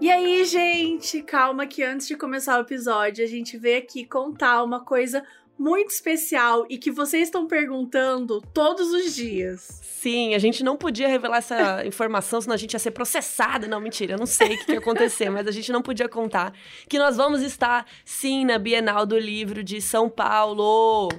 [0.00, 4.62] E aí, gente, calma que antes de começar o episódio, a gente veio aqui contar
[4.62, 5.22] uma coisa
[5.58, 9.60] muito especial e que vocês estão perguntando todos os dias.
[9.82, 13.68] Sim, a gente não podia revelar essa informação, senão a gente ia ser processada.
[13.68, 16.54] Não, mentira, eu não sei o que ia acontecer, mas a gente não podia contar
[16.88, 21.10] que nós vamos estar, sim, na Bienal do Livro de São Paulo.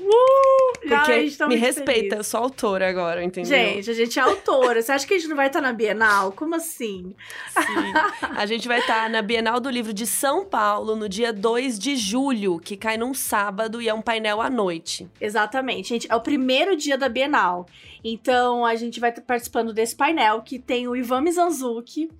[0.00, 0.70] Uh!
[0.80, 3.50] Porque tá me respeita, eu sou autora agora, entendeu?
[3.50, 4.80] Gente, a gente é autora.
[4.80, 6.32] Você acha que a gente não vai estar na Bienal?
[6.32, 7.14] Como assim?
[7.50, 7.92] Sim.
[8.34, 11.96] A gente vai estar na Bienal do Livro de São Paulo no dia 2 de
[11.96, 15.08] julho, que cai num sábado e é um painel à noite.
[15.20, 16.10] Exatamente, gente.
[16.10, 17.66] É o primeiro dia da Bienal.
[18.02, 22.10] Então a gente vai estar participando desse painel que tem o Ivan Mizanzuki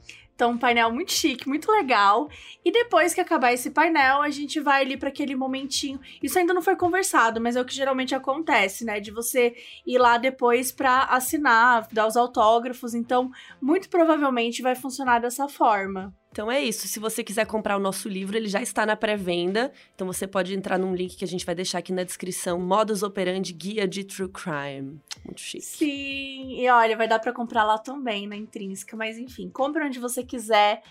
[0.41, 2.31] então, um painel muito chique, muito legal.
[2.65, 6.01] E depois que acabar esse painel, a gente vai ali para aquele momentinho.
[6.23, 9.01] Isso ainda não foi conversado, mas é o que geralmente acontece, né?
[9.01, 9.55] De você
[9.87, 12.95] ir lá depois para assinar, dar os autógrafos.
[12.95, 16.15] Então, muito provavelmente vai funcionar dessa forma.
[16.33, 16.87] Então é isso.
[16.87, 19.73] Se você quiser comprar o nosso livro, ele já está na pré-venda.
[19.95, 23.03] Então você pode entrar num link que a gente vai deixar aqui na descrição: Modus
[23.03, 25.01] Operandi Guia de True Crime.
[25.25, 25.65] Muito chique.
[25.65, 29.99] Sim, e olha, vai dar para comprar lá também na Intrínseca, mas enfim, compre onde
[29.99, 30.83] você quiser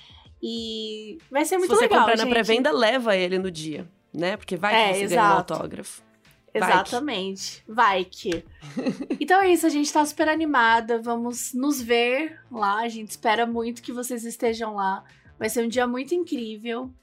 [0.43, 1.77] e vai ser muito legal.
[1.79, 2.27] Se você legal, comprar gente.
[2.27, 4.35] na pré-venda, leva ele no dia, né?
[4.35, 5.15] Porque vai que É, você exato.
[5.15, 6.09] ganha um autógrafo.
[6.53, 7.63] Vai Exatamente.
[7.67, 8.43] Vai que.
[9.21, 11.01] então é isso, a gente tá super animada.
[11.01, 12.81] Vamos nos ver lá.
[12.81, 15.03] A gente espera muito que vocês estejam lá.
[15.39, 16.93] Vai ser um dia muito incrível.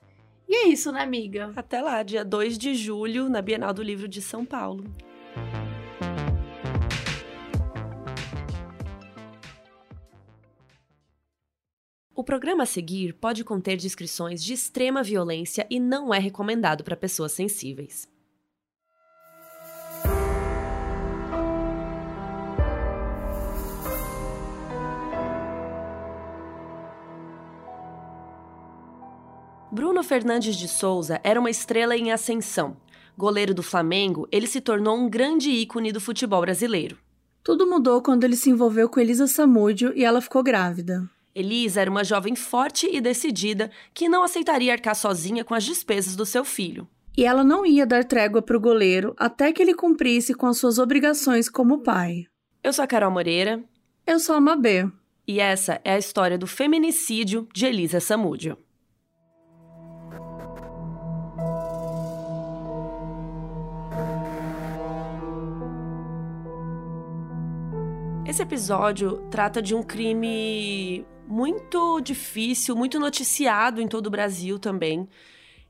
[0.46, 1.54] E é isso, né, amiga?
[1.56, 4.84] Até lá, dia 2 de julho, na Bienal do Livro de São Paulo.
[12.14, 16.96] O programa a seguir pode conter descrições de extrema violência e não é recomendado para
[16.96, 18.06] pessoas sensíveis.
[29.76, 32.78] Bruno Fernandes de Souza era uma estrela em ascensão.
[33.14, 36.96] Goleiro do Flamengo, ele se tornou um grande ícone do futebol brasileiro.
[37.44, 41.06] Tudo mudou quando ele se envolveu com Elisa Samúdio e ela ficou grávida.
[41.34, 46.16] Elisa era uma jovem forte e decidida que não aceitaria arcar sozinha com as despesas
[46.16, 46.88] do seu filho.
[47.14, 50.56] E ela não ia dar trégua para o goleiro até que ele cumprisse com as
[50.56, 52.24] suas obrigações como pai.
[52.64, 53.62] Eu sou a Carol Moreira
[54.06, 54.88] Eu sou a Mabê.
[55.28, 58.56] e essa é a história do feminicídio de Elisa Samúdio.
[68.28, 75.08] Esse episódio trata de um crime muito difícil, muito noticiado em todo o Brasil também.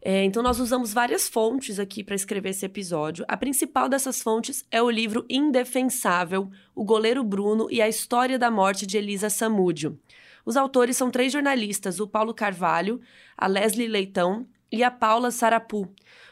[0.00, 3.26] É, então, nós usamos várias fontes aqui para escrever esse episódio.
[3.28, 8.50] A principal dessas fontes é o livro Indefensável: O Goleiro Bruno e a História da
[8.50, 9.98] Morte de Elisa Samúdio.
[10.42, 13.02] Os autores são três jornalistas: o Paulo Carvalho,
[13.36, 15.88] a Leslie Leitão e a Paula Sarapu.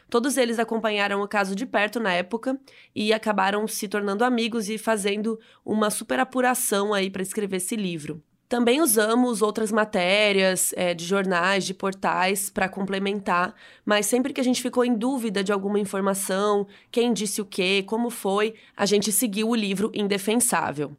[0.09, 2.59] Todos eles acompanharam o caso de perto na época
[2.95, 8.21] e acabaram se tornando amigos e fazendo uma super apuração aí para escrever esse livro.
[8.47, 14.43] Também usamos outras matérias é, de jornais, de portais para complementar, mas sempre que a
[14.43, 19.11] gente ficou em dúvida de alguma informação, quem disse o quê, como foi, a gente
[19.11, 20.95] seguiu o livro Indefensável.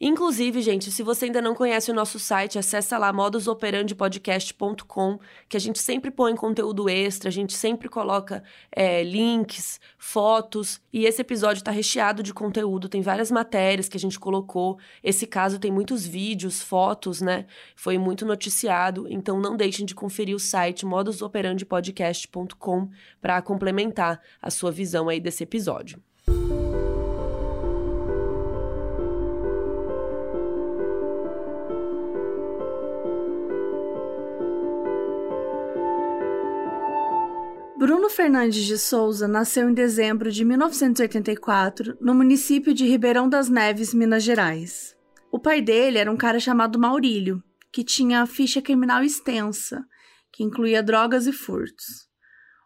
[0.00, 5.60] Inclusive, gente, se você ainda não conhece o nosso site, acessa lá modusoperandipodcast.com, que a
[5.60, 11.60] gente sempre põe conteúdo extra, a gente sempre coloca é, links, fotos, e esse episódio
[11.60, 14.78] está recheado de conteúdo, tem várias matérias que a gente colocou.
[15.02, 17.46] Esse caso tem muitos vídeos, fotos, né?
[17.76, 22.90] Foi muito noticiado, então não deixem de conferir o site modusoperandipodcast.com
[23.20, 26.02] para complementar a sua visão aí desse episódio.
[37.84, 43.92] Bruno Fernandes de Souza nasceu em dezembro de 1984 no município de Ribeirão das Neves,
[43.92, 44.96] Minas Gerais.
[45.30, 49.84] O pai dele era um cara chamado Maurílio, que tinha a ficha criminal extensa,
[50.32, 52.08] que incluía drogas e furtos.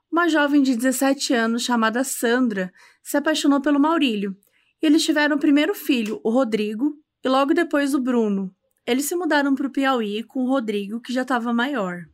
[0.08, 2.72] Uma jovem de 17 anos chamada Sandra
[3.02, 4.36] se apaixonou pelo Maurílio
[4.80, 6.94] e eles tiveram o primeiro filho, o Rodrigo,
[7.24, 8.54] e logo depois o Bruno.
[8.86, 12.04] Eles se mudaram para o Piauí com o Rodrigo, que já estava maior.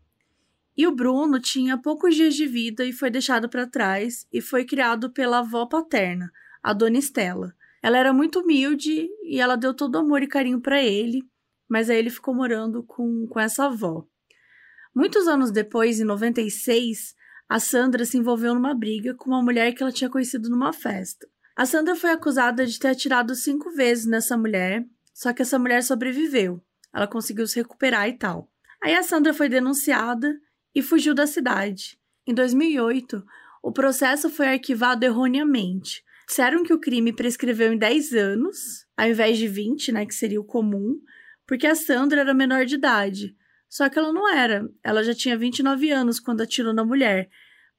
[0.76, 4.64] E o Bruno tinha poucos dias de vida e foi deixado para trás e foi
[4.64, 6.32] criado pela avó paterna,
[6.62, 7.54] a dona Estela.
[7.80, 11.22] Ela era muito humilde e ela deu todo amor e carinho para ele,
[11.68, 14.04] mas aí ele ficou morando com, com essa avó.
[14.94, 17.14] Muitos anos depois, em 96,
[17.48, 21.28] a Sandra se envolveu numa briga com uma mulher que ela tinha conhecido numa festa.
[21.56, 25.82] A Sandra foi acusada de ter atirado cinco vezes nessa mulher, só que essa mulher
[25.82, 26.60] sobreviveu.
[26.92, 28.48] ela conseguiu se recuperar e tal.
[28.82, 30.34] Aí a Sandra foi denunciada
[30.74, 31.98] e fugiu da cidade.
[32.26, 33.24] Em 2008,
[33.62, 36.02] o processo foi arquivado erroneamente.
[36.26, 40.40] Disseram que o crime prescreveu em 10 anos, ao invés de 20, né, que seria
[40.40, 40.98] o comum,
[41.46, 43.36] porque a Sandra era menor de idade.
[43.68, 44.68] Só que ela não era.
[44.82, 47.28] Ela já tinha 29 anos quando atirou na mulher.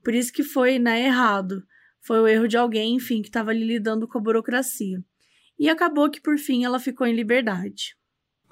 [0.03, 1.63] Por isso que foi né, errado.
[2.01, 5.03] Foi o erro de alguém, enfim, que estava ali lidando com a burocracia.
[5.57, 7.95] E acabou que, por fim, ela ficou em liberdade.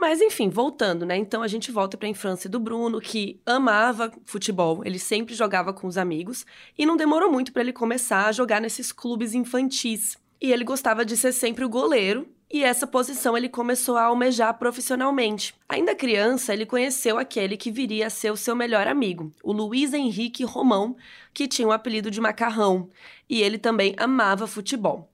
[0.04, 1.16] Mas enfim, voltando, né?
[1.16, 5.72] Então a gente volta para a infância do Bruno, que amava futebol, ele sempre jogava
[5.72, 6.46] com os amigos
[6.78, 10.18] e não demorou muito para ele começar a jogar nesses clubes infantis.
[10.42, 14.60] E ele gostava de ser sempre o goleiro e essa posição ele começou a almejar
[14.60, 15.56] profissionalmente.
[15.70, 19.94] Ainda criança, ele conheceu aquele que viria a ser o seu melhor amigo, o Luiz
[19.94, 20.98] Henrique Romão,
[21.34, 22.90] que tinha o apelido de Macarrão,
[23.30, 25.13] e ele também amava futebol.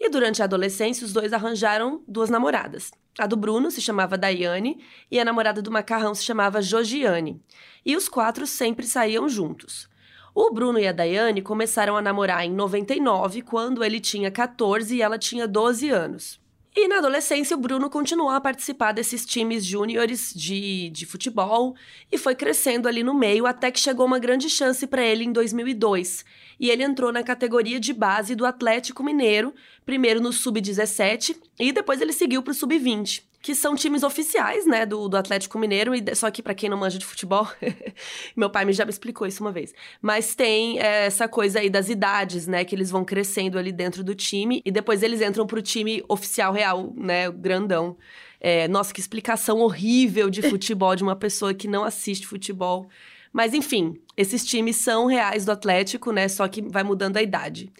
[0.00, 2.90] E durante a adolescência, os dois arranjaram duas namoradas.
[3.18, 7.38] A do Bruno se chamava Daiane e a namorada do Macarrão se chamava Jogiane.
[7.84, 9.90] E os quatro sempre saíam juntos.
[10.34, 15.02] O Bruno e a Daiane começaram a namorar em 99, quando ele tinha 14 e
[15.02, 16.40] ela tinha 12 anos.
[16.74, 21.74] E na adolescência, o Bruno continuou a participar desses times júniores de, de futebol
[22.12, 25.32] e foi crescendo ali no meio até que chegou uma grande chance para ele em
[25.32, 26.24] 2002.
[26.60, 29.54] E ele entrou na categoria de base do Atlético Mineiro,
[29.84, 34.84] primeiro no Sub-17 e depois ele seguiu para o Sub-20 que são times oficiais, né,
[34.84, 37.48] do, do Atlético Mineiro, e só que para quem não manja de futebol,
[38.36, 39.72] meu pai me já me explicou isso uma vez.
[40.00, 44.04] Mas tem é, essa coisa aí das idades, né, que eles vão crescendo ali dentro
[44.04, 47.96] do time e depois eles entram pro time oficial real, né, grandão.
[48.38, 52.88] É, nossa, que explicação horrível de futebol de uma pessoa que não assiste futebol.
[53.32, 57.72] Mas enfim, esses times são reais do Atlético, né, só que vai mudando a idade.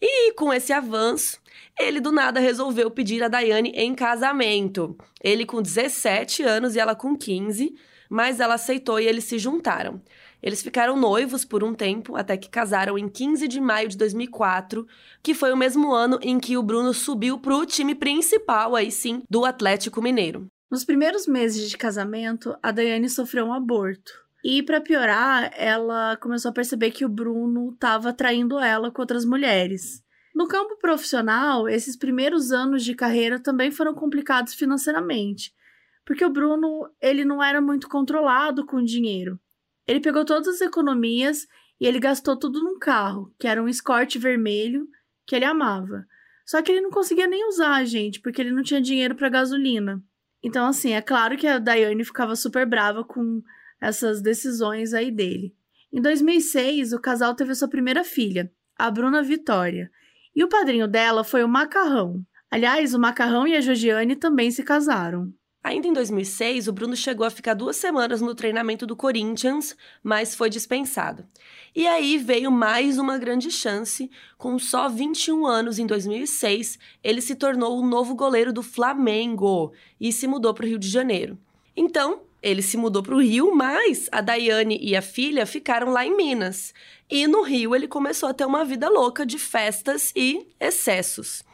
[0.00, 1.38] E com esse avanço,
[1.78, 4.96] ele do nada resolveu pedir a Daiane em casamento.
[5.22, 7.74] Ele com 17 anos e ela com 15,
[8.10, 10.02] mas ela aceitou e eles se juntaram.
[10.42, 14.86] Eles ficaram noivos por um tempo, até que casaram em 15 de maio de 2004,
[15.22, 18.90] que foi o mesmo ano em que o Bruno subiu para o time principal, aí
[18.90, 20.46] sim, do Atlético Mineiro.
[20.68, 24.21] Nos primeiros meses de casamento, a Daiane sofreu um aborto.
[24.44, 29.24] E para piorar, ela começou a perceber que o Bruno estava traindo ela com outras
[29.24, 30.02] mulheres.
[30.34, 35.52] No campo profissional, esses primeiros anos de carreira também foram complicados financeiramente,
[36.04, 39.38] porque o Bruno, ele não era muito controlado com dinheiro.
[39.86, 41.46] Ele pegou todas as economias
[41.80, 44.88] e ele gastou tudo num carro, que era um Escort vermelho,
[45.26, 46.04] que ele amava.
[46.44, 50.02] Só que ele não conseguia nem usar, gente, porque ele não tinha dinheiro para gasolina.
[50.42, 53.42] Então, assim, é claro que a Daiane ficava super brava com
[53.82, 55.52] essas decisões aí dele.
[55.92, 59.90] Em 2006, o casal teve sua primeira filha, a Bruna Vitória,
[60.34, 62.24] e o padrinho dela foi o Macarrão.
[62.48, 65.34] Aliás, o Macarrão e a Georgiane também se casaram.
[65.64, 70.34] Ainda em 2006, o Bruno chegou a ficar duas semanas no treinamento do Corinthians, mas
[70.34, 71.24] foi dispensado.
[71.74, 74.10] E aí veio mais uma grande chance.
[74.36, 80.12] Com só 21 anos, em 2006, ele se tornou o novo goleiro do Flamengo e
[80.12, 81.38] se mudou para o Rio de Janeiro.
[81.76, 86.04] Então, ele se mudou para o Rio, mas a Daiane e a filha ficaram lá
[86.04, 86.74] em Minas.
[87.08, 91.44] E no Rio ele começou a ter uma vida louca de festas e excessos.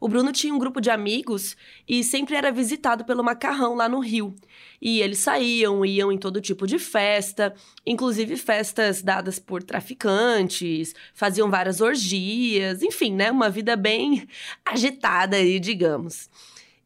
[0.00, 1.56] O Bruno tinha um grupo de amigos
[1.86, 4.34] e sempre era visitado pelo macarrão lá no Rio.
[4.80, 7.52] E eles saíam, iam em todo tipo de festa,
[7.84, 13.30] inclusive festas dadas por traficantes, faziam várias orgias, enfim, né?
[13.30, 14.28] Uma vida bem
[14.64, 16.30] agitada aí, digamos.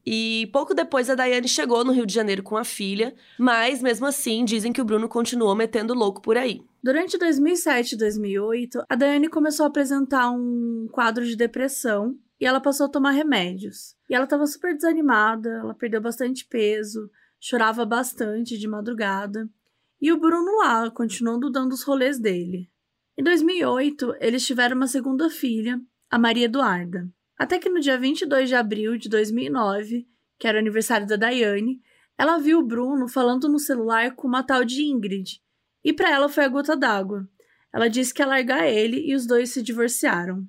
[0.04, 4.06] E pouco depois a Daiane chegou no Rio de Janeiro com a filha, mas mesmo
[4.06, 6.60] assim dizem que o Bruno continuou metendo louco por aí.
[6.82, 12.60] Durante 2007 e 2008, a Daiane começou a apresentar um quadro de depressão e ela
[12.60, 13.94] passou a tomar remédios.
[14.10, 19.48] E ela estava super desanimada, ela perdeu bastante peso, chorava bastante de madrugada.
[20.00, 22.68] E o Bruno lá, continuando dando os rolês dele.
[23.16, 25.80] Em 2008, eles tiveram uma segunda filha,
[26.10, 27.08] a Maria Eduarda.
[27.42, 30.06] Até que no dia 22 de abril de 2009,
[30.38, 31.82] que era o aniversário da Daiane,
[32.16, 35.42] ela viu o Bruno falando no celular com uma tal de Ingrid.
[35.82, 37.28] E para ela foi a gota d'água.
[37.74, 40.46] Ela disse que ia largar ele e os dois se divorciaram.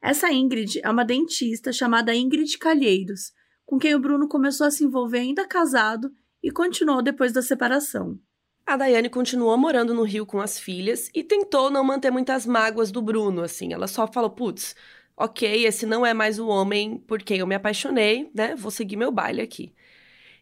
[0.00, 3.34] Essa Ingrid é uma dentista chamada Ingrid Calheiros,
[3.66, 6.10] com quem o Bruno começou a se envolver ainda casado
[6.42, 8.18] e continuou depois da separação.
[8.64, 12.90] A Daiane continuou morando no Rio com as filhas e tentou não manter muitas mágoas
[12.90, 13.72] do Bruno, assim.
[13.72, 14.74] Ela só falou: putz,
[15.16, 18.54] ok, esse não é mais o homem por quem eu me apaixonei, né?
[18.54, 19.72] Vou seguir meu baile aqui.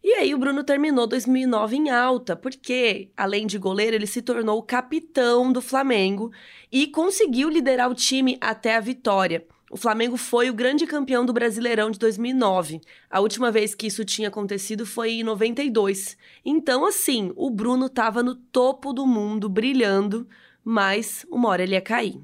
[0.02, 4.59] E aí o Bruno terminou 2009 em alta, porque, além de goleiro, ele se tornou
[4.59, 6.31] o capitão do Flamengo
[6.71, 9.47] e conseguiu liderar o time até a vitória.
[9.71, 12.81] o Flamengo foi o grande campeão do Brasileirão de 2009.
[13.11, 16.16] A última vez que isso tinha acontecido foi em 92.
[16.45, 20.28] Então, assim, o Bruno estava no topo do mundo, brilhando,
[20.62, 22.21] mas uma hora ele ia cair.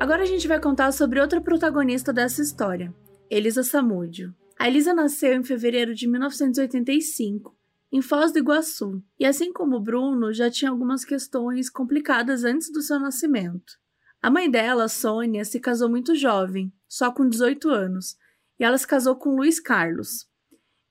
[0.00, 2.90] Agora a gente vai contar sobre outra protagonista dessa história,
[3.28, 4.34] Elisa Samúdio.
[4.58, 7.54] A Elisa nasceu em fevereiro de 1985,
[7.92, 12.72] em Foz do Iguaçu, e assim como o Bruno, já tinha algumas questões complicadas antes
[12.72, 13.74] do seu nascimento.
[14.22, 18.16] A mãe dela, Sônia, se casou muito jovem, só com 18 anos,
[18.58, 20.26] e ela se casou com Luiz Carlos.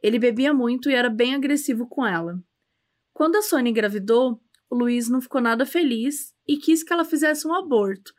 [0.03, 2.39] Ele bebia muito e era bem agressivo com ela.
[3.11, 4.39] Quando a Sônia engravidou,
[4.69, 8.13] o Luiz não ficou nada feliz e quis que ela fizesse um aborto,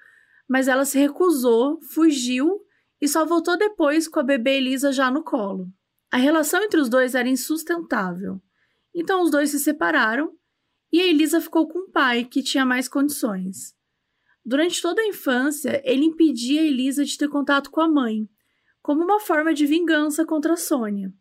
[0.51, 2.61] mas ela se recusou, fugiu
[3.01, 5.73] e só voltou depois com a bebê Elisa já no colo.
[6.11, 8.43] A relação entre os dois era insustentável.
[8.93, 10.33] Então os dois se separaram
[10.93, 13.77] e a Elisa ficou com o pai, que tinha mais condições.
[14.45, 18.29] Durante toda a infância, ele impedia a Elisa de ter contato com a mãe,
[18.83, 21.15] como uma forma de vingança contra a Sônia.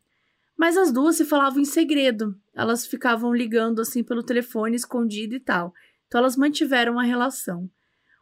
[0.57, 5.39] Mas as duas se falavam em segredo, elas ficavam ligando assim pelo telefone escondido e
[5.39, 5.71] tal.
[6.07, 7.69] Então elas mantiveram a relação.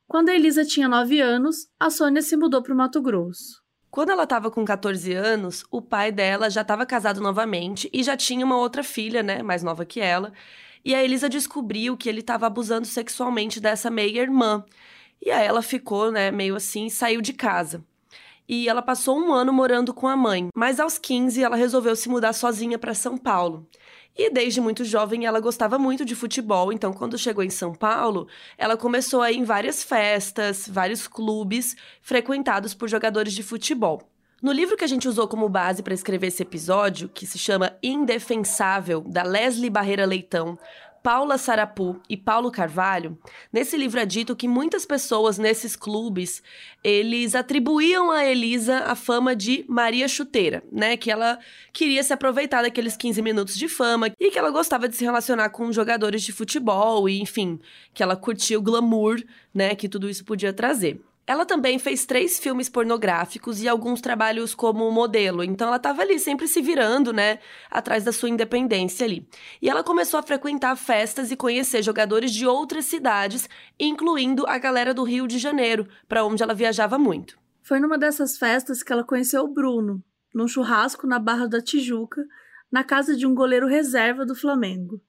[0.08, 3.62] Quando a Elisa tinha 9 anos, a Sônia se mudou para o Mato Grosso.
[3.92, 8.16] Quando ela estava com 14 anos, o pai dela já estava casado novamente e já
[8.16, 10.32] tinha uma outra filha, né, mais nova que ela.
[10.84, 14.64] E a Elisa descobriu que ele estava abusando sexualmente dessa meia-irmã.
[15.22, 17.84] E aí ela ficou, né, meio assim, saiu de casa.
[18.48, 22.08] E ela passou um ano morando com a mãe, mas aos 15 ela resolveu se
[22.08, 23.68] mudar sozinha para São Paulo.
[24.18, 28.28] E desde muito jovem ela gostava muito de futebol, então quando chegou em São Paulo,
[28.58, 34.02] ela começou a ir em várias festas, vários clubes frequentados por jogadores de futebol.
[34.42, 37.76] No livro que a gente usou como base para escrever esse episódio, que se chama
[37.82, 40.58] Indefensável, da Leslie Barreira Leitão,
[41.08, 43.18] Paula Sarapu e Paulo Carvalho,
[43.50, 46.44] nesse livro é dito que muitas pessoas nesses clubes,
[46.84, 50.98] eles atribuíam a Elisa a fama de Maria Chuteira, né?
[50.98, 51.40] Que ela
[51.72, 55.50] queria se aproveitar daqueles 15 minutos de fama e que ela gostava de se relacionar
[55.50, 57.58] com jogadores de futebol e, enfim,
[57.94, 59.24] que ela curtia o glamour,
[59.54, 59.76] né?
[59.76, 61.00] Que tudo isso podia trazer.
[61.28, 66.18] Ela também fez três filmes pornográficos e alguns trabalhos como modelo, então ela estava ali
[66.18, 69.28] sempre se virando, né, atrás da sua independência ali.
[69.62, 74.94] E ela começou a frequentar festas e conhecer jogadores de outras cidades, incluindo a galera
[74.94, 77.38] do Rio de Janeiro, para onde ela viajava muito.
[77.62, 80.02] Foi numa dessas festas que ela conheceu o Bruno,
[80.34, 82.24] num churrasco na Barra da Tijuca,
[82.72, 85.02] na casa de um goleiro reserva do Flamengo.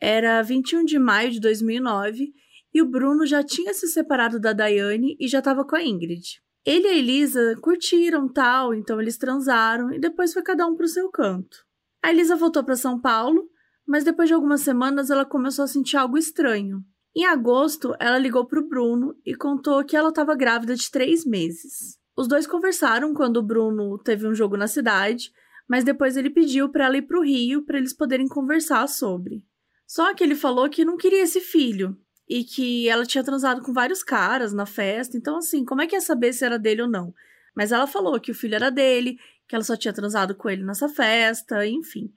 [0.00, 2.34] Era 21 de maio de 2009
[2.74, 6.42] e o Bruno já tinha se separado da Daiane e já estava com a Ingrid.
[6.66, 10.86] Ele e a Elisa curtiram tal, então eles transaram e depois foi cada um para
[10.86, 11.58] o seu canto.
[12.02, 13.48] A Elisa voltou para São Paulo,
[13.86, 16.82] mas depois de algumas semanas ela começou a sentir algo estranho.
[17.14, 21.24] Em agosto, ela ligou para o Bruno e contou que ela estava grávida de três
[21.24, 21.96] meses.
[22.16, 25.30] Os dois conversaram quando o Bruno teve um jogo na cidade,
[25.68, 29.44] mas depois ele pediu para ela ir para o Rio para eles poderem conversar sobre.
[29.86, 31.96] Só que ele falou que não queria esse filho,
[32.28, 35.16] e que ela tinha transado com vários caras na festa.
[35.16, 37.14] Então, assim, como é que ia saber se era dele ou não?
[37.54, 40.64] Mas ela falou que o filho era dele, que ela só tinha transado com ele
[40.64, 42.12] nessa festa, enfim.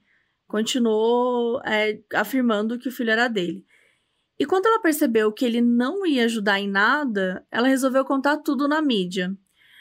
[0.46, 3.64] Continuou é, afirmando que o filho era dele.
[4.38, 8.68] E quando ela percebeu que ele não ia ajudar em nada, ela resolveu contar tudo
[8.68, 9.36] na mídia.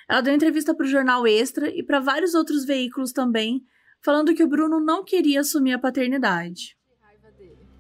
[0.09, 3.63] Ela deu entrevista para o jornal Extra e para vários outros veículos também,
[4.01, 6.76] falando que o Bruno não queria assumir a paternidade.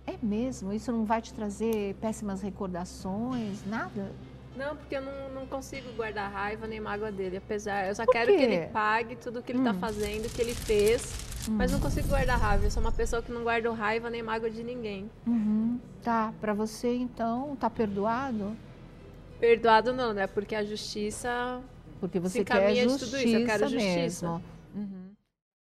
[0.07, 0.71] É mesmo?
[0.71, 4.11] Isso não vai te trazer péssimas recordações, nada?
[4.55, 7.37] Não, porque eu não, não consigo guardar raiva nem mágoa dele.
[7.37, 9.79] Apesar, eu só quero que ele pague tudo que ele tá hum.
[9.79, 11.13] fazendo, que ele fez.
[11.47, 11.55] Hum.
[11.57, 12.65] Mas não consigo guardar raiva.
[12.65, 15.11] Eu sou uma pessoa que não guarda raiva nem mágoa de ninguém.
[15.27, 15.79] Uhum.
[16.01, 18.55] Tá, pra você então, tá perdoado?
[19.39, 20.25] Perdoado não, né?
[20.25, 21.61] Porque a justiça.
[21.99, 23.35] Porque você quer justiça tudo isso.
[23.35, 24.31] Eu quero justiça.
[24.31, 24.43] Mesmo.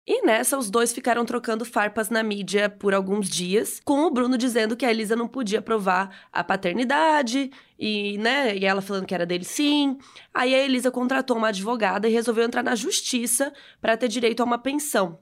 [0.10, 4.38] E nessa, os dois ficaram trocando farpas na mídia por alguns dias, com o Bruno
[4.38, 9.14] dizendo que a Elisa não podia provar a paternidade, e, né, e ela falando que
[9.14, 9.98] era dele sim.
[10.34, 14.46] Aí a Elisa contratou uma advogada e resolveu entrar na justiça para ter direito a
[14.46, 15.20] uma pensão.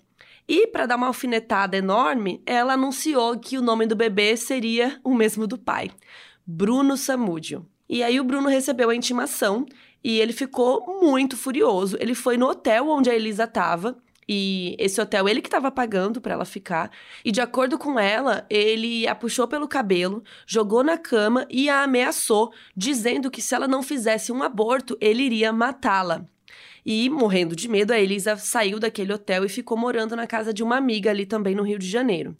[0.47, 5.15] E para dar uma alfinetada enorme, ela anunciou que o nome do bebê seria o
[5.15, 5.89] mesmo do pai,
[6.45, 7.65] Bruno Samúdio.
[7.89, 9.65] E aí o Bruno recebeu a intimação
[10.03, 11.97] e ele ficou muito furioso.
[11.99, 16.19] Ele foi no hotel onde a Elisa estava e esse hotel, ele que estava pagando
[16.19, 16.91] para ela ficar.
[17.23, 21.83] E de acordo com ela, ele a puxou pelo cabelo, jogou na cama e a
[21.83, 26.25] ameaçou, dizendo que se ela não fizesse um aborto, ele iria matá-la.
[26.85, 30.63] E, morrendo de medo, a Elisa saiu daquele hotel e ficou morando na casa de
[30.63, 32.37] uma amiga ali também no Rio de Janeiro.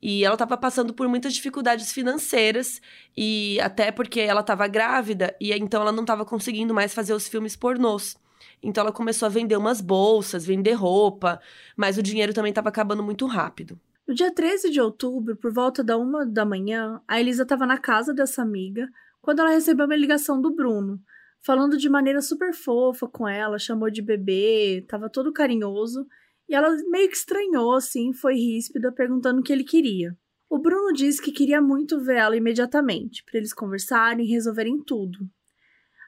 [0.00, 2.80] E ela estava passando por muitas dificuldades financeiras
[3.16, 7.28] e até porque ela estava grávida e então ela não estava conseguindo mais fazer os
[7.28, 8.16] filmes pornôs.
[8.62, 11.40] Então ela começou a vender umas bolsas, vender roupa,
[11.76, 13.78] mas o dinheiro também estava acabando muito rápido.
[14.06, 17.78] No dia 13 de outubro, por volta da uma da manhã, a Elisa estava na
[17.78, 18.88] casa dessa amiga
[19.20, 21.00] quando ela recebeu uma ligação do Bruno,
[21.40, 26.06] falando de maneira super fofa com ela, chamou de bebê, estava todo carinhoso,
[26.48, 30.16] e ela meio que estranhou, assim, foi ríspida, perguntando o que ele queria.
[30.50, 35.20] O Bruno disse que queria muito ver ela imediatamente, para eles conversarem e resolverem tudo.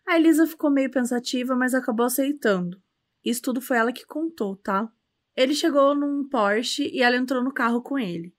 [0.07, 2.81] A Elisa ficou meio pensativa, mas acabou aceitando.
[3.25, 4.89] Isso tudo foi ela que contou, tá?
[5.37, 8.35] Ele chegou num Porsche e ela entrou no carro com ele.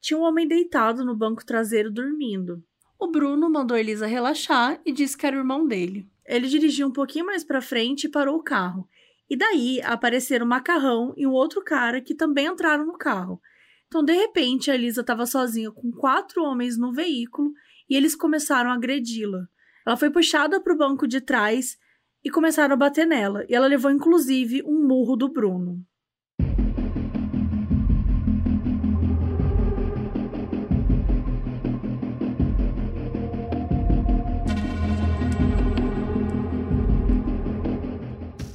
[0.00, 2.62] Tinha um homem deitado no banco traseiro dormindo.
[2.98, 6.08] O Bruno mandou a Elisa relaxar e disse que era o irmão dele.
[6.24, 8.88] Ele dirigiu um pouquinho mais para frente e parou o carro.
[9.28, 13.40] E daí apareceram um macarrão e um outro cara que também entraram no carro.
[13.86, 17.52] Então, de repente, a Elisa estava sozinha com quatro homens no veículo
[17.88, 19.48] e eles começaram a agredi-la.
[19.88, 21.78] Ela foi puxada para o banco de trás
[22.22, 25.82] e começaram a bater nela, e ela levou inclusive um murro do Bruno.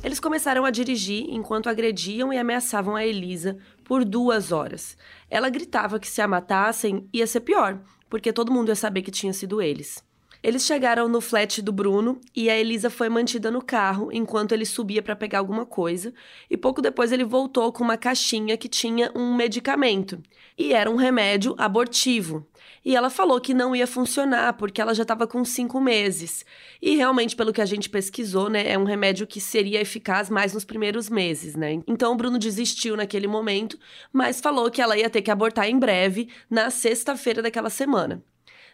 [0.04, 4.96] Eles começaram a dirigir enquanto agrediam e ameaçavam a Elisa por duas horas.
[5.28, 9.10] Ela gritava que se a matassem ia ser pior, porque todo mundo ia saber que
[9.10, 10.13] tinha sido eles.
[10.44, 14.66] Eles chegaram no flat do Bruno e a Elisa foi mantida no carro enquanto ele
[14.66, 16.14] subia para pegar alguma coisa.
[16.50, 20.22] E pouco depois ele voltou com uma caixinha que tinha um medicamento.
[20.58, 22.46] E era um remédio abortivo.
[22.84, 26.46] E ela falou que não ia funcionar porque ela já estava com cinco meses.
[26.82, 30.54] E realmente, pelo que a gente pesquisou, né, é um remédio que seria eficaz mais
[30.54, 31.82] nos primeiros meses, né?
[31.88, 33.80] Então o Bruno desistiu naquele momento,
[34.12, 38.22] mas falou que ela ia ter que abortar em breve, na sexta-feira daquela semana.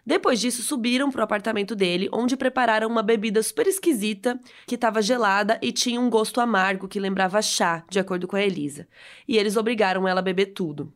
[0.06, 5.02] Depois disso, subiram para o apartamento dele, onde prepararam uma bebida super esquisita, que estava
[5.02, 8.88] gelada e tinha um gosto amargo que lembrava chá, de acordo com a Elisa.
[9.28, 10.92] E eles obrigaram ela a beber tudo.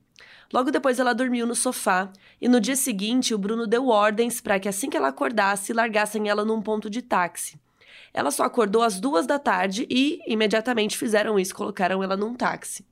[0.51, 4.59] Logo depois ela dormiu no sofá e no dia seguinte o Bruno deu ordens para
[4.59, 7.59] que assim que ela acordasse largassem ela num ponto de táxi.
[8.13, 12.85] Ela só acordou às duas da tarde e imediatamente fizeram isso, colocaram ela num táxi.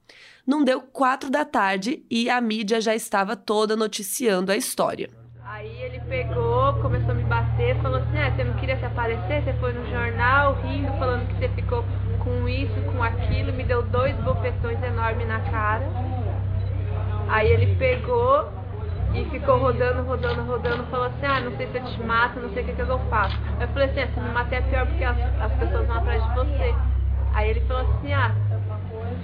[0.46, 5.21] Não deu quatro da tarde e a mídia já estava toda noticiando a história.
[5.54, 9.44] Aí ele pegou, começou a me bater, falou assim, ah, você não queria se aparecer,
[9.44, 11.84] você foi no jornal rindo, falando que você ficou
[12.20, 15.86] com isso, com aquilo, me deu dois bofetões enormes na cara.
[17.28, 18.50] Aí ele pegou
[19.14, 22.50] e ficou rodando, rodando, rodando, falou assim, ah, não sei se eu te mato, não
[22.54, 23.38] sei o que, que eu faço.
[23.60, 26.24] Eu falei assim, ah, se me matar é pior porque as, as pessoas vão atrás
[26.24, 26.74] de você.
[27.34, 28.32] Aí ele falou assim, ah,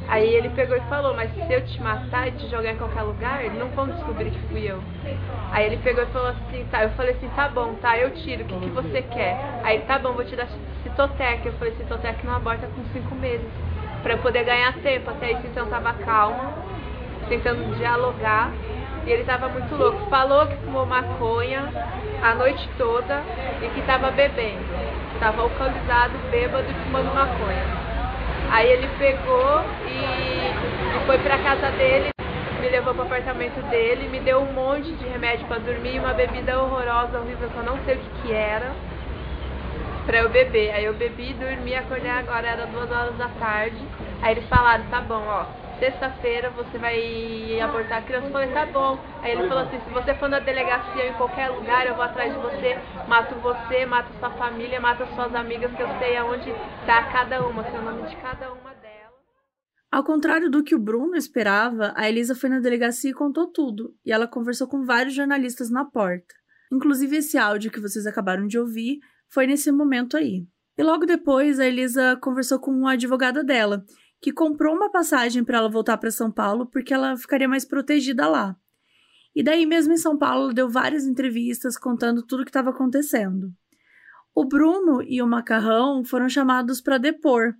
[0.10, 3.02] Aí ele pegou e falou, mas se eu te matar e te jogar em qualquer
[3.02, 4.80] lugar, não vão descobrir que fui eu.
[5.52, 8.44] Aí ele pegou e falou assim, tá, eu falei assim, tá bom, tá, eu tiro,
[8.44, 9.36] o que, que você quer?
[9.64, 10.48] Aí tá bom, vou te dar
[10.98, 11.46] Citotec.
[11.46, 13.48] Eu falei, Citotec não aborta com cinco meses.
[14.02, 15.10] Pra eu poder ganhar tempo.
[15.10, 16.54] Até isso então tava calma,
[17.28, 18.52] tentando dialogar.
[19.06, 20.00] E ele tava muito louco.
[20.10, 21.70] Falou que fumou maconha
[22.24, 23.24] a noite toda
[23.62, 24.66] e que tava bebendo.
[25.20, 27.87] Tava alcoolizado, bêbado e fumando maconha.
[28.52, 32.10] Aí ele pegou e, foi pra casa dele,
[32.62, 36.60] me levou pro apartamento dele, me deu um monte de remédio para dormir, uma bebida
[36.60, 38.72] horrorosa, horrível, que eu não sei o que, que era,
[40.06, 40.72] pra eu beber.
[40.72, 43.78] Aí eu bebi, dormi, acordei agora, era duas horas da tarde.
[44.22, 45.46] Aí eles falaram, tá bom, ó,
[45.80, 48.28] sexta-feira você vai abortar a criança.
[48.28, 49.00] Eu falei, tá bom.
[49.22, 52.34] Aí ele falou assim, se você for na delegacia em qualquer lugar, eu vou atrás
[52.34, 56.52] de você, mato você, mato sua família, mato suas amigas, que eu sei aonde
[56.86, 58.88] tá cada uma, o nome de cada uma delas.
[59.92, 63.94] Ao contrário do que o Bruno esperava, a Elisa foi na delegacia e contou tudo,
[64.06, 66.36] e ela conversou com vários jornalistas na porta.
[66.72, 70.46] Inclusive esse áudio que vocês acabaram de ouvir foi nesse momento aí.
[70.78, 73.84] E logo depois a Elisa conversou com uma advogada dela,
[74.22, 78.28] que comprou uma passagem para ela voltar para São Paulo porque ela ficaria mais protegida
[78.28, 78.56] lá.
[79.36, 83.54] E daí, mesmo em São Paulo, deu várias entrevistas contando tudo o que estava acontecendo.
[84.34, 87.54] O Bruno e o Macarrão foram chamados para depor.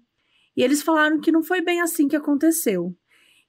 [0.56, 2.96] E eles falaram que não foi bem assim que aconteceu.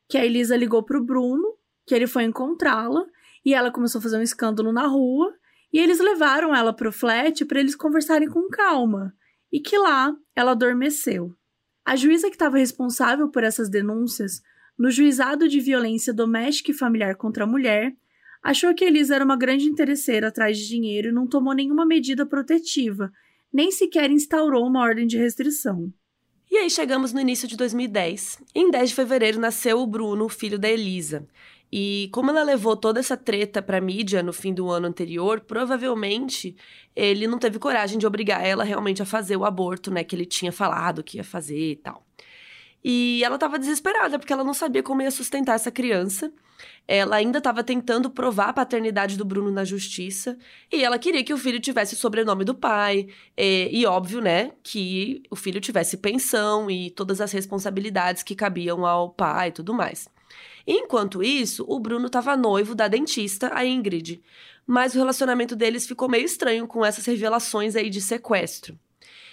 [0.07, 3.05] Que a Elisa ligou para o Bruno, que ele foi encontrá-la,
[3.45, 5.35] e ela começou a fazer um escândalo na rua,
[5.73, 9.15] e eles levaram ela para o flat para eles conversarem com calma,
[9.51, 11.35] e que lá ela adormeceu.
[11.89, 14.43] A juíza que estava responsável por essas denúncias,
[14.79, 17.97] no juizado de violência doméstica e familiar contra a mulher,
[18.43, 22.27] achou que Elisa era uma grande interesseira atrás de dinheiro e não tomou nenhuma medida
[22.27, 23.11] protetiva,
[23.51, 25.91] nem sequer instaurou uma ordem de restrição.
[26.51, 28.43] E aí chegamos no início de 2010.
[28.55, 31.27] Em 10 de fevereiro nasceu o Bruno, filho da Elisa.
[31.71, 36.57] E como ela levou toda essa treta pra mídia no fim do ano anterior, provavelmente
[36.97, 40.25] ele não teve coragem de obrigar ela realmente a fazer o aborto, né, que ele
[40.25, 42.07] tinha falado que ia fazer e tal.
[42.83, 46.33] E ela estava desesperada porque ela não sabia como ia sustentar essa criança.
[46.87, 50.39] Ela ainda estava tentando provar a paternidade do Bruno na justiça
[50.73, 54.53] e ela queria que o filho tivesse o sobrenome do pai e, e óbvio, né,
[54.63, 59.75] que o filho tivesse pensão e todas as responsabilidades que cabiam ao pai e tudo
[59.75, 60.09] mais.
[60.71, 64.23] Enquanto isso, o Bruno estava noivo da dentista, a Ingrid,
[64.67, 68.79] mas o relacionamento deles ficou meio estranho com essas revelações aí de sequestro.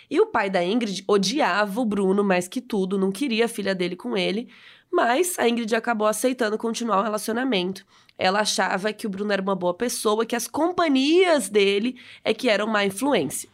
[0.09, 3.75] E o pai da Ingrid odiava o Bruno mais que tudo, não queria a filha
[3.75, 4.47] dele com ele,
[4.89, 7.85] mas a Ingrid acabou aceitando continuar o relacionamento.
[8.17, 12.47] Ela achava que o Bruno era uma boa pessoa, que as companhias dele é que
[12.47, 13.49] eram má influência.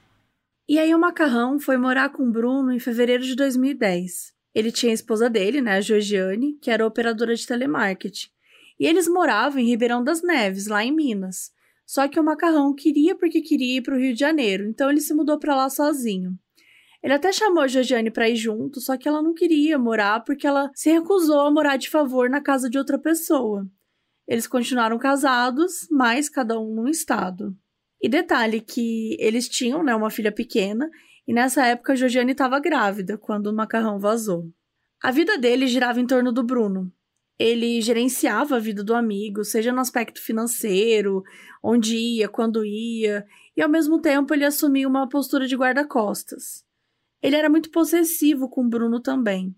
[0.69, 4.39] E aí o Macarrão foi morar com o Bruno em fevereiro de 2010.
[4.53, 8.27] Ele tinha a esposa dele, né, a Georgiane, que era operadora de telemarketing.
[8.79, 11.51] E eles moravam em Ribeirão das Neves, lá em Minas.
[11.85, 15.01] Só que o Macarrão queria porque queria ir para o Rio de Janeiro, então ele
[15.01, 16.37] se mudou para lá sozinho.
[17.03, 20.45] Ele até chamou a Georgiane para ir junto, só que ela não queria morar porque
[20.45, 23.67] ela se recusou a morar de favor na casa de outra pessoa.
[24.27, 27.55] Eles continuaram casados, mas cada um num estado.
[28.01, 30.89] E detalhe que eles tinham né, uma filha pequena,
[31.27, 34.51] e nessa época Georgiane estava grávida quando o macarrão vazou.
[35.01, 36.91] A vida dele girava em torno do Bruno.
[37.39, 41.23] Ele gerenciava a vida do amigo, seja no aspecto financeiro,
[41.63, 43.25] onde ia, quando ia,
[43.57, 46.63] e ao mesmo tempo ele assumia uma postura de guarda-costas.
[47.21, 49.55] Ele era muito possessivo com o Bruno também.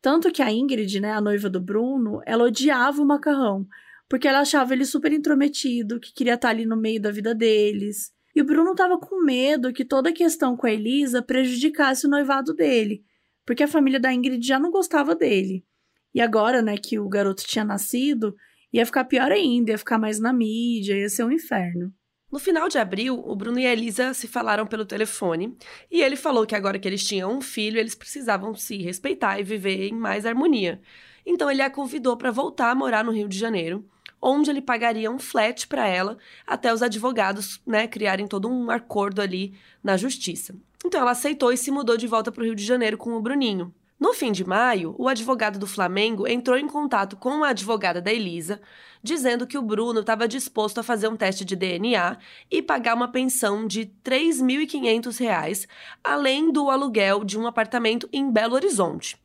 [0.00, 3.66] Tanto que a Ingrid, né, a noiva do Bruno, ela odiava o macarrão,
[4.08, 8.12] porque ela achava ele super intrometido, que queria estar ali no meio da vida deles.
[8.38, 12.08] E o Bruno estava com medo que toda a questão com a Elisa prejudicasse o
[12.08, 13.02] noivado dele,
[13.44, 15.66] porque a família da Ingrid já não gostava dele.
[16.14, 18.36] E agora, né, que o garoto tinha nascido,
[18.72, 21.92] ia ficar pior ainda, ia ficar mais na mídia, ia ser um inferno.
[22.30, 25.56] No final de abril, o Bruno e a Elisa se falaram pelo telefone
[25.90, 29.42] e ele falou que agora que eles tinham um filho, eles precisavam se respeitar e
[29.42, 30.80] viver em mais harmonia.
[31.26, 33.84] Então ele a convidou para voltar a morar no Rio de Janeiro,
[34.20, 39.20] onde ele pagaria um flat para ela até os advogados, né, criarem todo um acordo
[39.20, 40.54] ali na justiça.
[40.84, 43.20] Então ela aceitou e se mudou de volta para o Rio de Janeiro com o
[43.20, 43.74] Bruninho.
[43.98, 48.12] No fim de maio, o advogado do Flamengo entrou em contato com a advogada da
[48.12, 48.60] Elisa,
[49.02, 52.16] dizendo que o Bruno estava disposto a fazer um teste de DNA
[52.48, 55.66] e pagar uma pensão de R$ 3.500,
[56.02, 59.16] além do aluguel de um apartamento em Belo Horizonte.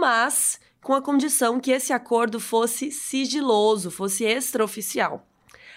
[0.00, 5.26] Mas com a condição que esse acordo fosse sigiloso, fosse extraoficial.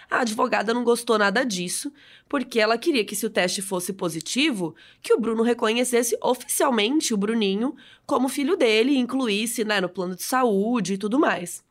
[0.08, 1.91] A advogada não gostou nada disso,
[2.30, 7.17] porque ela queria que, se o teste fosse positivo, que o Bruno reconhecesse oficialmente o
[7.17, 11.63] Bruninho como filho dele e incluísse né, no plano de saúde e tudo mais.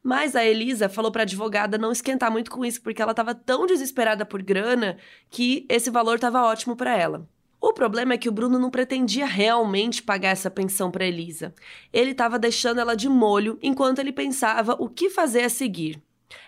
[0.00, 3.34] Mas a Elisa falou para a advogada não esquentar muito com isso, porque ela estava
[3.34, 4.96] tão desesperada por grana
[5.28, 7.28] que esse valor estava ótimo para ela.
[7.66, 11.52] O problema é que o Bruno não pretendia realmente pagar essa pensão para Elisa.
[11.92, 16.00] Ele estava deixando ela de molho enquanto ele pensava o que fazer a seguir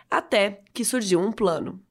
[0.08, 1.82] até que surgiu um plano.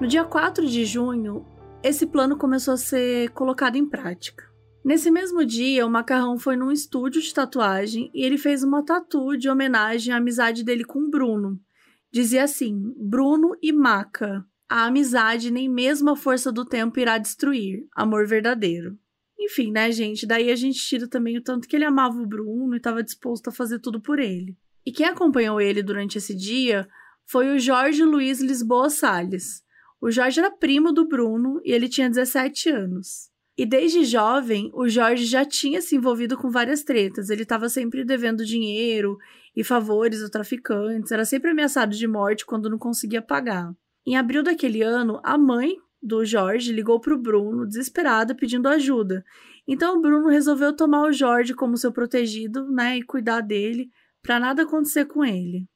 [0.00, 1.46] No dia 4 de junho,
[1.80, 4.55] esse plano começou a ser colocado em prática.
[4.86, 9.36] Nesse mesmo dia, o Macarrão foi num estúdio de tatuagem e ele fez uma tatu
[9.36, 11.60] de homenagem à amizade dele com o Bruno.
[12.08, 17.84] Dizia assim: Bruno e Maca, a amizade nem mesmo a força do tempo irá destruir.
[17.96, 18.96] Amor verdadeiro.
[19.36, 20.24] Enfim, né, gente?
[20.24, 23.48] Daí a gente tira também o tanto que ele amava o Bruno e estava disposto
[23.48, 24.56] a fazer tudo por ele.
[24.86, 26.86] E quem acompanhou ele durante esse dia
[27.24, 29.64] foi o Jorge Luiz Lisboa Salles.
[30.00, 33.34] O Jorge era primo do Bruno e ele tinha 17 anos.
[33.58, 37.30] E desde jovem, o Jorge já tinha se envolvido com várias tretas.
[37.30, 39.16] Ele estava sempre devendo dinheiro
[39.56, 43.72] e favores a traficantes, era sempre ameaçado de morte quando não conseguia pagar.
[44.06, 49.24] Em abril daquele ano, a mãe do Jorge ligou para o Bruno, desesperada, pedindo ajuda.
[49.66, 53.90] Então o Bruno resolveu tomar o Jorge como seu protegido, né, e cuidar dele,
[54.22, 55.66] para nada acontecer com ele.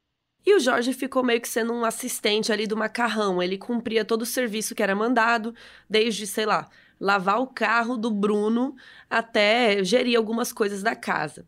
[0.44, 3.42] E o Jorge ficou meio que sendo um assistente ali do macarrão.
[3.42, 5.54] Ele cumpria todo o serviço que era mandado,
[5.88, 6.68] desde, sei lá,
[7.00, 8.76] lavar o carro do Bruno
[9.08, 11.46] até gerir algumas coisas da casa.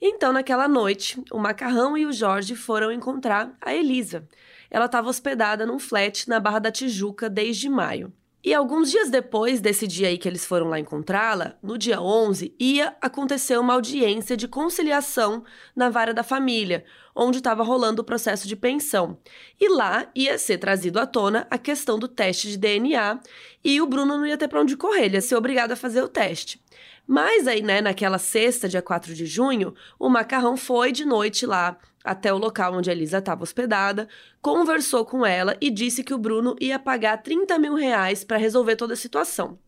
[0.00, 4.28] Então, naquela noite, o macarrão e o Jorge foram encontrar a Elisa,
[4.74, 8.12] ela estava hospedada num flat na Barra da Tijuca desde maio.
[8.42, 12.54] E alguns dias depois desse dia aí que eles foram lá encontrá-la, no dia 11,
[12.58, 15.44] ia acontecer uma audiência de conciliação
[15.74, 19.18] na vara da família, onde estava rolando o processo de pensão.
[19.60, 23.20] E lá ia ser trazido à tona a questão do teste de DNA
[23.62, 26.02] e o Bruno não ia ter para onde correr, ele ia ser obrigado a fazer
[26.02, 26.62] o teste.
[27.06, 31.78] Mas aí, né, naquela sexta, dia 4 de junho, o Macarrão foi de noite lá
[32.04, 34.06] até o local onde a Elisa estava hospedada,
[34.42, 38.76] conversou com ela e disse que o Bruno ia pagar 30 mil reais para resolver
[38.76, 39.58] toda a situação.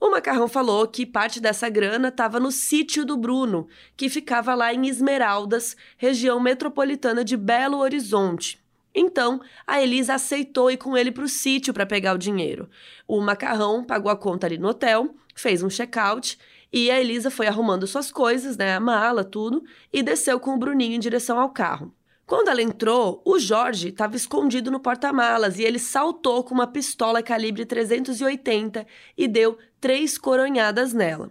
[0.00, 4.72] O Macarrão falou que parte dessa grana estava no sítio do Bruno, que ficava lá
[4.72, 8.62] em Esmeraldas, região metropolitana de Belo Horizonte.
[8.94, 12.68] Então, a Elisa aceitou ir com ele para o sítio para pegar o dinheiro.
[13.08, 16.38] O Macarrão pagou a conta ali no hotel, fez um check-out
[16.72, 20.58] e a Elisa foi arrumando suas coisas, né, a mala, tudo, e desceu com o
[20.58, 21.92] Bruninho em direção ao carro.
[22.26, 27.22] Quando ela entrou, o Jorge estava escondido no porta-malas e ele saltou com uma pistola
[27.22, 31.30] calibre 380 e deu três coronhadas nela.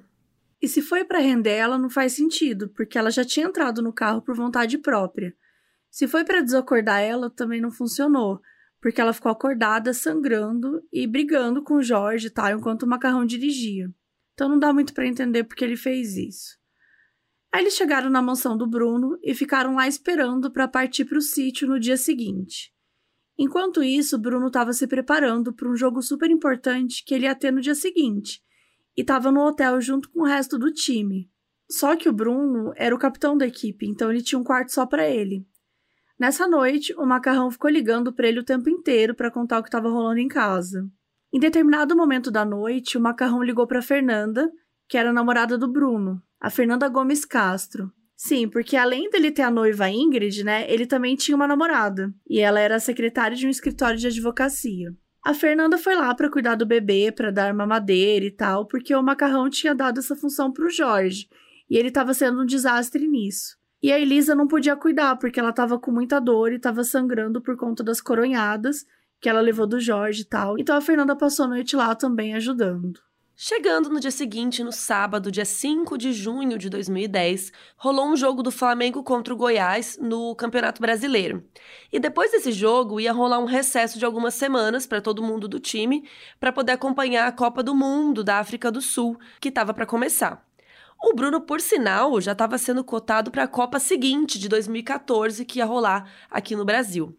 [0.61, 3.91] E se foi para render ela, não faz sentido, porque ela já tinha entrado no
[3.91, 5.35] carro por vontade própria.
[5.89, 8.39] Se foi para desacordar ela, também não funcionou,
[8.79, 13.89] porque ela ficou acordada, sangrando e brigando com o Jorge, tá, enquanto o macarrão dirigia.
[14.33, 16.62] Então não dá muito para entender porque ele fez isso.
[17.53, 21.21] Aí eles chegaram na mansão do Bruno e ficaram lá esperando para partir para o
[21.21, 22.73] sítio no dia seguinte.
[23.37, 27.51] Enquanto isso, Bruno estava se preparando para um jogo super importante que ele ia ter
[27.51, 28.41] no dia seguinte
[28.97, 31.29] e estava no hotel junto com o resto do time.
[31.69, 34.87] Só que o Bruno era o capitão da equipe, então ele tinha um quarto só
[34.87, 35.45] para ele.
[36.19, 39.69] Nessa noite, o Macarrão ficou ligando para ele o tempo inteiro para contar o que
[39.69, 40.89] estava rolando em casa.
[41.31, 44.51] Em determinado momento da noite, o Macarrão ligou para Fernanda,
[44.87, 47.89] que era namorada do Bruno, a Fernanda Gomes Castro.
[48.17, 52.41] Sim, porque além dele ter a noiva Ingrid, né, ele também tinha uma namorada, e
[52.41, 54.93] ela era secretária de um escritório de advocacia.
[55.23, 59.01] A Fernanda foi lá para cuidar do bebê, para dar mamadeira e tal, porque o
[59.01, 61.29] Macarrão tinha dado essa função para o Jorge,
[61.69, 63.57] e ele estava sendo um desastre nisso.
[63.81, 67.41] E a Elisa não podia cuidar, porque ela estava com muita dor e estava sangrando
[67.41, 68.85] por conta das coronhadas,
[69.21, 70.59] que ela levou do Jorge e tal.
[70.59, 72.99] Então a Fernanda passou a noite lá também ajudando.
[73.35, 78.43] Chegando no dia seguinte, no sábado, dia 5 de junho de 2010, rolou um jogo
[78.43, 81.43] do Flamengo contra o Goiás no Campeonato Brasileiro.
[81.91, 85.59] E depois desse jogo, ia rolar um recesso de algumas semanas para todo mundo do
[85.59, 86.07] time,
[86.39, 90.45] para poder acompanhar a Copa do Mundo da África do Sul, que estava para começar.
[91.01, 95.57] O Bruno, por sinal, já estava sendo cotado para a Copa seguinte, de 2014, que
[95.57, 97.17] ia rolar aqui no Brasil.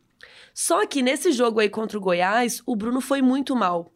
[0.55, 3.91] Só que nesse jogo aí contra o Goiás, o Bruno foi muito mal.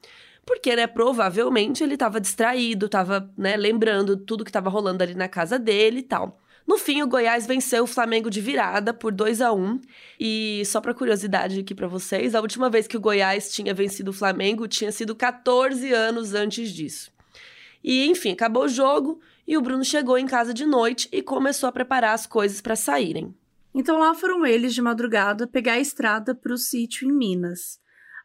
[0.49, 5.29] Porque, né, provavelmente ele estava distraído, estava, né, lembrando tudo que estava rolando ali na
[5.29, 6.41] casa dele e tal.
[6.67, 9.79] No fim, o Goiás venceu o Flamengo de virada por 2 a 1
[10.19, 14.11] E só para curiosidade aqui para vocês, a última vez que o Goiás tinha vencido
[14.11, 17.13] o Flamengo tinha sido 14 anos antes disso.
[17.85, 21.69] E enfim, acabou o jogo e o Bruno chegou em casa de noite e começou
[21.69, 23.35] a preparar as coisas para saírem.
[23.75, 27.79] Então lá foram eles de madrugada pegar a estrada para o sítio em Minas.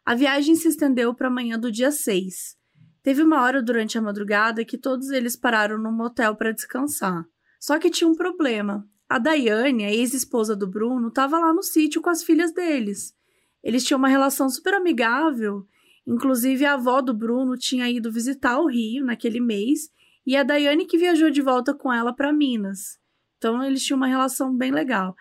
[0.06, 2.58] A viagem se estendeu para a manhã do dia 6.
[3.02, 7.24] Teve uma hora durante a madrugada que todos eles pararam num motel para descansar.
[7.58, 8.86] Só que tinha um problema.
[9.08, 13.14] A Daiane, a ex-esposa do Bruno, estava lá no sítio com as filhas deles.
[13.62, 15.66] Eles tinham uma relação super amigável.
[16.06, 19.88] Inclusive, a avó do Bruno tinha ido visitar o Rio naquele mês
[20.26, 22.98] e a Daiane que viajou de volta com ela para Minas.
[23.38, 25.14] Então, eles tinham uma relação bem legal.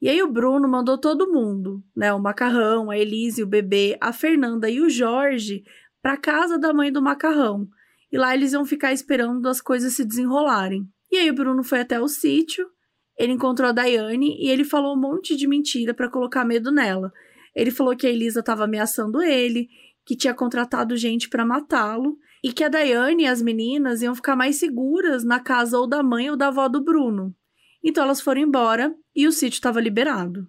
[0.00, 2.12] E aí o Bruno mandou todo mundo, né?
[2.12, 5.62] O Macarrão, a Elise, o bebê, a Fernanda e o Jorge
[6.00, 7.68] para casa da mãe do Macarrão.
[8.10, 10.88] E lá eles iam ficar esperando as coisas se desenrolarem.
[11.12, 12.66] E aí o Bruno foi até o sítio,
[13.18, 17.12] ele encontrou a Daiane e ele falou um monte de mentira para colocar medo nela.
[17.54, 19.68] Ele falou que a Elisa estava ameaçando ele,
[20.06, 24.34] que tinha contratado gente para matá-lo e que a Daiane e as meninas iam ficar
[24.34, 27.34] mais seguras na casa ou da mãe ou da avó do Bruno.
[27.82, 30.46] Então elas foram embora e o sítio estava liberado.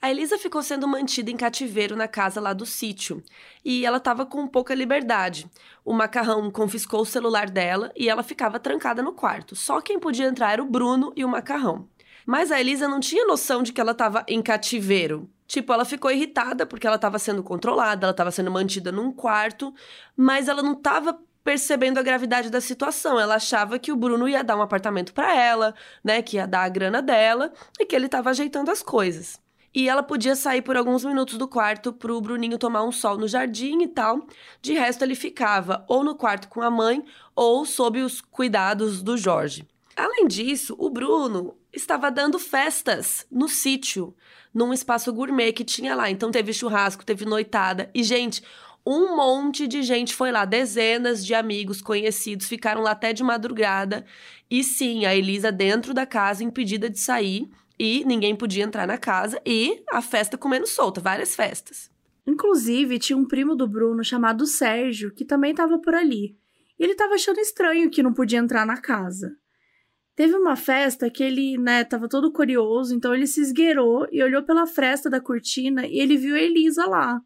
[0.00, 3.22] A Elisa ficou sendo mantida em cativeiro na casa lá do sítio
[3.64, 5.48] e ela estava com pouca liberdade.
[5.84, 9.54] O macarrão confiscou o celular dela e ela ficava trancada no quarto.
[9.54, 11.88] Só quem podia entrar era o Bruno e o macarrão.
[12.26, 15.30] Mas a Elisa não tinha noção de que ela estava em cativeiro.
[15.46, 19.72] Tipo, ela ficou irritada porque ela estava sendo controlada, ela estava sendo mantida num quarto,
[20.16, 23.18] mas ela não estava percebendo a gravidade da situação.
[23.18, 26.64] Ela achava que o Bruno ia dar um apartamento para ela, né, que ia dar
[26.64, 29.40] a grana dela e que ele estava ajeitando as coisas.
[29.74, 33.26] E ela podia sair por alguns minutos do quarto pro Bruninho tomar um sol no
[33.26, 34.26] jardim e tal.
[34.60, 37.02] De resto, ele ficava ou no quarto com a mãe
[37.34, 39.66] ou sob os cuidados do Jorge.
[39.96, 44.14] Além disso, o Bruno estava dando festas no sítio,
[44.52, 46.10] num espaço gourmet que tinha lá.
[46.10, 47.90] Então teve churrasco, teve noitada.
[47.94, 48.42] E, gente,
[48.84, 54.04] Um monte de gente foi lá, dezenas de amigos conhecidos ficaram lá até de madrugada.
[54.50, 58.98] E sim, a Elisa dentro da casa, impedida de sair, e ninguém podia entrar na
[58.98, 61.90] casa, e a festa comendo solta, várias festas.
[62.26, 66.36] Inclusive, tinha um primo do Bruno chamado Sérgio, que também estava por ali.
[66.78, 69.36] Ele estava achando estranho que não podia entrar na casa.
[70.14, 74.42] Teve uma festa que ele, né, tava todo curioso, então ele se esgueirou e olhou
[74.42, 77.20] pela fresta da cortina e ele viu a Elisa lá.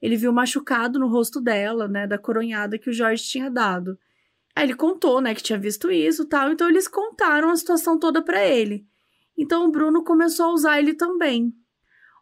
[0.00, 3.98] Ele viu machucado no rosto dela, né, da coronhada que o Jorge tinha dado.
[4.54, 8.22] Aí ele contou, né, que tinha visto isso, tal, então eles contaram a situação toda
[8.22, 8.86] para ele.
[9.36, 11.54] Então o Bruno começou a usar ele também.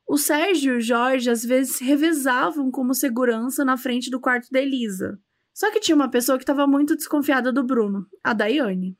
[0.07, 4.49] O Sérgio e o Jorge às vezes se revezavam como segurança na frente do quarto
[4.51, 5.19] da Elisa.
[5.53, 8.97] Só que tinha uma pessoa que estava muito desconfiada do Bruno, a Daiane.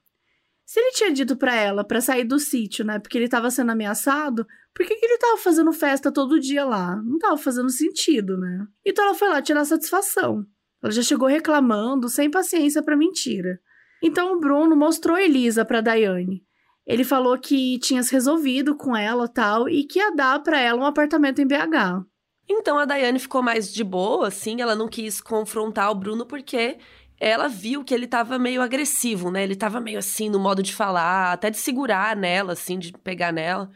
[0.69, 3.73] Se ele tinha dito para ela para sair do sítio, né, porque ele estava sendo
[3.73, 6.95] ameaçado, por que, que ele estava fazendo festa todo dia lá?
[6.97, 8.67] Não estava fazendo sentido, né?
[8.85, 10.45] Então ela foi lá tirar satisfação.
[10.83, 13.59] Ela já chegou reclamando, sem paciência para mentira.
[14.03, 16.45] Então o Bruno mostrou Elisa para Daiane.
[16.87, 20.83] Ele falou que tinha se resolvido com ela tal e que ia dar para ela
[20.83, 22.05] um apartamento em BH.
[22.47, 26.77] Então a Daiane ficou mais de boa, assim, ela não quis confrontar o Bruno porque
[27.21, 29.43] ela viu que ele tava meio agressivo, né?
[29.43, 33.33] Ele tava meio assim no modo de falar, até de segurar nela, assim, de pegar
[33.33, 33.71] nela.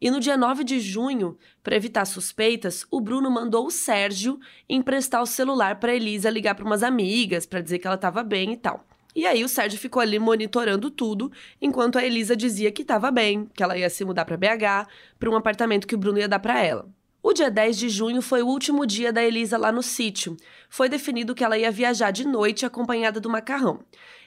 [0.00, 5.20] E no dia 9 de junho, para evitar suspeitas, o Bruno mandou o Sérgio emprestar
[5.20, 8.56] o celular para Elisa ligar para umas amigas, para dizer que ela estava bem e
[8.56, 8.86] tal.
[9.14, 13.46] E aí o Sérgio ficou ali monitorando tudo, enquanto a Elisa dizia que estava bem,
[13.52, 16.38] que ela ia se mudar para BH, para um apartamento que o Bruno ia dar
[16.38, 16.88] para ela.
[17.28, 20.34] O dia 10 de junho foi o último dia da Elisa lá no sítio.
[20.70, 23.80] Foi definido que ela ia viajar de noite acompanhada do macarrão.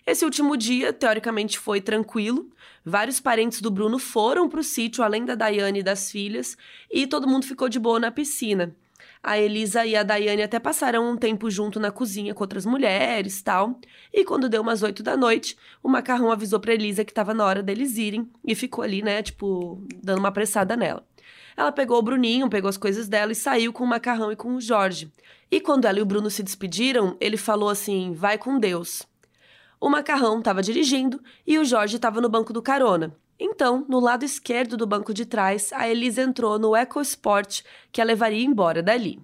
[0.06, 2.48] Esse último dia, teoricamente, foi tranquilo.
[2.86, 6.56] Vários parentes do Bruno foram para o sítio, além da Daiane e das filhas,
[6.92, 8.76] e todo mundo ficou de boa na piscina.
[9.24, 13.42] A Elisa e a Daiane até passaram um tempo junto na cozinha com outras mulheres
[13.42, 13.80] tal.
[14.14, 17.46] E quando deu umas oito da noite, o macarrão avisou pra Elisa que tava na
[17.46, 21.04] hora deles irem e ficou ali, né, tipo, dando uma apressada nela.
[21.62, 24.56] Ela pegou o Bruninho, pegou as coisas dela e saiu com o macarrão e com
[24.56, 25.12] o Jorge.
[25.52, 29.04] E quando ela e o Bruno se despediram, ele falou assim: vai com Deus.
[29.80, 33.16] O macarrão estava dirigindo e o Jorge estava no banco do carona.
[33.40, 38.06] Então, no lado esquerdo do banco de trás, a Elisa entrou no EcoSport que a
[38.06, 39.22] levaria embora dali.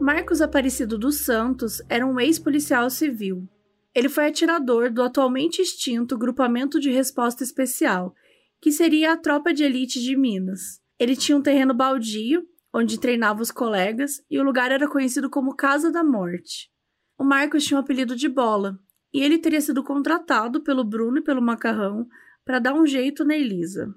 [0.00, 3.46] Marcos Aparecido dos Santos era um ex-policial civil.
[3.94, 8.14] Ele foi atirador do atualmente extinto Grupamento de Resposta Especial,
[8.62, 10.80] que seria a tropa de elite de Minas.
[10.98, 15.54] Ele tinha um terreno baldio, onde treinava os colegas, e o lugar era conhecido como
[15.54, 16.70] Casa da Morte.
[17.18, 18.78] O Marcos tinha o um apelido de Bola,
[19.12, 22.08] e ele teria sido contratado pelo Bruno e pelo Macarrão
[22.42, 23.94] para dar um jeito na Elisa.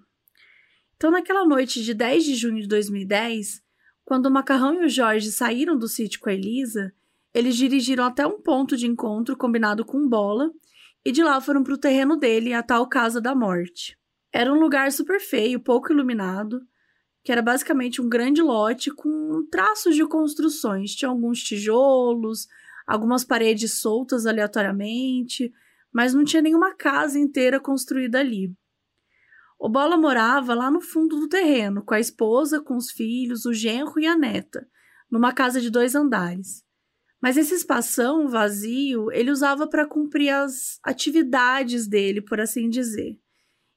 [0.97, 3.62] Então, naquela noite de 10 de junho de 2010,
[4.05, 6.93] quando o Macarrão e o Jorge saíram do sítio com a Elisa,
[7.33, 10.51] eles dirigiram até um ponto de encontro combinado com Bola
[11.05, 13.97] e de lá foram para o terreno dele, a tal Casa da Morte.
[14.31, 16.61] Era um lugar super feio, pouco iluminado,
[17.23, 20.95] que era basicamente um grande lote com traços de construções.
[20.95, 22.47] Tinha alguns tijolos,
[22.85, 25.51] algumas paredes soltas aleatoriamente,
[25.91, 28.53] mas não tinha nenhuma casa inteira construída ali.
[29.63, 33.53] O Bola morava lá no fundo do terreno, com a esposa, com os filhos, o
[33.53, 34.67] genro e a neta,
[35.09, 36.65] numa casa de dois andares.
[37.21, 43.17] Mas esse espação vazio ele usava para cumprir as atividades dele, por assim dizer.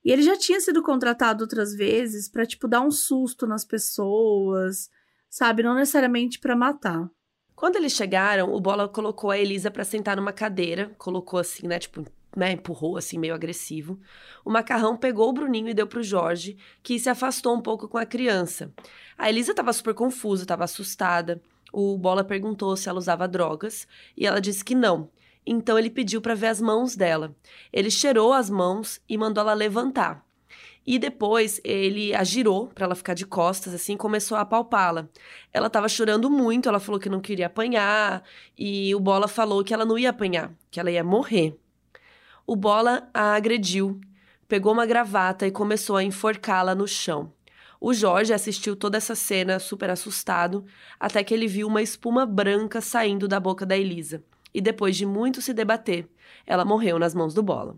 [0.04, 4.90] E ele já tinha sido contratado outras vezes para tipo dar um susto nas pessoas,
[5.30, 7.08] sabe, não necessariamente para matar.
[7.54, 11.78] Quando eles chegaram, o Bola colocou a Elisa para sentar numa cadeira, colocou assim, né,
[11.78, 13.98] tipo, né, empurrou assim meio agressivo.
[14.44, 17.98] O macarrão pegou o Bruninho e deu pro Jorge, que se afastou um pouco com
[17.98, 18.72] a criança.
[19.16, 21.40] A Elisa estava super confusa, estava assustada.
[21.72, 23.86] O Bola perguntou se ela usava drogas
[24.16, 25.10] e ela disse que não.
[25.46, 27.34] Então ele pediu para ver as mãos dela.
[27.72, 30.26] Ele cheirou as mãos e mandou ela levantar.
[30.86, 35.08] E depois ele a girou para ela ficar de costas, assim, começou a apalpá-la.
[35.52, 38.22] Ela estava chorando muito, ela falou que não queria apanhar,
[38.56, 41.58] e o Bola falou que ela não ia apanhar, que ela ia morrer.
[42.46, 44.00] O Bola a agrediu,
[44.46, 47.32] pegou uma gravata e começou a enforcá-la no chão.
[47.80, 50.64] O Jorge assistiu toda essa cena super assustado,
[50.98, 54.22] até que ele viu uma espuma branca saindo da boca da Elisa
[54.54, 56.08] e depois de muito se debater,
[56.46, 57.76] ela morreu nas mãos do Bola.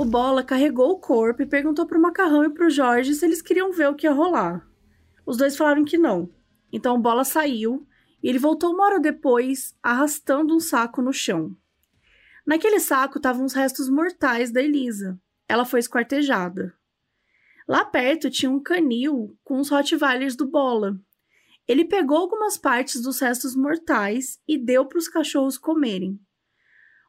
[0.00, 3.70] O Bola carregou o corpo e perguntou pro Macarrão e pro Jorge se eles queriam
[3.70, 4.66] ver o que ia rolar.
[5.26, 6.30] Os dois falaram que não.
[6.72, 7.86] Então o Bola saiu
[8.22, 11.54] e ele voltou uma hora depois, arrastando um saco no chão.
[12.46, 15.20] Naquele saco estavam os restos mortais da Elisa.
[15.46, 16.72] Ela foi esquartejada.
[17.68, 20.98] Lá perto tinha um canil com os Rottweilers do Bola.
[21.68, 26.18] Ele pegou algumas partes dos restos mortais e deu para os cachorros comerem.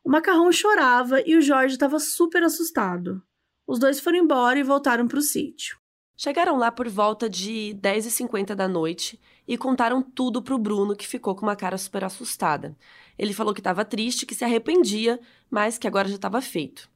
[0.03, 3.21] O macarrão chorava e o Jorge estava super assustado.
[3.67, 5.77] Os dois foram embora e voltaram para o sítio.
[6.17, 11.35] Chegaram lá por volta de 10h50 da noite e contaram tudo pro Bruno, que ficou
[11.35, 12.77] com uma cara super assustada.
[13.17, 16.89] Ele falou que estava triste, que se arrependia, mas que agora já estava feito.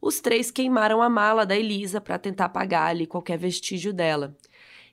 [0.00, 4.36] Os três queimaram a mala da Elisa para tentar apagar ali qualquer vestígio dela.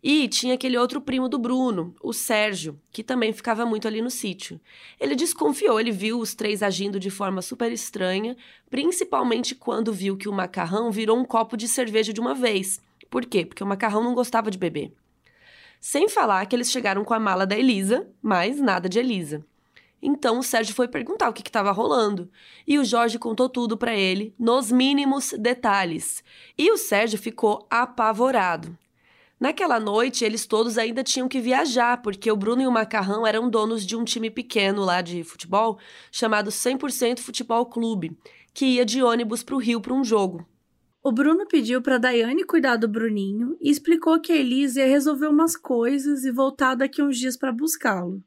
[0.04, 4.10] E tinha aquele outro primo do Bruno, o Sérgio, que também ficava muito ali no
[4.10, 4.60] sítio.
[5.00, 8.36] Ele desconfiou, ele viu os três agindo de forma super estranha,
[8.70, 12.82] principalmente quando viu que o macarrão virou um copo de cerveja de uma vez.
[13.10, 13.46] Por quê?
[13.46, 14.92] Porque o macarrão não gostava de beber.
[15.80, 19.46] Sem falar que eles chegaram com a mala da Elisa, mas nada de Elisa.
[20.02, 22.30] Então o Sérgio foi perguntar o que estava rolando.
[22.68, 26.22] E o Jorge contou tudo para ele, nos mínimos detalhes.
[26.58, 28.78] E o Sérgio ficou apavorado.
[29.40, 33.50] Naquela noite, eles todos ainda tinham que viajar, porque o Bruno e o Macarrão eram
[33.50, 35.78] donos de um time pequeno lá de futebol,
[36.12, 38.18] chamado 100% Futebol Clube,
[38.54, 40.48] que ia de ônibus para o Rio para um jogo.
[41.04, 45.28] O Bruno pediu para Daiane cuidar do Bruninho e explicou que a Elisa ia resolver
[45.28, 48.24] umas coisas e voltar daqui uns dias para buscá-lo.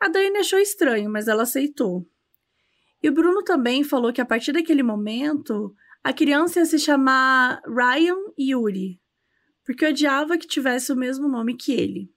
[0.00, 2.08] A Daiane achou estranho, mas ela aceitou.
[3.02, 7.60] E o Bruno também falou que a partir daquele momento a criança ia se chamar
[7.66, 8.98] Ryan Yuri,
[9.70, 12.12] porque odiava que tivesse o mesmo nome que ele.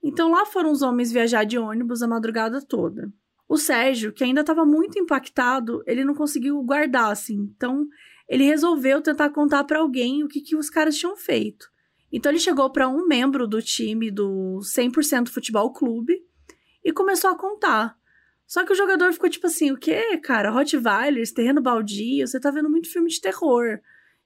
[0.00, 3.12] Então lá foram os homens viajar de ônibus a madrugada toda.
[3.48, 7.52] O Sérgio, que ainda estava muito impactado, ele não conseguiu guardar assim.
[7.56, 7.88] Então
[8.28, 11.68] ele resolveu tentar contar para alguém o que, que os caras tinham feito.
[12.12, 16.22] Então ele chegou para um membro do time do 100% Futebol Clube
[16.84, 17.96] e começou a contar.
[18.46, 20.52] Só que o jogador ficou tipo assim: o quê, cara?
[20.52, 23.80] Rottweilers, terreno baldio, você tá vendo muito filme de terror.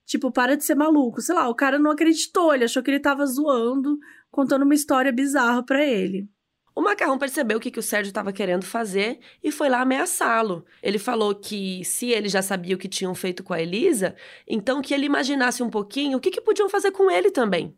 [0.06, 1.20] Tipo, para de ser maluco.
[1.20, 3.98] Sei lá, o cara não acreditou, ele achou que ele tava zoando,
[4.30, 6.28] contando uma história bizarra para ele.
[6.74, 10.64] O Macarrão percebeu o que, que o Sérgio estava querendo fazer e foi lá ameaçá-lo.
[10.82, 14.82] Ele falou que se ele já sabia o que tinham feito com a Elisa, então
[14.82, 17.76] que ele imaginasse um pouquinho o que, que podiam fazer com ele também.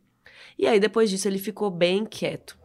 [0.58, 2.56] E aí, depois disso, ele ficou bem quieto.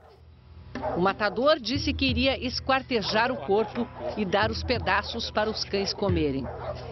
[0.95, 5.93] O matador disse que iria esquartejar o corpo e dar os pedaços para os cães
[5.93, 6.45] comerem.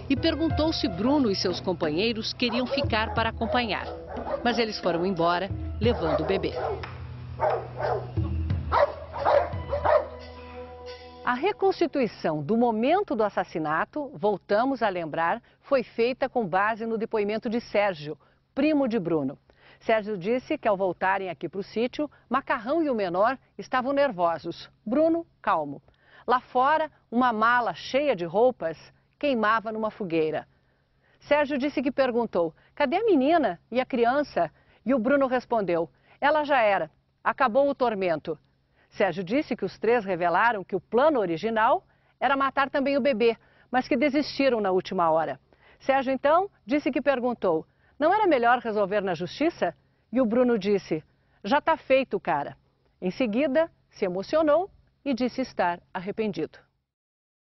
[0.09, 3.85] E perguntou se Bruno e seus companheiros queriam ficar para acompanhar.
[4.43, 6.53] Mas eles foram embora, levando o bebê.
[11.25, 17.47] A reconstituição do momento do assassinato, voltamos a lembrar, foi feita com base no depoimento
[17.47, 18.17] de Sérgio,
[18.55, 19.37] primo de Bruno.
[19.79, 24.69] Sérgio disse que ao voltarem aqui para o sítio, Macarrão e o menor estavam nervosos.
[24.85, 25.81] Bruno, calmo.
[26.27, 28.77] Lá fora, uma mala cheia de roupas
[29.17, 30.47] queimava numa fogueira.
[31.21, 34.51] Sérgio disse que perguntou: cadê a menina e a criança?
[34.85, 35.89] E o Bruno respondeu:
[36.21, 36.91] ela já era,
[37.23, 38.37] acabou o tormento.
[38.89, 41.83] Sérgio disse que os três revelaram que o plano original
[42.19, 43.37] era matar também o bebê,
[43.71, 45.39] mas que desistiram na última hora.
[45.79, 47.65] Sérgio então disse que perguntou:
[47.99, 49.75] não era melhor resolver na justiça?
[50.11, 51.03] E o Bruno disse:
[51.43, 52.57] Já está feito, cara.
[53.01, 54.69] Em seguida, se emocionou
[55.03, 56.57] e disse estar arrependido.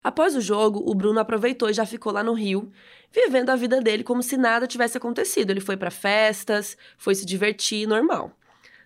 [0.04, 2.72] Após o jogo, o Bruno aproveitou e já ficou lá no Rio,
[3.12, 5.52] vivendo a vida dele como se nada tivesse acontecido.
[5.52, 8.32] Ele foi para festas, foi se divertir, normal.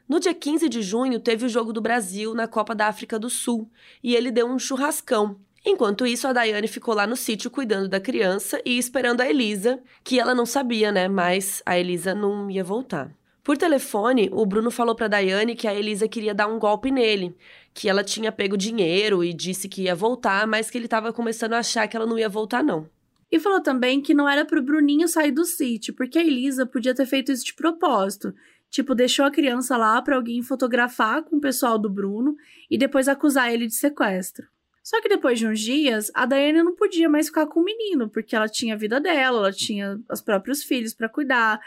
[0.07, 3.30] No dia 15 de junho, teve o jogo do Brasil na Copa da África do
[3.30, 3.69] Sul
[4.03, 7.99] e ele deu um churrascão Enquanto isso, a Daiane ficou lá no sítio cuidando da
[7.99, 11.07] criança e esperando a Elisa, que ela não sabia, né?
[11.07, 13.16] Mas a Elisa não ia voltar.
[13.43, 17.36] Por telefone, o Bruno falou para Daiane que a Elisa queria dar um golpe nele,
[17.74, 21.53] que ela tinha pego dinheiro e disse que ia voltar, mas que ele estava começando
[21.53, 22.88] a achar que ela não ia voltar não.
[23.32, 26.93] E falou também que não era pro Bruninho sair do sítio, porque a Elisa podia
[26.93, 28.34] ter feito isso de propósito.
[28.70, 32.36] Tipo, deixou a criança lá para alguém fotografar com o pessoal do Bruno
[32.70, 34.45] e depois acusar ele de sequestro.
[34.84, 38.09] Só que depois de uns dias, a Daiane não podia mais ficar com o menino,
[38.09, 41.59] porque ela tinha a vida dela, ela tinha os próprios filhos para cuidar.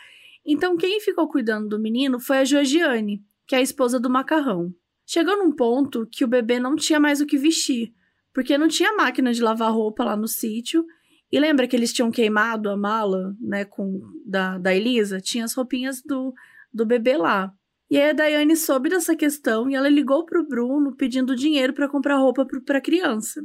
[0.45, 4.75] Então, quem ficou cuidando do menino foi a Georgiane, que é a esposa do macarrão.
[5.07, 7.95] Chegou num ponto que o bebê não tinha mais o que vestir,
[8.33, 10.85] porque não tinha máquina de lavar roupa lá no sítio.
[11.31, 15.21] E lembra que eles tinham queimado a mala, né, com da, da Elisa?
[15.21, 16.35] Tinha as roupinhas do,
[16.73, 17.53] do bebê lá.
[17.95, 21.89] E aí a Daiane soube dessa questão e ela ligou pro Bruno pedindo dinheiro para
[21.89, 23.41] comprar roupa para a criança.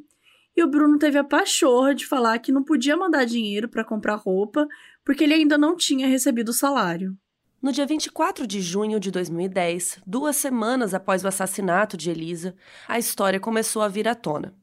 [0.57, 4.15] E o Bruno teve a pachorra de falar que não podia mandar dinheiro para comprar
[4.15, 4.67] roupa,
[5.05, 7.15] porque ele ainda não tinha recebido o salário.
[7.61, 12.55] No dia 24 de junho de 2010, duas semanas após o assassinato de Elisa,
[12.87, 14.55] a história começou a vir à tona.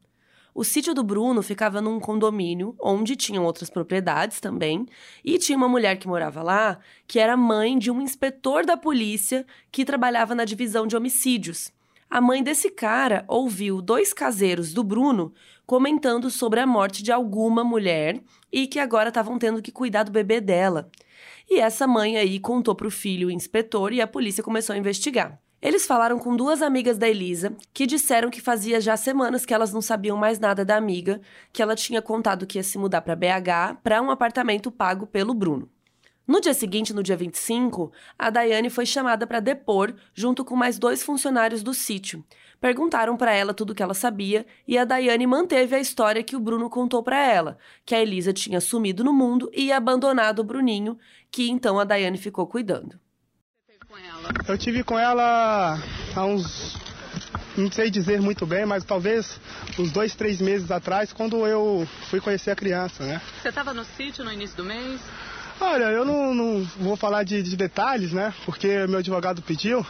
[0.59, 4.87] O sítio do Bruno ficava num condomínio onde tinham outras propriedades também,
[5.23, 9.45] e tinha uma mulher que morava lá, que era mãe de um inspetor da polícia
[9.71, 11.71] que trabalhava na divisão de homicídios.
[12.09, 15.35] A mãe desse cara ouviu dois caseiros do Bruno
[15.67, 18.19] comentando sobre a morte de alguma mulher
[18.51, 20.91] e que agora estavam tendo que cuidar do bebê dela.
[21.51, 25.39] E essa mãe aí contou pro filho o inspetor e a polícia começou a investigar.
[25.67, 29.73] Eles falaram com duas amigas da Elisa, que disseram que fazia já semanas que elas
[29.73, 31.21] não sabiam mais nada da amiga,
[31.53, 35.35] que ela tinha contado que ia se mudar para BH para um apartamento pago pelo
[35.35, 35.69] Bruno.
[36.25, 40.79] No dia seguinte, no dia 25, a Daiane foi chamada para depor junto com mais
[40.79, 42.25] dois funcionários do sítio.
[42.61, 46.37] Perguntaram para ela tudo o que ela sabia e a Daiane manteve a história que
[46.37, 50.45] o Bruno contou para ela, que a Elisa tinha sumido no mundo e abandonado o
[50.45, 50.97] Bruninho,
[51.29, 53.01] que então a Daiane ficou cuidando
[53.97, 54.31] com ela?
[54.47, 55.79] Eu tive com ela
[56.15, 56.77] há uns.
[57.57, 59.41] Não sei dizer muito bem, mas talvez
[59.79, 63.21] uns dois, três meses atrás, quando eu fui conhecer a criança, né?
[63.41, 65.01] Você estava no sítio no início do mês?
[65.59, 68.35] Olha, eu não, não vou falar de, de detalhes, né?
[68.45, 69.87] Porque meu advogado pediu,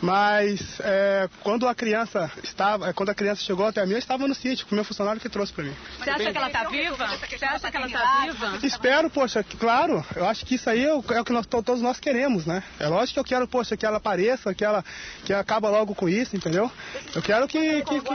[0.00, 4.28] mas é, quando a criança estava, é, quando a criança chegou até mim, eu estava
[4.28, 5.74] no sítio com o meu funcionário que trouxe para mim.
[5.98, 7.06] Você acha que ela está viva?
[7.06, 8.58] Você acha que ela está viva?
[8.62, 10.04] Espero, poxa, claro.
[10.14, 12.62] Eu acho que isso aí é o, é o que nós, todos nós queremos, né?
[12.78, 14.84] É lógico que eu quero, poxa, que ela apareça, que ela
[15.24, 16.70] que acaba logo com isso, entendeu?
[17.14, 18.14] Eu quero que, que, que...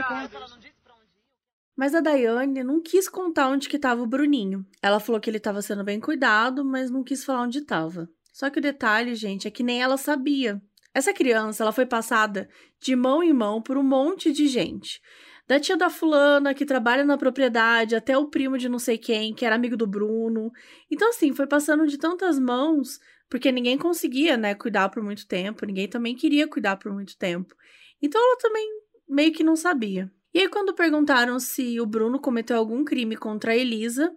[1.76, 4.66] Mas a Daiane não quis contar onde que estava o Bruninho.
[4.82, 8.08] Ela falou que ele estava sendo bem cuidado, mas não quis falar onde estava.
[8.32, 10.62] Só que o detalhe, gente, é que nem ela sabia.
[10.94, 12.48] Essa criança, ela foi passada
[12.80, 15.02] de mão em mão por um monte de gente.
[15.48, 19.34] Da tia da fulana, que trabalha na propriedade, até o primo de não sei quem,
[19.34, 20.52] que era amigo do Bruno.
[20.90, 25.66] Então, assim, foi passando de tantas mãos, porque ninguém conseguia, né, cuidar por muito tempo,
[25.66, 27.54] ninguém também queria cuidar por muito tempo.
[28.02, 28.66] Então, ela também
[29.10, 30.10] meio que não sabia.
[30.34, 34.12] E aí, quando perguntaram se o Bruno cometeu algum crime contra a Elisa,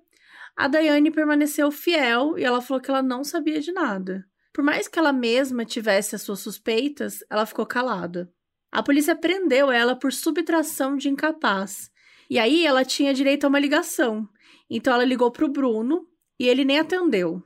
[0.57, 4.25] a Daiane permaneceu fiel e ela falou que ela não sabia de nada.
[4.57, 8.33] Por mais que ela mesma tivesse as suas suspeitas, ela ficou calada.
[8.73, 11.91] A polícia prendeu ela por subtração de incapaz.
[12.31, 14.27] E aí ela tinha direito a uma ligação.
[14.71, 16.09] Então ela ligou para o Bruno
[16.41, 17.43] e ele nem atendeu.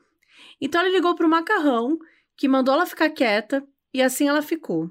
[0.61, 1.99] Então ela ligou para o Macarrão,
[2.37, 4.89] que mandou ela ficar quieta, e assim ela ficou.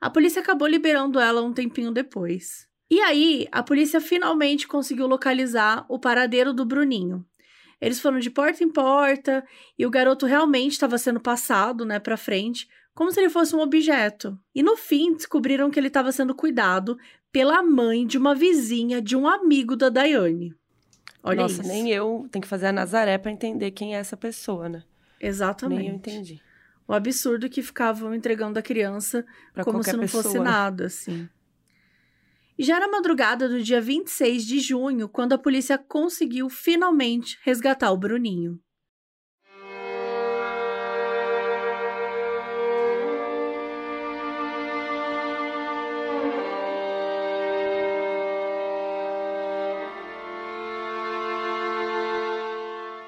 [0.00, 2.68] A polícia acabou liberando ela um tempinho depois.
[2.88, 7.26] E aí, a polícia finalmente conseguiu localizar o paradeiro do Bruninho.
[7.80, 9.44] Eles foram de porta em porta
[9.78, 13.60] e o garoto realmente estava sendo passado, né, para frente, como se ele fosse um
[13.60, 14.38] objeto.
[14.54, 16.96] E no fim descobriram que ele estava sendo cuidado
[17.32, 20.54] pela mãe de uma vizinha de um amigo da Daiane.
[21.22, 21.68] Olha Nossa, isso.
[21.68, 24.84] nem eu tenho que fazer a Nazaré para entender quem é essa pessoa, né?
[25.20, 25.78] Exatamente.
[25.78, 26.40] Nem eu entendi.
[26.86, 30.50] O absurdo que ficavam entregando a criança Pra como se não fosse pessoa, né?
[30.50, 31.28] nada, assim.
[32.58, 37.96] Já era madrugada do dia 26 de junho quando a polícia conseguiu finalmente resgatar o
[37.96, 38.60] Bruninho.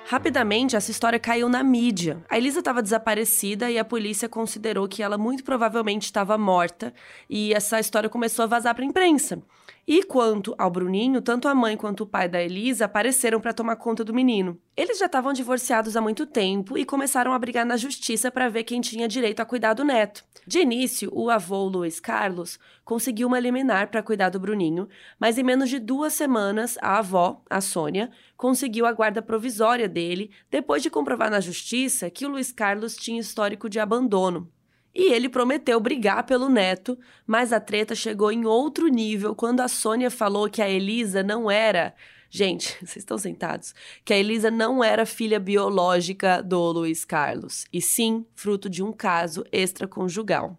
[0.08, 2.24] Rapidamente, essa história caiu na mídia.
[2.28, 6.94] A Elisa estava desaparecida e a polícia considerou que ela muito provavelmente estava morta,
[7.28, 9.42] e essa história começou a vazar para a imprensa.
[9.88, 13.76] E quanto ao Bruninho, tanto a mãe quanto o pai da Elisa apareceram para tomar
[13.76, 14.60] conta do menino.
[14.76, 18.64] Eles já estavam divorciados há muito tempo e começaram a brigar na justiça para ver
[18.64, 20.24] quem tinha direito a cuidar do neto.
[20.44, 24.88] De início, o avô Luiz Carlos conseguiu uma liminar para cuidar do Bruninho,
[25.20, 30.32] mas em menos de duas semanas, a avó, a Sônia, conseguiu a guarda provisória dele
[30.50, 34.50] depois de comprovar na justiça que o Luiz Carlos tinha histórico de abandono.
[34.98, 39.68] E ele prometeu brigar pelo neto, mas a treta chegou em outro nível quando a
[39.68, 41.94] Sônia falou que a Elisa não era.
[42.30, 43.74] Gente, vocês estão sentados?
[44.06, 48.90] Que a Elisa não era filha biológica do Luiz Carlos, e sim fruto de um
[48.90, 50.58] caso extraconjugal.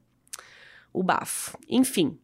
[0.93, 1.57] O bafo.
[1.67, 2.19] Enfim,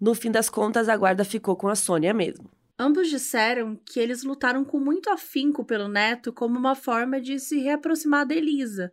[0.00, 2.50] no fim das contas, a guarda ficou com a Sônia mesmo.
[2.76, 7.60] Ambos disseram que eles lutaram com muito afinco pelo neto como uma forma de se
[7.60, 8.90] reaproximar da Elisa,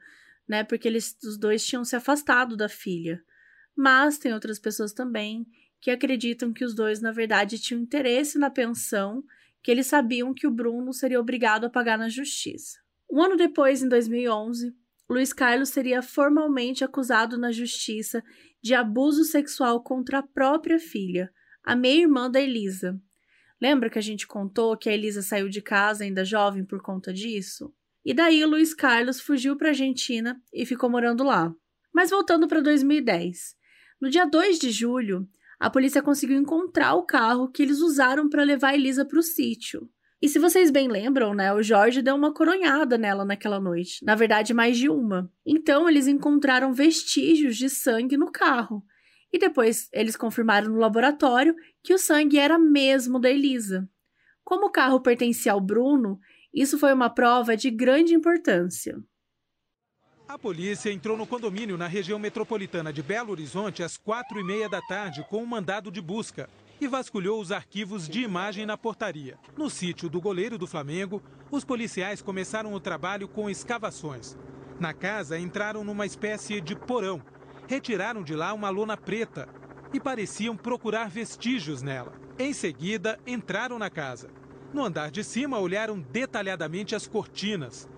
[0.47, 0.63] né?
[0.63, 3.23] Porque eles os dois tinham se afastado da filha.
[3.75, 5.45] Mas tem outras pessoas também
[5.79, 9.23] que acreditam que os dois, na verdade, tinham interesse na pensão,
[9.63, 12.79] que eles sabiam que o Bruno seria obrigado a pagar na justiça.
[13.09, 14.75] Um ano depois, em 2011,
[15.09, 18.23] Luiz Carlos seria formalmente acusado na justiça
[18.61, 21.31] de abuso sexual contra a própria filha,
[21.63, 22.99] a meia-irmã da Elisa.
[23.61, 27.13] Lembra que a gente contou que a Elisa saiu de casa ainda jovem por conta
[27.13, 27.73] disso?
[28.03, 31.53] E daí Luiz Carlos fugiu para a Argentina e ficou morando lá.
[31.93, 33.55] Mas voltando para 2010.
[33.99, 35.27] No dia 2 de julho,
[35.59, 39.87] a polícia conseguiu encontrar o carro que eles usaram para levar Elisa para o sítio.
[40.21, 44.03] E se vocês bem lembram, né, o Jorge deu uma coronhada nela naquela noite.
[44.05, 45.31] Na verdade, mais de uma.
[45.45, 48.83] Então, eles encontraram vestígios de sangue no carro.
[49.33, 53.89] E depois eles confirmaram no laboratório que o sangue era mesmo da Elisa.
[54.43, 56.19] Como o carro pertencia ao Bruno,
[56.53, 59.01] isso foi uma prova de grande importância.
[60.27, 64.69] A polícia entrou no condomínio na região metropolitana de Belo Horizonte às quatro e meia
[64.69, 66.49] da tarde com um mandado de busca
[66.79, 69.37] e vasculhou os arquivos de imagem na portaria.
[69.57, 71.21] No sítio do goleiro do Flamengo,
[71.51, 74.37] os policiais começaram o trabalho com escavações.
[74.79, 77.21] Na casa, entraram numa espécie de porão.
[77.67, 79.47] Retiraram de lá uma lona preta
[79.93, 82.13] e pareciam procurar vestígios nela.
[82.39, 84.29] Em seguida, entraram na casa.
[84.73, 87.89] No andar de cima, olharam detalhadamente as cortinas,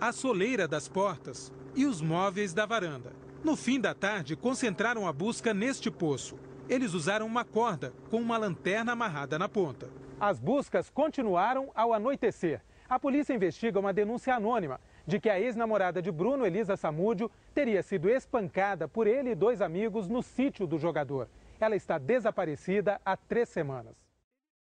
[0.00, 3.12] a soleira das portas, e os móveis da varanda.
[3.44, 6.38] No fim da tarde, concentraram a busca neste poço.
[6.68, 9.90] Eles usaram uma corda com uma lanterna amarrada na ponta.
[10.18, 12.62] As buscas continuaram ao anoitecer.
[12.88, 17.82] A polícia investiga uma denúncia anônima de que a ex-namorada de Bruno, Elisa Samúdio, teria
[17.82, 21.28] sido espancada por ele e dois amigos no sítio do jogador.
[21.60, 24.01] Ela está desaparecida há três semanas.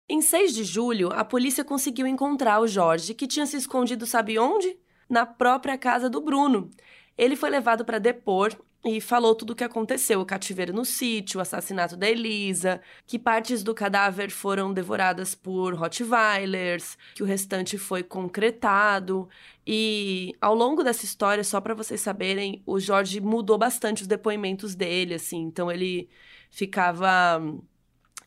[0.07, 4.37] Em 6 de julho, a polícia conseguiu encontrar o Jorge, que tinha se escondido sabe
[4.37, 4.77] onde?
[5.09, 6.69] Na própria casa do Bruno.
[7.17, 11.39] Ele foi levado para depor e falou tudo o que aconteceu: o cativeiro no sítio,
[11.39, 17.75] o assassinato da Elisa, que partes do cadáver foram devoradas por Rottweilers, que o restante
[17.75, 19.27] foi concretado.
[19.65, 24.75] E ao longo dessa história, só para vocês saberem, o Jorge mudou bastante os depoimentos
[24.75, 25.41] dele, assim.
[25.41, 26.07] Então ele
[26.51, 27.41] ficava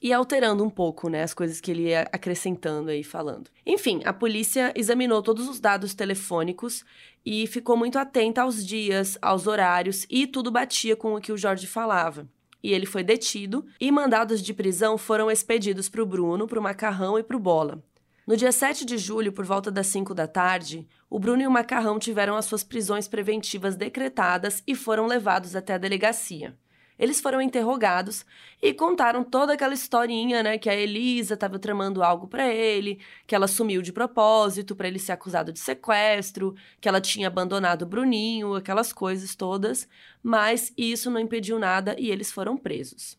[0.02, 3.50] e alterando um pouco, né, as coisas que ele ia acrescentando aí falando.
[3.66, 6.84] Enfim, a polícia examinou todos os dados telefônicos
[7.24, 11.36] e ficou muito atenta aos dias, aos horários e tudo batia com o que o
[11.38, 12.28] Jorge falava.
[12.62, 16.62] E ele foi detido e mandados de prisão foram expedidos para o Bruno, para o
[16.62, 17.82] Macarrão e para o Bola.
[18.26, 21.50] No dia 7 de julho, por volta das 5 da tarde, o Bruno e o
[21.50, 26.54] Macarrão tiveram as suas prisões preventivas decretadas e foram levados até a delegacia.
[26.98, 28.26] Eles foram interrogados
[28.60, 33.34] e contaram toda aquela historinha, né, que a Elisa estava tramando algo para ele, que
[33.34, 37.86] ela sumiu de propósito para ele ser acusado de sequestro, que ela tinha abandonado o
[37.86, 39.88] Bruninho, aquelas coisas todas,
[40.22, 43.16] mas isso não impediu nada e eles foram presos.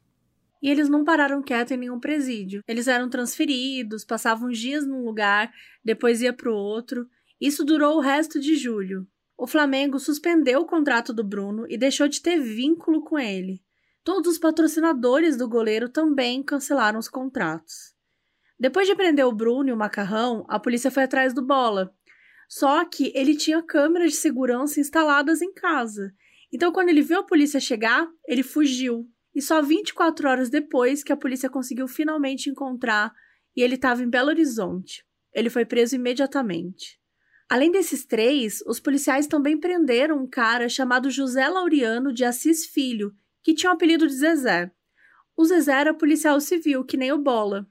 [0.62, 2.62] E eles não pararam quieto em nenhum presídio.
[2.68, 5.54] Eles eram transferidos, passavam dias num lugar,
[5.84, 7.08] depois ia para o outro.
[7.40, 9.08] Isso durou o resto de julho.
[9.38, 13.62] O Flamengo suspendeu o contrato do Bruno e deixou de ter vínculo com ele.
[14.12, 17.94] Todos os patrocinadores do goleiro também cancelaram os contratos.
[18.60, 21.94] Depois de prender o Bruno e o Macarrão, a polícia foi atrás do Bola.
[22.48, 26.12] Só que ele tinha câmeras de segurança instaladas em casa.
[26.52, 29.08] Então, quando ele viu a polícia chegar, ele fugiu.
[29.36, 33.14] E só 24 horas depois que a polícia conseguiu finalmente encontrar
[33.56, 35.06] e ele estava em Belo Horizonte.
[35.32, 37.00] Ele foi preso imediatamente.
[37.48, 43.14] Além desses três, os policiais também prenderam um cara chamado José Laureano de Assis Filho,
[43.44, 44.72] que tinha o apelido de Zezé.
[45.36, 47.68] O Zezé era policial civil, que nem o Bola.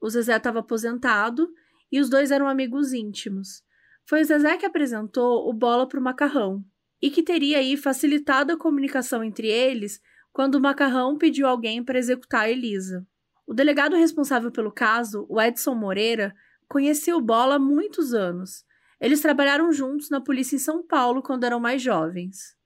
[0.00, 1.48] O Zezé estava aposentado
[1.90, 3.62] e os dois eram amigos íntimos.
[4.06, 6.64] Foi o Zezé que apresentou o Bola para o Macarrão
[7.00, 10.00] e que teria aí facilitado a comunicação entre eles
[10.32, 13.06] quando o Macarrão pediu alguém para executar a Elisa.
[13.46, 16.34] O delegado responsável pelo caso, o Edson Moreira,
[16.68, 18.64] conhecia o Bola há muitos anos.
[19.00, 22.57] Eles trabalharam juntos na polícia em São Paulo quando eram mais jovens.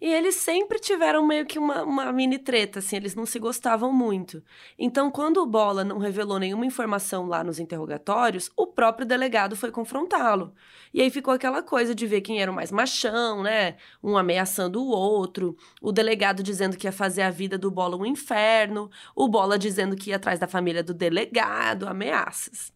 [0.00, 3.92] E eles sempre tiveram meio que uma, uma mini treta, assim, eles não se gostavam
[3.92, 4.42] muito.
[4.78, 9.70] Então, quando o Bola não revelou nenhuma informação lá nos interrogatórios, o próprio delegado foi
[9.70, 10.54] confrontá-lo.
[10.94, 13.76] E aí ficou aquela coisa de ver quem era o mais machão, né?
[14.02, 18.06] Um ameaçando o outro, o delegado dizendo que ia fazer a vida do Bola um
[18.06, 22.72] inferno, o Bola dizendo que ia atrás da família do delegado, ameaças.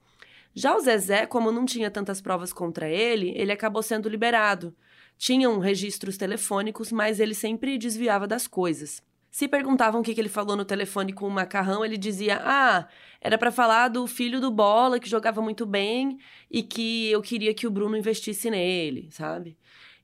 [0.54, 4.74] Já o Zezé, como não tinha tantas provas contra ele, ele acabou sendo liberado
[5.16, 9.02] tinham registros telefônicos, mas ele sempre desviava das coisas.
[9.30, 12.86] Se perguntavam o que, ele falou no telefone com o macarrão, ele dizia: Ah,
[13.20, 17.52] era para falar do filho do Bola, que jogava muito bem e que eu queria
[17.52, 19.56] que o Bruno investisse nele, sabe?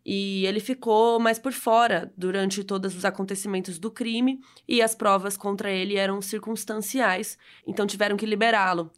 [0.04, 5.36] E ele ficou mais por fora durante todos os acontecimentos do crime e as provas
[5.36, 8.90] contra ele eram circunstanciais, então tiveram que liberá-lo.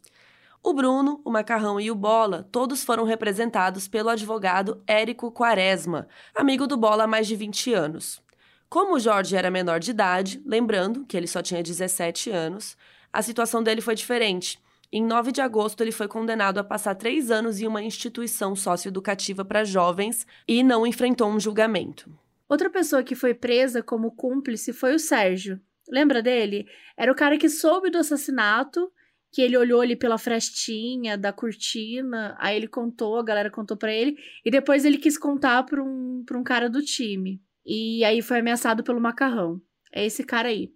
[0.65, 6.65] O Bruno, o Macarrão e o Bola, todos foram representados pelo advogado Érico Quaresma, amigo
[6.65, 8.23] do Bola há mais de 20 anos.
[8.69, 12.77] Como o Jorge era menor de idade, lembrando que ele só tinha 17 anos,
[13.11, 14.57] a situação dele foi diferente.
[14.89, 19.43] Em 9 de agosto, ele foi condenado a passar três anos em uma instituição socioeducativa
[19.43, 22.09] para jovens e não enfrentou um julgamento.
[22.47, 25.59] Outra pessoa que foi presa como cúmplice foi o Sérgio.
[25.89, 26.65] Lembra dele?
[26.95, 28.89] Era o cara que soube do assassinato,
[29.33, 33.91] que ele olhou ali pela frestinha da cortina, aí ele contou, a galera contou para
[33.91, 34.15] ele,
[34.45, 37.41] e depois ele quis contar para um, pra um cara do time.
[37.65, 39.59] E aí foi ameaçado pelo macarrão.
[39.91, 40.71] É esse cara aí.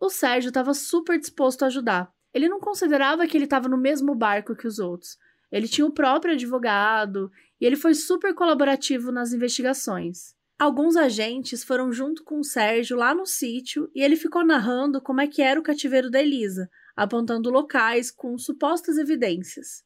[0.00, 2.10] O Sérgio estava super disposto a ajudar.
[2.32, 5.18] Ele não considerava que ele estava no mesmo barco que os outros.
[5.52, 7.30] Ele tinha o próprio advogado
[7.60, 10.34] e ele foi super colaborativo nas investigações.
[10.58, 15.20] Alguns agentes foram junto com o Sérgio lá no sítio e ele ficou narrando como
[15.20, 16.70] é que era o cativeiro da Elisa,
[17.00, 19.82] apontando locais com supostas evidências.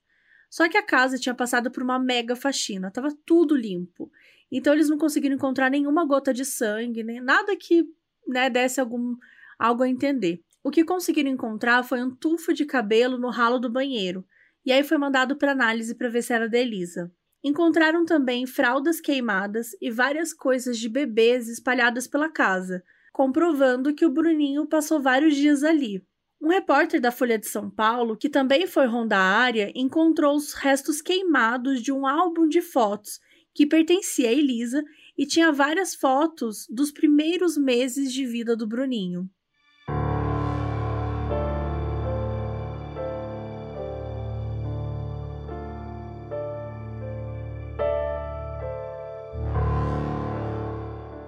[0.50, 4.10] Só que a casa tinha passado por uma mega faxina, estava tudo limpo.
[4.50, 7.84] Então eles não conseguiram encontrar nenhuma gota de sangue, nem nada que
[8.26, 9.16] né, desse algum
[9.56, 10.42] algo a entender.
[10.60, 14.26] O que conseguiram encontrar foi um tufo de cabelo no ralo do banheiro,
[14.66, 17.12] e aí foi mandado para análise para ver se era da Elisa.
[17.44, 24.10] Encontraram também fraldas queimadas e várias coisas de bebês espalhadas pela casa, comprovando que o
[24.10, 26.04] Bruninho passou vários dias ali.
[26.44, 30.52] Um repórter da Folha de São Paulo, que também foi rondar a área, encontrou os
[30.52, 33.18] restos queimados de um álbum de fotos
[33.54, 34.84] que pertencia a Elisa
[35.16, 39.26] e tinha várias fotos dos primeiros meses de vida do Bruninho.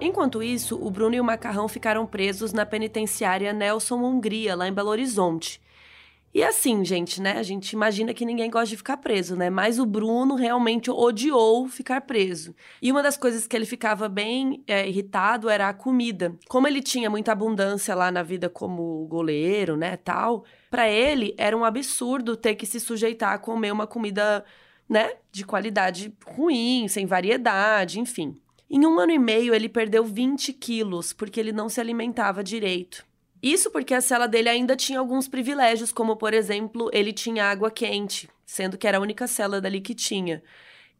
[0.07, 4.73] Enquanto isso, o Bruno e o Macarrão ficaram presos na penitenciária Nelson Hungria, lá em
[4.73, 5.61] Belo Horizonte.
[6.33, 7.33] E assim, gente, né?
[7.33, 9.49] A gente imagina que ninguém gosta de ficar preso, né?
[9.49, 12.55] Mas o Bruno realmente odiou ficar preso.
[12.81, 16.33] E uma das coisas que ele ficava bem é, irritado era a comida.
[16.47, 21.57] Como ele tinha muita abundância lá na vida como goleiro, né, tal, para ele era
[21.57, 24.45] um absurdo ter que se sujeitar a comer uma comida,
[24.87, 28.39] né, de qualidade ruim, sem variedade, enfim.
[28.69, 33.05] Em um ano e meio, ele perdeu 20 quilos porque ele não se alimentava direito.
[33.41, 37.71] Isso porque a cela dele ainda tinha alguns privilégios, como, por exemplo, ele tinha água
[37.71, 40.43] quente, sendo que era a única cela dali que tinha.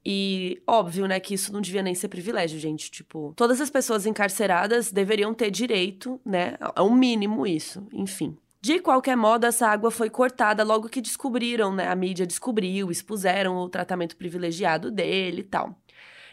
[0.06, 2.90] E óbvio, né, que isso não devia nem ser privilégio, gente.
[2.90, 8.38] Tipo, todas as pessoas encarceradas deveriam ter direito, né, ao mínimo isso, enfim.
[8.62, 11.88] De qualquer modo, essa água foi cortada logo que descobriram, né?
[11.88, 15.80] A mídia descobriu, expuseram o tratamento privilegiado dele e tal.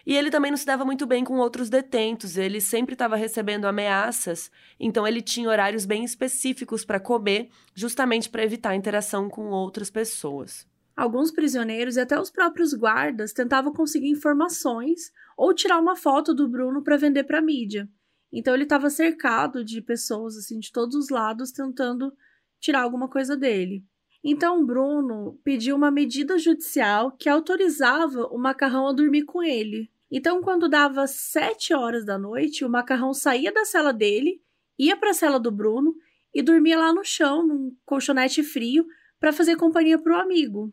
[0.07, 3.65] E ele também não se dava muito bem com outros detentos, ele sempre estava recebendo
[3.65, 9.49] ameaças, então ele tinha horários bem específicos para comer, justamente para evitar a interação com
[9.49, 10.67] outras pessoas.
[10.95, 16.49] Alguns prisioneiros e até os próprios guardas tentavam conseguir informações ou tirar uma foto do
[16.49, 17.89] Bruno para vender para a mídia.
[18.33, 22.13] Então ele estava cercado de pessoas assim de todos os lados tentando
[22.61, 23.85] tirar alguma coisa dele.
[24.23, 29.91] Então Bruno pediu uma medida judicial que autorizava o macarrão a dormir com ele.
[30.17, 34.41] Então, quando dava sete horas da noite, o macarrão saía da cela dele,
[34.79, 35.93] ia para a cela do Bruno
[36.33, 38.87] e dormia lá no chão, num colchonete frio,
[39.19, 40.73] para fazer companhia para o amigo.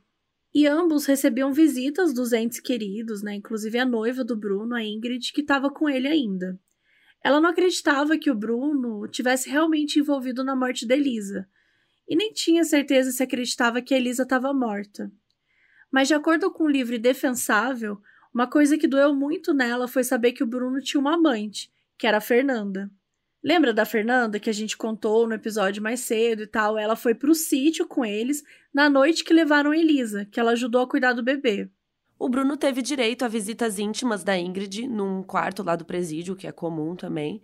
[0.54, 3.34] E ambos recebiam visitas dos entes queridos, né?
[3.34, 6.60] Inclusive a noiva do Bruno, a Ingrid, que estava com ele ainda.
[7.24, 11.50] Ela não acreditava que o Bruno tivesse realmente envolvido na morte da Elisa,
[12.08, 15.12] e nem tinha certeza se acreditava que a Elisa estava morta.
[15.92, 17.98] Mas, de acordo com o livro Defensável,
[18.34, 22.08] uma coisa que doeu muito nela foi saber que o Bruno tinha uma amante, que
[22.08, 22.90] era a Fernanda.
[23.44, 26.78] Lembra da Fernanda que a gente contou no episódio mais cedo e tal?
[26.78, 30.88] Ela foi pro sítio com eles na noite que levaram Elisa, que ela ajudou a
[30.88, 31.70] cuidar do bebê.
[32.20, 36.46] O Bruno teve direito a visitas íntimas da Ingrid num quarto lá do presídio, que
[36.46, 37.42] é comum também,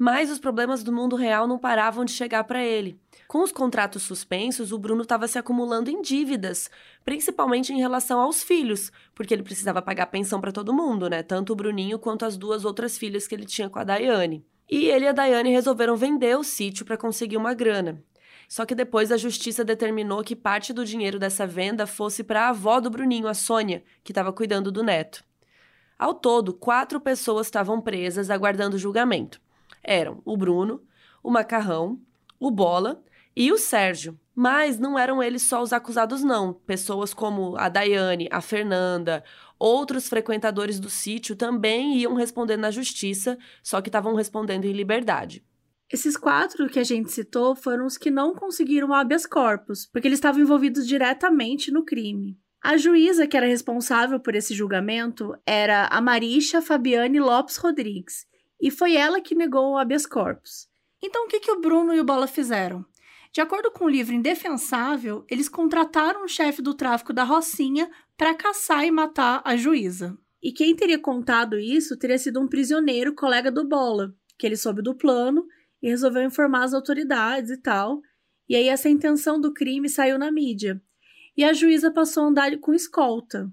[0.00, 2.98] mas os problemas do mundo real não paravam de chegar para ele.
[3.28, 6.70] Com os contratos suspensos, o Bruno estava se acumulando em dívidas,
[7.04, 11.22] principalmente em relação aos filhos, porque ele precisava pagar pensão para todo mundo, né?
[11.22, 14.42] Tanto o Bruninho quanto as duas outras filhas que ele tinha com a Daiane.
[14.70, 18.02] E ele e a Daiane resolveram vender o sítio para conseguir uma grana.
[18.48, 22.48] Só que depois a justiça determinou que parte do dinheiro dessa venda fosse para a
[22.48, 25.22] avó do Bruninho, a Sônia, que estava cuidando do neto.
[25.98, 29.38] Ao todo, quatro pessoas estavam presas aguardando julgamento
[29.82, 30.82] eram o Bruno,
[31.22, 32.00] o Macarrão,
[32.38, 33.02] o Bola
[33.36, 34.18] e o Sérgio.
[34.34, 36.54] Mas não eram eles só os acusados, não.
[36.54, 39.22] Pessoas como a Daiane, a Fernanda,
[39.58, 45.44] outros frequentadores do sítio também iam responder na justiça, só que estavam respondendo em liberdade.
[45.92, 50.18] Esses quatro que a gente citou foram os que não conseguiram habeas corpus, porque eles
[50.18, 52.38] estavam envolvidos diretamente no crime.
[52.62, 58.26] A juíza que era responsável por esse julgamento era a Marisha Fabiane Lopes Rodrigues,
[58.60, 60.68] e foi ela que negou o habeas corpus.
[61.02, 62.84] Então o que, que o Bruno e o Bola fizeram?
[63.32, 68.34] De acordo com o livro Indefensável, eles contrataram o chefe do tráfico da Rocinha para
[68.34, 70.18] caçar e matar a juíza.
[70.42, 74.82] E quem teria contado isso teria sido um prisioneiro, colega do Bola, que ele soube
[74.82, 75.46] do plano
[75.80, 78.00] e resolveu informar as autoridades e tal.
[78.48, 80.82] E aí essa intenção do crime saiu na mídia.
[81.36, 83.50] E a juíza passou a andar com escolta.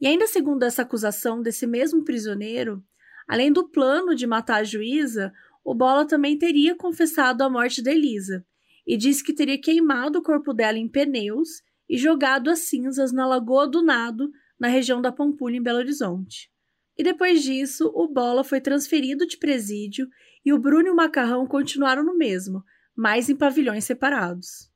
[0.00, 2.84] E ainda segundo essa acusação desse mesmo prisioneiro,
[3.26, 5.32] além do plano de matar a juíza,
[5.64, 8.44] o Bola também teria confessado a morte da Elisa
[8.86, 13.26] e disse que teria queimado o corpo dela em pneus e jogado as cinzas na
[13.26, 16.50] Lagoa do Nado, na região da Pampulha, em Belo Horizonte.
[16.96, 20.08] E depois disso, o Bola foi transferido de presídio
[20.44, 22.64] e o Bruno e o Macarrão continuaram no mesmo,
[22.94, 24.70] mas em pavilhões separados.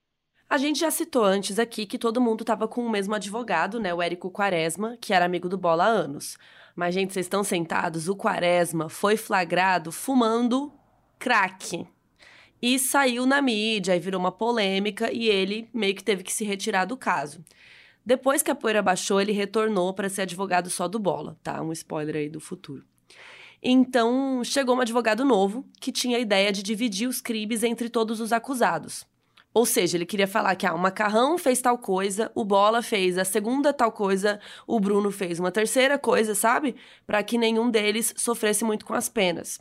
[0.51, 3.95] A gente já citou antes aqui que todo mundo estava com o mesmo advogado, né,
[3.95, 6.37] o Érico Quaresma, que era amigo do Bola há anos.
[6.75, 8.09] Mas, gente, vocês estão sentados?
[8.09, 10.73] O Quaresma foi flagrado fumando
[11.21, 11.87] crack.
[12.61, 16.45] E saiu na mídia, e virou uma polêmica, e ele meio que teve que se
[16.45, 17.45] retirar do caso.
[18.05, 21.63] Depois que a poeira baixou, ele retornou para ser advogado só do Bola, tá?
[21.63, 22.85] Um spoiler aí do futuro.
[23.63, 28.19] Então, chegou um advogado novo que tinha a ideia de dividir os crimes entre todos
[28.19, 29.09] os acusados.
[29.53, 33.19] Ou seja, ele queria falar que ah, o Macarrão fez tal coisa, o Bola fez
[33.19, 36.77] a segunda tal coisa, o Bruno fez uma terceira coisa, sabe?
[37.07, 39.61] Para que nenhum deles sofresse muito com as penas.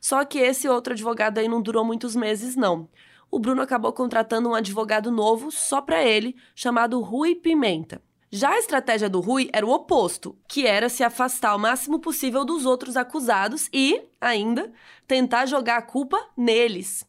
[0.00, 2.88] Só que esse outro advogado aí não durou muitos meses, não.
[3.30, 8.02] O Bruno acabou contratando um advogado novo só para ele, chamado Rui Pimenta.
[8.32, 12.44] Já a estratégia do Rui era o oposto, que era se afastar o máximo possível
[12.44, 14.72] dos outros acusados e, ainda,
[15.06, 17.04] tentar jogar a culpa neles.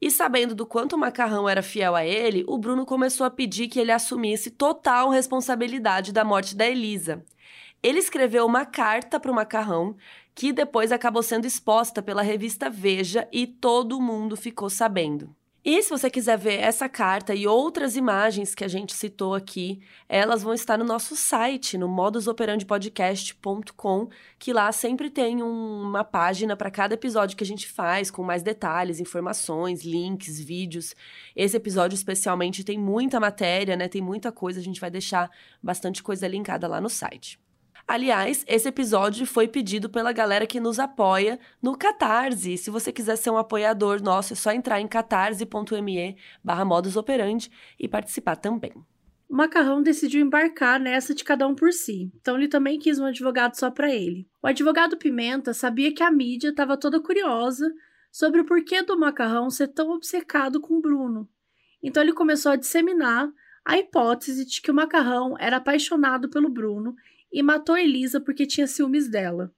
[0.00, 3.68] E sabendo do quanto o Macarrão era fiel a ele, o Bruno começou a pedir
[3.68, 7.24] que ele assumisse total responsabilidade da morte da Elisa.
[7.82, 9.96] Ele escreveu uma carta para o Macarrão
[10.34, 15.34] que depois acabou sendo exposta pela revista Veja e todo mundo ficou sabendo.
[15.64, 19.80] E se você quiser ver essa carta e outras imagens que a gente citou aqui,
[20.06, 26.54] elas vão estar no nosso site, no modusoperandipodcast.com, que lá sempre tem um, uma página
[26.54, 30.94] para cada episódio que a gente faz, com mais detalhes, informações, links, vídeos.
[31.34, 33.88] Esse episódio especialmente tem muita matéria, né?
[33.88, 35.30] Tem muita coisa, a gente vai deixar
[35.62, 37.42] bastante coisa linkada lá no site.
[37.86, 42.56] Aliás, esse episódio foi pedido pela galera que nos apoia no Catarse.
[42.56, 47.86] Se você quiser ser um apoiador nosso, é só entrar em catarse.me barra modusoperandi e
[47.86, 48.72] participar também.
[49.28, 53.04] O Macarrão decidiu embarcar nessa de cada um por si, então ele também quis um
[53.04, 54.26] advogado só para ele.
[54.42, 57.70] O advogado Pimenta sabia que a mídia estava toda curiosa
[58.10, 61.28] sobre o porquê do Macarrão ser tão obcecado com o Bruno.
[61.82, 63.30] Então ele começou a disseminar
[63.64, 66.94] a hipótese de que o Macarrão era apaixonado pelo Bruno
[67.34, 69.52] e matou Elisa porque tinha ciúmes dela.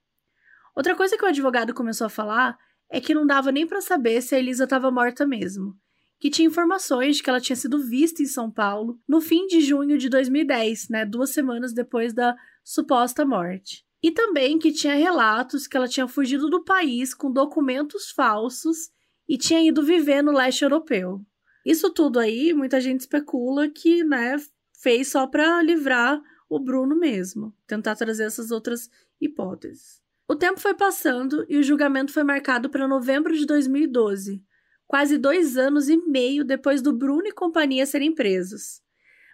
[0.75, 2.57] Outra coisa que o advogado começou a falar
[2.89, 5.77] é que não dava nem para saber se a Elisa estava morta mesmo,
[6.19, 9.61] que tinha informações de que ela tinha sido vista em São Paulo no fim de
[9.61, 13.85] junho de 2010, né, duas semanas depois da suposta morte.
[14.01, 18.89] E também que tinha relatos que ela tinha fugido do país com documentos falsos
[19.29, 21.21] e tinha ido viver no leste europeu.
[21.63, 24.37] Isso tudo aí, muita gente especula que, né,
[24.81, 26.19] fez só para livrar
[26.49, 28.89] o Bruno mesmo, tentar trazer essas outras
[29.19, 30.01] hipóteses.
[30.27, 34.43] O tempo foi passando e o julgamento foi marcado para novembro de 2012,
[34.85, 38.81] quase dois anos e meio depois do Bruno e companhia serem presos.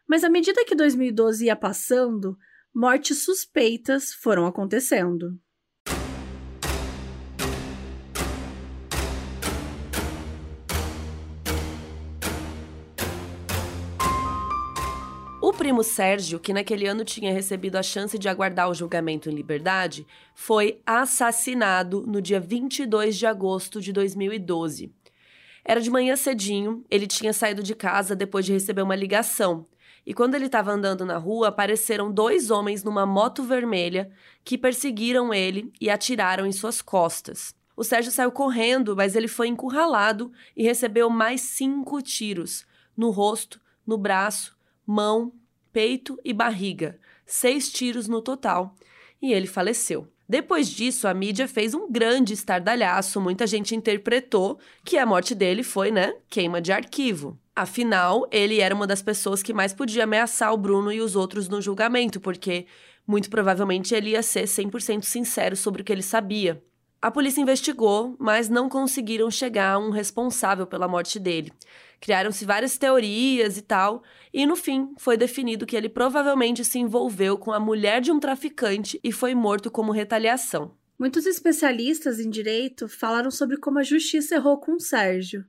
[0.08, 2.38] Mas à medida que 2012 ia passando,
[2.74, 5.40] mortes suspeitas foram acontecendo.
[15.54, 19.36] O primo Sérgio, que naquele ano tinha recebido a chance de aguardar o julgamento em
[19.36, 24.92] liberdade, foi assassinado no dia 22 de agosto de 2012.
[25.64, 29.68] Era de manhã cedinho, ele tinha saído de casa depois de receber uma ligação.
[30.04, 34.12] E quando ele estava andando na rua, apareceram dois homens numa moto vermelha
[34.44, 37.54] que perseguiram ele e atiraram em suas costas.
[37.78, 42.66] O Sérgio saiu correndo, mas ele foi encurralado e recebeu mais cinco tiros
[42.98, 45.32] no rosto, no braço, mão,
[45.74, 48.76] peito e barriga, seis tiros no total,
[49.22, 50.08] e ele faleceu.
[50.30, 55.64] Depois disso, a mídia fez um grande estardalhaço, muita gente interpretou que a morte dele
[55.64, 57.38] foi, né, queima de arquivo.
[57.56, 61.50] Afinal, ele era uma das pessoas que mais podia ameaçar o Bruno e os outros
[61.50, 62.66] no julgamento, porque
[63.06, 66.64] muito provavelmente ele ia ser 100% sincero sobre o que ele sabia.
[67.04, 71.52] A polícia investigou, mas não conseguiram chegar a um responsável pela morte dele.
[72.00, 77.38] Criaram-se várias teorias e tal, e no fim foi definido que ele provavelmente se envolveu
[77.38, 80.78] com a mulher de um traficante e foi morto como retaliação.
[80.98, 85.44] Muitos especialistas em direito falaram sobre como a justiça errou com o Sérgio.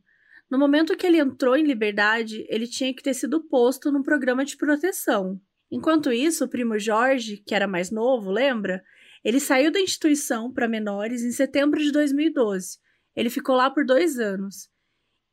[0.50, 4.44] No momento que ele entrou em liberdade, ele tinha que ter sido posto num programa
[4.44, 5.40] de proteção.
[5.70, 8.82] Enquanto isso, o primo Jorge, que era mais novo, lembra?
[9.24, 12.78] Ele saiu da instituição para menores em setembro de 2012.
[13.16, 14.68] Ele ficou lá por dois anos.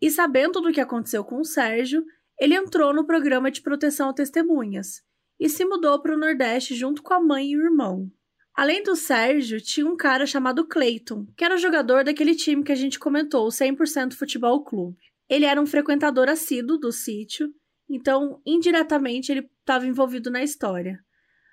[0.02, 2.04] E sabendo do que aconteceu com o Sérgio,
[2.39, 5.04] ele entrou no programa de proteção a testemunhas
[5.39, 8.10] e se mudou para o Nordeste junto com a mãe e o irmão.
[8.56, 12.76] Além do Sérgio, tinha um cara chamado Clayton, que era jogador daquele time que a
[12.76, 14.98] gente comentou, o 100% Futebol Clube.
[15.30, 17.54] Ele era um frequentador assíduo do sítio,
[17.89, 21.00] então indiretamente ele estava envolvido na história.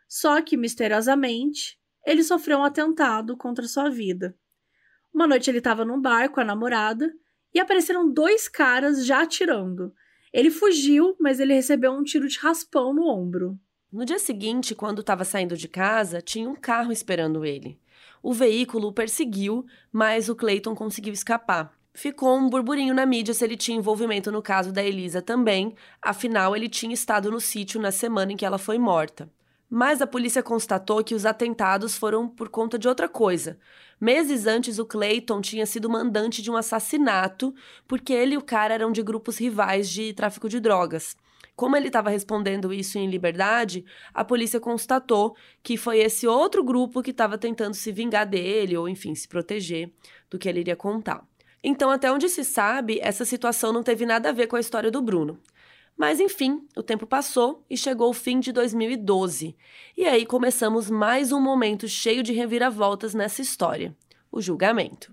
[0.09, 1.78] Só que, misteriosamente,
[2.09, 4.35] ele sofreu um atentado contra sua vida.
[5.13, 7.13] Uma noite ele estava num bar com a namorada
[7.53, 9.93] e apareceram dois caras já atirando.
[10.33, 13.59] Ele fugiu, mas ele recebeu um tiro de raspão no ombro.
[13.93, 17.79] No dia seguinte, quando estava saindo de casa, tinha um carro esperando ele.
[18.23, 21.79] O veículo o perseguiu, mas o Clayton conseguiu escapar.
[21.93, 26.57] Ficou um burburinho na mídia se ele tinha envolvimento no caso da Elisa também, afinal
[26.57, 29.31] ele tinha estado no sítio na semana em que ela foi morta.
[29.71, 33.59] Mas a polícia constatou que os atentados foram por conta de outra coisa.
[34.01, 37.55] Meses antes, o Clayton tinha sido mandante de um assassinato,
[37.87, 41.17] porque ele e o cara eram de grupos rivais de tráfico de drogas.
[41.55, 47.03] Como ele estava respondendo isso em liberdade, a polícia constatou que foi esse outro grupo
[47.03, 49.91] que estava tentando se vingar dele, ou enfim, se proteger
[50.31, 51.27] do que ele iria contar.
[51.63, 54.91] Então, até onde se sabe, essa situação não teve nada a ver com a história
[54.91, 55.39] do Bruno.
[55.99, 59.57] Mas enfim, o tempo passou e chegou o fim de 2012.
[59.97, 63.97] E aí começamos mais um momento cheio de reviravoltas nessa história:
[64.31, 65.13] o julgamento.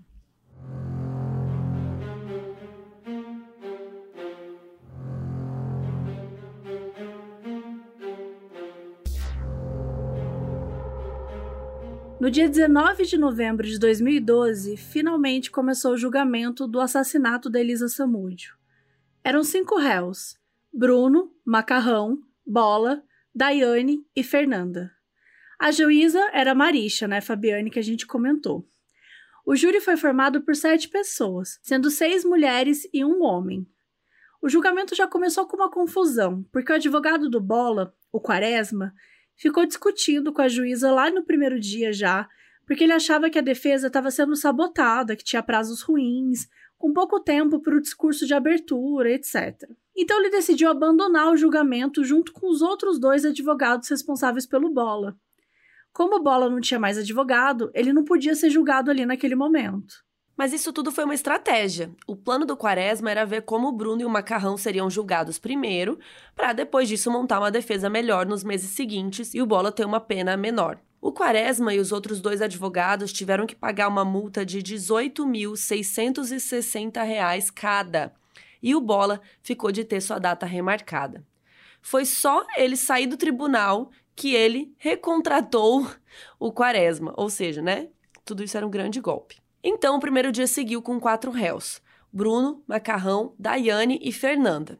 [12.19, 17.87] No dia 19 de novembro de 2012, finalmente começou o julgamento do assassinato da Elisa
[17.87, 18.55] Samúdio.
[19.23, 20.37] Eram cinco réus:
[20.77, 23.01] Bruno, Macarrão, Bola,
[23.33, 24.91] Daiane e Fernanda.
[25.57, 28.67] A juíza era Marisha, né, Fabiane, que a gente comentou.
[29.45, 33.65] O júri foi formado por sete pessoas, sendo seis mulheres e um homem.
[34.41, 38.93] O julgamento já começou com uma confusão, porque o advogado do Bola, o Quaresma,
[39.33, 42.27] ficou discutindo com a juíza lá no primeiro dia já,
[42.67, 47.21] porque ele achava que a defesa estava sendo sabotada, que tinha prazos ruins, com pouco
[47.21, 49.69] tempo para o discurso de abertura, etc.
[49.95, 55.15] Então ele decidiu abandonar o julgamento junto com os outros dois advogados responsáveis pelo Bola.
[55.93, 60.03] Como o Bola não tinha mais advogado, ele não podia ser julgado ali naquele momento.
[60.35, 61.89] Mas isso tudo foi uma estratégia.
[62.05, 65.97] O plano do Quaresma era ver como o Bruno e o Macarrão seriam julgados primeiro,
[66.35, 70.01] para depois disso montar uma defesa melhor nos meses seguintes e o Bola ter uma
[70.01, 70.77] pena menor.
[70.99, 77.51] O Quaresma e os outros dois advogados tiveram que pagar uma multa de R$ 18.660
[77.53, 78.11] cada
[78.65, 81.23] e o Bola ficou de ter sua data remarcada.
[81.83, 85.87] Foi só ele sair do tribunal que ele recontratou
[86.39, 87.89] o Quaresma, ou seja, né?
[88.25, 89.37] Tudo isso era um grande golpe.
[89.63, 91.79] Então, o primeiro dia seguiu com quatro réus:
[92.11, 94.79] Bruno, Macarrão, Daiane e Fernanda.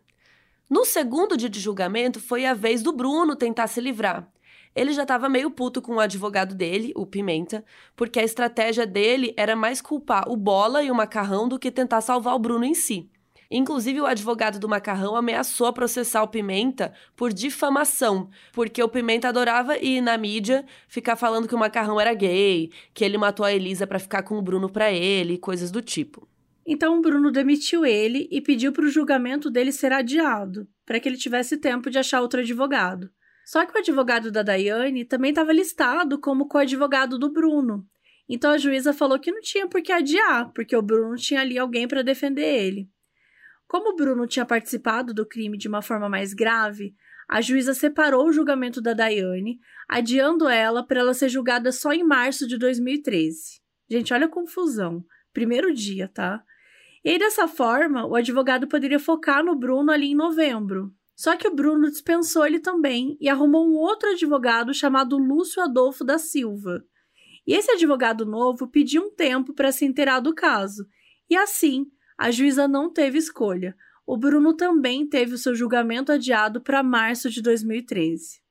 [0.68, 4.28] No segundo dia de julgamento, foi a vez do Bruno tentar se livrar.
[4.76, 7.64] Ele já estava meio puto com o advogado dele, o Pimenta,
[7.96, 12.02] porque a estratégia dele era mais culpar o Bola e o Macarrão do que tentar
[12.02, 13.12] salvar o Bruno em si.
[13.58, 19.78] Inclusive, o advogado do Macarrão ameaçou processar o Pimenta por difamação, porque o Pimenta adorava
[19.78, 23.88] ir na mídia ficar falando que o Macarrão era gay, que ele matou a Elisa
[23.88, 26.28] para ficar com o Bruno para ele, coisas do tipo.
[26.68, 31.08] Então, o Bruno demitiu ele e pediu para o julgamento dele ser adiado, para que
[31.08, 33.10] ele tivesse tempo de achar outro advogado.
[33.46, 37.88] Só que o advogado da Daiane também estava listado como coadvogado do Bruno.
[38.28, 41.58] Então a juíza falou que não tinha por que adiar, porque o Bruno tinha ali
[41.58, 42.90] alguém para defender ele.
[43.76, 46.96] Como Bruno tinha participado do crime de uma forma mais grave,
[47.28, 52.02] a juíza separou o julgamento da Daiane, adiando ela para ela ser julgada só em
[52.02, 53.60] março de 2013.
[53.90, 55.04] Gente, olha a confusão.
[55.34, 56.42] Primeiro dia, tá?
[57.04, 60.94] E aí, dessa forma, o advogado poderia focar no Bruno ali em novembro.
[61.14, 66.06] Só que o Bruno dispensou ele também e arrumou um outro advogado chamado Lúcio Adolfo
[66.06, 66.82] da Silva.
[67.46, 70.88] E esse advogado novo pediu um tempo para se inteirar do caso.
[71.30, 73.76] E assim, a juíza não teve escolha.
[74.06, 78.42] O Bruno também teve o seu julgamento adiado para março de 2013.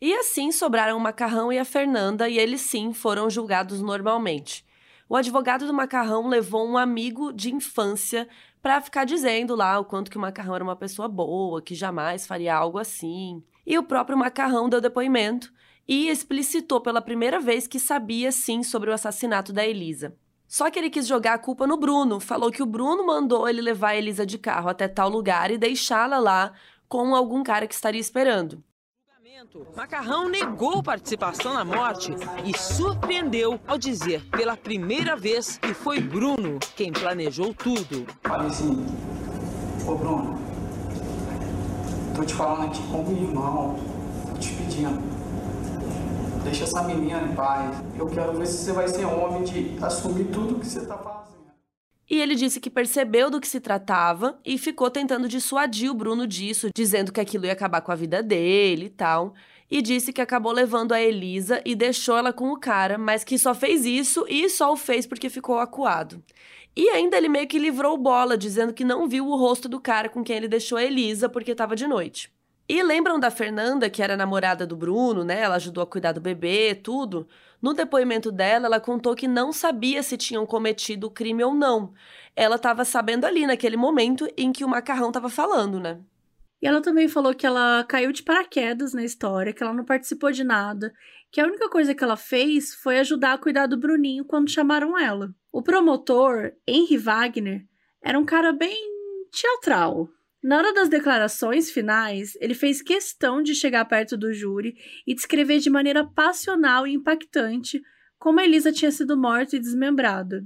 [0.00, 4.64] E assim sobraram o Macarrão e a Fernanda, e eles sim foram julgados normalmente.
[5.08, 8.28] O advogado do Macarrão levou um amigo de infância
[8.62, 12.26] para ficar dizendo lá o quanto que o Macarrão era uma pessoa boa, que jamais
[12.26, 13.42] faria algo assim.
[13.66, 15.52] E o próprio Macarrão deu depoimento
[15.88, 20.14] e explicitou pela primeira vez que sabia sim sobre o assassinato da Elisa.
[20.48, 23.60] Só que ele quis jogar a culpa no Bruno, falou que o Bruno mandou ele
[23.60, 26.52] levar a Elisa de carro até tal lugar e deixá-la lá
[26.88, 28.64] com algum cara que estaria esperando.
[29.76, 32.12] Macarrão negou participação na morte
[32.44, 38.06] e surpreendeu ao dizer pela primeira vez que foi Bruno quem planejou tudo.
[38.22, 38.86] Falei assim,
[39.86, 40.40] ô Bruno,
[42.16, 43.78] tô te falando aqui como irmão,
[44.32, 45.17] tô te pedindo,
[46.48, 47.76] deixa essa menina em paz.
[47.98, 51.28] Eu quero ver se você vai ser homem de assumir tudo que você tá fazendo.
[52.10, 56.26] E ele disse que percebeu do que se tratava e ficou tentando dissuadir o Bruno
[56.26, 59.34] disso, dizendo que aquilo ia acabar com a vida dele e tal.
[59.70, 63.38] E disse que acabou levando a Elisa e deixou ela com o cara, mas que
[63.38, 66.24] só fez isso e só o fez porque ficou acuado.
[66.74, 70.08] E ainda ele meio que livrou bola, dizendo que não viu o rosto do cara
[70.08, 72.32] com quem ele deixou a Elisa porque estava de noite.
[72.68, 75.40] E lembram da Fernanda, que era namorada do Bruno, né?
[75.40, 77.26] Ela ajudou a cuidar do bebê, tudo.
[77.62, 81.94] No depoimento dela, ela contou que não sabia se tinham cometido o crime ou não.
[82.36, 85.98] Ela estava sabendo ali naquele momento em que o macarrão estava falando, né?
[86.60, 90.30] E ela também falou que ela caiu de paraquedas na história, que ela não participou
[90.30, 90.92] de nada,
[91.30, 94.98] que a única coisa que ela fez foi ajudar a cuidar do Bruninho quando chamaram
[94.98, 95.34] ela.
[95.50, 97.64] O promotor, Henry Wagner,
[98.02, 98.76] era um cara bem
[99.30, 100.08] teatral,
[100.42, 104.76] na hora das declarações finais, ele fez questão de chegar perto do júri
[105.06, 107.82] e descrever de maneira passional e impactante
[108.18, 110.44] como Elisa tinha sido morta e desmembrada.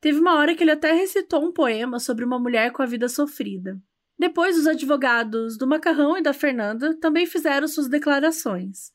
[0.00, 3.08] Teve uma hora que ele até recitou um poema sobre uma mulher com a vida
[3.08, 3.80] sofrida.
[4.18, 8.92] Depois, os advogados do Macarrão e da Fernanda também fizeram suas declarações.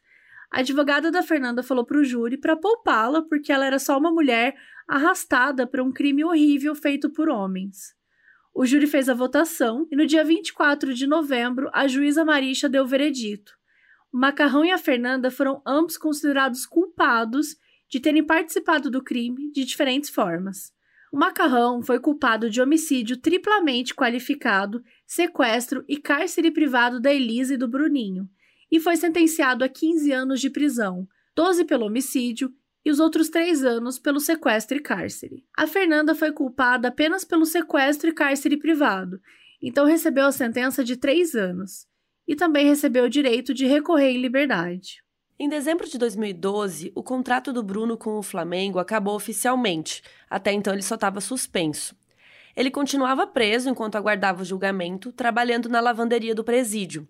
[0.51, 4.11] A advogada da Fernanda falou para o júri para poupá-la porque ela era só uma
[4.11, 4.55] mulher
[4.87, 7.98] arrastada para um crime horrível feito por homens.
[8.59, 12.83] O júri fez a votação e no dia 24 de novembro a juíza Marisha deu
[12.83, 13.53] o veredito.
[14.11, 17.55] O Macarrão e a Fernanda foram ambos considerados culpados
[17.87, 20.73] de terem participado do crime de diferentes formas.
[21.09, 27.57] O Macarrão foi culpado de homicídio triplamente qualificado, sequestro e cárcere privado da Elisa e
[27.57, 28.29] do Bruninho,
[28.69, 32.53] e foi sentenciado a 15 anos de prisão, 12 pelo homicídio
[32.85, 35.45] e os outros três anos pelo sequestro e cárcere.
[35.55, 39.19] A Fernanda foi culpada apenas pelo sequestro e cárcere privado,
[39.61, 41.87] então recebeu a sentença de três anos.
[42.27, 45.03] E também recebeu o direito de recorrer em liberdade.
[45.37, 50.03] Em dezembro de 2012, o contrato do Bruno com o Flamengo acabou oficialmente.
[50.29, 51.95] Até então ele só estava suspenso.
[52.55, 57.07] Ele continuava preso enquanto aguardava o julgamento, trabalhando na lavanderia do presídio.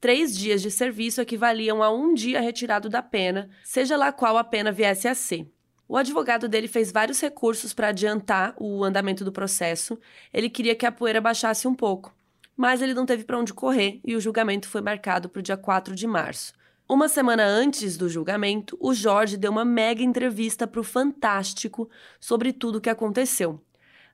[0.00, 4.44] Três dias de serviço equivaliam a um dia retirado da pena, seja lá qual a
[4.44, 5.50] pena viesse a ser.
[5.88, 9.98] O advogado dele fez vários recursos para adiantar o andamento do processo.
[10.32, 12.14] Ele queria que a poeira baixasse um pouco,
[12.56, 15.56] mas ele não teve para onde correr e o julgamento foi marcado para o dia
[15.56, 16.52] 4 de março.
[16.88, 21.90] Uma semana antes do julgamento, o Jorge deu uma mega entrevista para o Fantástico
[22.20, 23.60] sobre tudo o que aconteceu.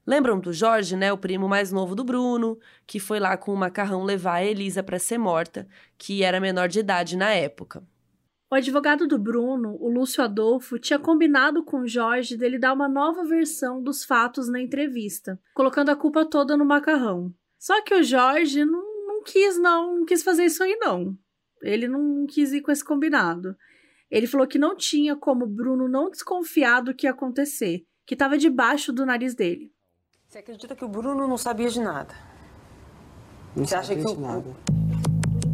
[0.06, 3.56] Lembram do Jorge, né, o primo mais novo do Bruno, que foi lá com o
[3.56, 7.82] macarrão levar a Elisa para ser morta, que era menor de idade na época.
[8.50, 12.88] O advogado do Bruno, o Lúcio Adolfo, tinha combinado com o Jorge dele dar uma
[12.88, 17.34] nova versão dos fatos na entrevista, colocando a culpa toda no macarrão.
[17.58, 21.18] Só que o Jorge não, não quis, não, não quis fazer isso aí, não.
[21.62, 23.56] Ele não quis ir com esse combinado.
[24.08, 28.38] Ele falou que não tinha como Bruno não desconfiar do que ia acontecer, que estava
[28.38, 29.73] debaixo do nariz dele.
[30.34, 32.12] Você acredita que o Bruno não sabia de nada?
[33.54, 34.16] Não Você acha que eu...
[34.16, 34.44] nada.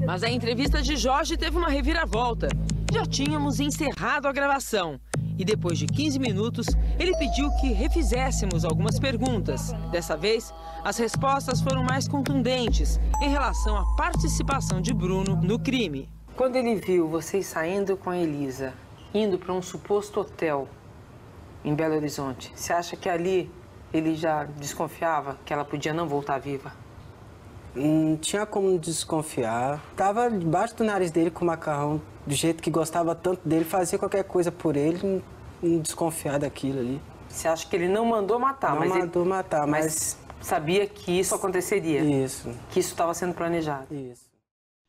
[0.07, 2.49] Mas a entrevista de Jorge teve uma reviravolta.
[2.91, 4.99] Já tínhamos encerrado a gravação.
[5.39, 6.67] E depois de 15 minutos,
[6.99, 9.71] ele pediu que refizéssemos algumas perguntas.
[9.93, 10.51] Dessa vez,
[10.83, 16.09] as respostas foram mais contundentes em relação à participação de Bruno no crime.
[16.35, 18.73] Quando ele viu vocês saindo com a Elisa,
[19.13, 20.67] indo para um suposto hotel
[21.63, 23.60] em Belo Horizonte, você acha que ali
[23.93, 26.73] ele já desconfiava que ela podia não voltar viva?
[27.75, 29.81] Não tinha como desconfiar.
[29.97, 33.99] Tava debaixo do nariz dele com o macarrão, do jeito que gostava tanto dele, fazia
[33.99, 35.23] qualquer coisa por ele,
[35.63, 37.01] não desconfiar daquilo ali.
[37.29, 39.31] Você acha que ele não mandou matar, não mas mandou ele...
[39.31, 39.85] matar, mas...
[39.85, 42.01] mas sabia que isso aconteceria?
[42.01, 42.51] Isso.
[42.71, 43.95] Que isso estava sendo planejado?
[43.95, 44.29] Isso.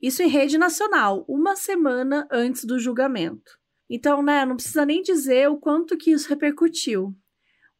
[0.01, 3.51] Isso em rede nacional, uma semana antes do julgamento.
[3.87, 7.13] Então, né, não precisa nem dizer o quanto que isso repercutiu.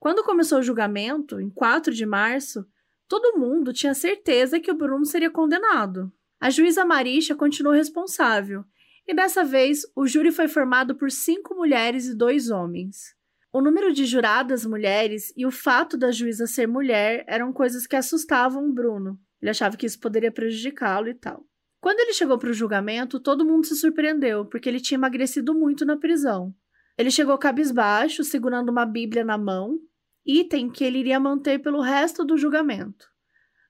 [0.01, 2.65] Quando começou o julgamento, em 4 de março,
[3.07, 6.11] todo mundo tinha certeza que o Bruno seria condenado.
[6.39, 8.65] A juíza Marisha continuou responsável,
[9.07, 13.15] e dessa vez o júri foi formado por cinco mulheres e dois homens.
[13.53, 17.95] O número de juradas mulheres e o fato da juíza ser mulher eram coisas que
[17.95, 19.19] assustavam o Bruno.
[19.39, 21.45] Ele achava que isso poderia prejudicá-lo e tal.
[21.79, 25.85] Quando ele chegou para o julgamento, todo mundo se surpreendeu, porque ele tinha emagrecido muito
[25.85, 26.55] na prisão.
[26.97, 29.79] Ele chegou cabisbaixo, segurando uma Bíblia na mão,
[30.25, 33.09] item que ele iria manter pelo resto do julgamento.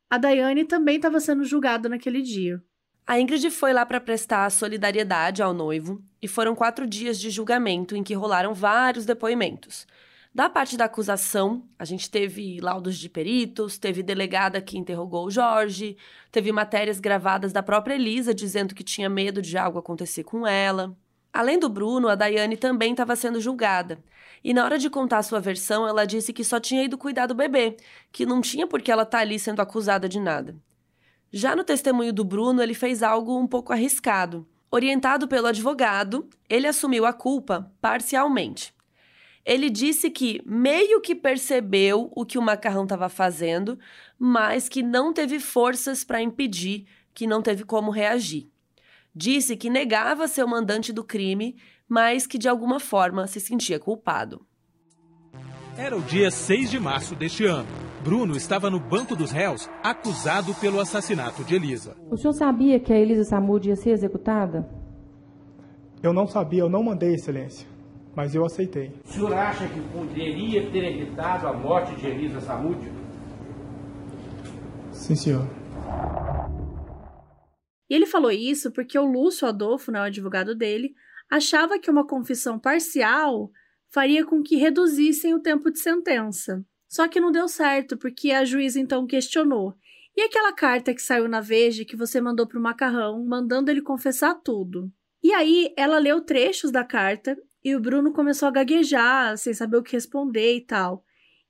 [0.10, 2.62] A Daiane também estava sendo julgada naquele dia.
[3.08, 7.96] A Ingrid foi lá para prestar solidariedade ao noivo e foram quatro dias de julgamento
[7.96, 9.88] em que rolaram vários depoimentos.
[10.34, 15.32] Da parte da acusação, a gente teve laudos de peritos, teve delegada que interrogou o
[15.32, 15.98] Jorge,
[16.32, 20.96] teve matérias gravadas da própria Elisa dizendo que tinha medo de algo acontecer com ela.
[21.34, 24.02] Além do Bruno, a Daiane também estava sendo julgada.
[24.44, 27.36] E na hora de contar sua versão, ela disse que só tinha ido cuidar do
[27.36, 27.78] bebê,
[28.12, 30.56] que não tinha por que ela estar tá ali sendo acusada de nada.
[31.32, 34.48] Já no testemunho do Bruno, ele fez algo um pouco arriscado.
[34.70, 38.74] Orientado pelo advogado, ele assumiu a culpa parcialmente.
[39.46, 43.78] Ele disse que meio que percebeu o que o macarrão estava fazendo,
[44.18, 48.50] mas que não teve forças para impedir, que não teve como reagir.
[49.14, 51.58] Disse que negava ser o mandante do crime,
[51.92, 54.46] mas que de alguma forma se sentia culpado.
[55.78, 57.68] Era o dia 6 de março deste ano.
[58.02, 61.98] Bruno estava no banco dos réus, acusado pelo assassinato de Elisa.
[62.10, 64.66] O senhor sabia que a Elisa Samud ia ser executada?
[66.02, 67.70] Eu não sabia, eu não mandei, excelência
[68.16, 68.92] mas eu aceitei.
[69.06, 72.92] O senhor acha que poderia ter evitado a morte de Elisa Samúdio?
[74.92, 75.48] Sim, senhor.
[77.90, 80.94] E ele falou isso porque o Lúcio Adolfo, né, o advogado dele,
[81.32, 83.50] achava que uma confissão parcial
[83.90, 86.64] faria com que reduzissem o tempo de sentença.
[86.90, 89.74] Só que não deu certo, porque a juíza então questionou.
[90.16, 93.82] E aquela carta que saiu na Veja que você mandou para o Macarrão, mandando ele
[93.82, 94.92] confessar tudo?
[95.24, 99.78] E aí ela leu trechos da carta e o Bruno começou a gaguejar, sem saber
[99.78, 101.06] o que responder e tal.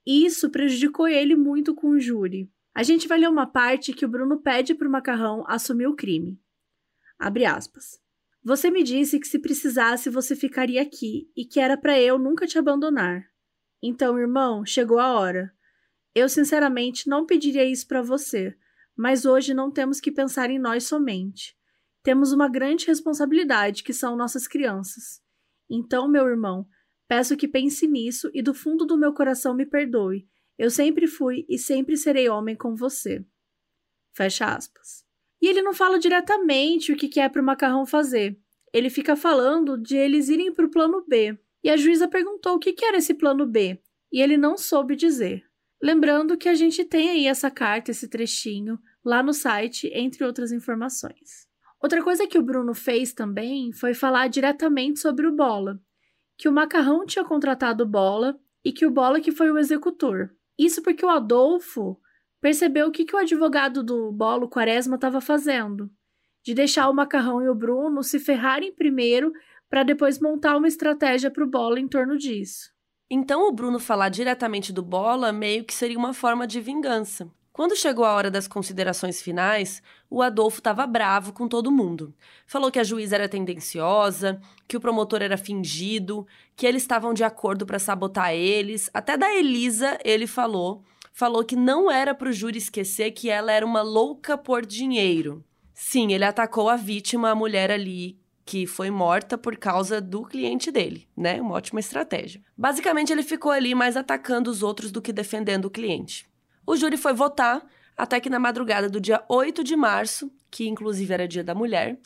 [0.06, 2.52] Isso prejudicou ele muito com o júri.
[2.74, 5.95] A gente vai ler uma parte que o Bruno pede para o Macarrão assumir o
[5.95, 6.40] crime.
[7.18, 7.99] Abre aspas.
[8.43, 12.47] Você me disse que se precisasse você ficaria aqui e que era para eu nunca
[12.47, 13.23] te abandonar.
[13.84, 15.53] Então, irmão, chegou a hora.
[16.13, 18.55] Eu sinceramente não pediria isso para você,
[18.97, 21.55] mas hoje não temos que pensar em nós somente.
[22.03, 25.22] Temos uma grande responsabilidade, que são nossas crianças.
[25.69, 26.68] Então, meu irmão,
[27.07, 30.27] peço que pense nisso e do fundo do meu coração me perdoe.
[30.57, 33.23] Eu sempre fui e sempre serei homem com você.
[34.13, 35.10] Fecha aspas.
[35.41, 38.38] E ele não fala diretamente o que é para o macarrão fazer.
[38.73, 41.38] Ele fica falando de eles irem para o plano B.
[41.63, 43.80] E a juíza perguntou o que era esse plano B,
[44.11, 45.43] e ele não soube dizer.
[45.81, 50.51] Lembrando que a gente tem aí essa carta, esse trechinho, lá no site, entre outras
[50.51, 51.47] informações.
[51.81, 55.80] Outra coisa que o Bruno fez também foi falar diretamente sobre o Bola,
[56.38, 60.35] que o Macarrão tinha contratado o Bola e que o Bola que foi o executor.
[60.57, 61.99] Isso porque o Adolfo
[62.41, 65.89] percebeu o que, que o advogado do Bola, o Quaresma, estava fazendo,
[66.43, 69.31] de deixar o Macarrão e o Bruno se ferrarem primeiro
[69.69, 72.72] para depois montar uma estratégia para o Bola em torno disso.
[73.09, 77.30] Então o Bruno falar diretamente do Bola meio que seria uma forma de vingança.
[77.53, 82.15] Quando chegou a hora das considerações finais, o Adolfo estava bravo com todo mundo.
[82.47, 87.26] Falou que a juíza era tendenciosa, que o promotor era fingido, que eles estavam de
[87.26, 88.89] acordo para sabotar eles.
[88.93, 90.81] Até da Elisa ele falou.
[91.11, 95.43] Falou que não era para o júri esquecer que ela era uma louca por dinheiro.
[95.73, 100.71] Sim, ele atacou a vítima, a mulher ali que foi morta por causa do cliente
[100.71, 101.39] dele, né?
[101.39, 102.41] Uma ótima estratégia.
[102.57, 106.27] Basicamente, ele ficou ali mais atacando os outros do que defendendo o cliente.
[106.65, 107.65] O júri foi votar
[107.95, 111.97] até que na madrugada do dia 8 de março, que inclusive era dia da mulher,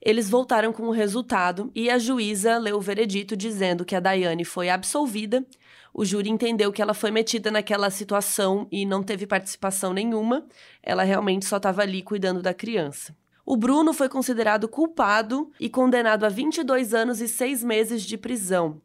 [0.00, 4.44] eles voltaram com o resultado e a juíza leu o veredito dizendo que a Daiane
[4.44, 5.46] foi absolvida.
[5.94, 10.44] O júri entendeu que ela foi metida naquela situação e não teve participação nenhuma.
[10.82, 13.16] Ela realmente só estava ali cuidando da criança.
[13.46, 18.82] O Bruno foi considerado culpado e condenado a 22 anos e 6 meses de prisão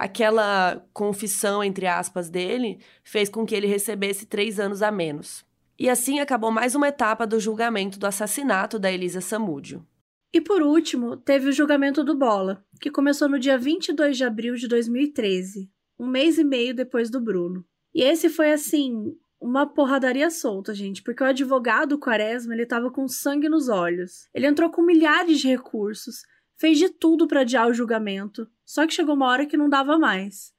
[0.00, 5.44] aquela confissão, entre aspas, dele fez com que ele recebesse três anos a menos.
[5.78, 9.86] E assim acabou mais uma etapa do julgamento do assassinato da Elisa Samúdio.
[10.32, 14.54] E por último, teve o julgamento do Bola, que começou no dia 22 de abril
[14.54, 15.68] de 2013,
[16.00, 17.62] um mês e meio depois do Bruno.
[17.94, 23.06] E esse foi assim, uma porradaria solta, gente, porque o advogado Quaresma, ele tava com
[23.06, 24.26] sangue nos olhos.
[24.32, 26.22] Ele entrou com milhares de recursos,
[26.58, 29.98] fez de tudo para adiar o julgamento, só que chegou uma hora que não dava
[29.98, 30.54] mais.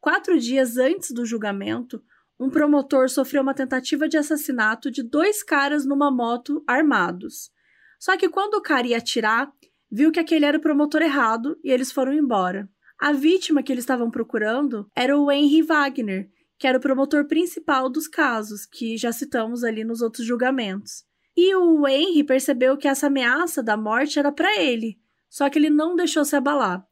[0.00, 2.02] Quatro dias antes do julgamento,
[2.40, 7.50] um promotor sofreu uma tentativa de assassinato de dois caras numa moto armados.
[7.98, 9.52] Só que quando o cara ia atirar,
[9.90, 12.66] viu que aquele era o promotor errado e eles foram embora.
[12.98, 17.90] A vítima que eles estavam procurando era o Henry Wagner, que era o promotor principal
[17.90, 21.04] dos casos, que já citamos ali nos outros julgamentos.
[21.36, 24.98] E o Henry percebeu que essa ameaça da morte era para ele,
[25.28, 26.86] só que ele não deixou se abalar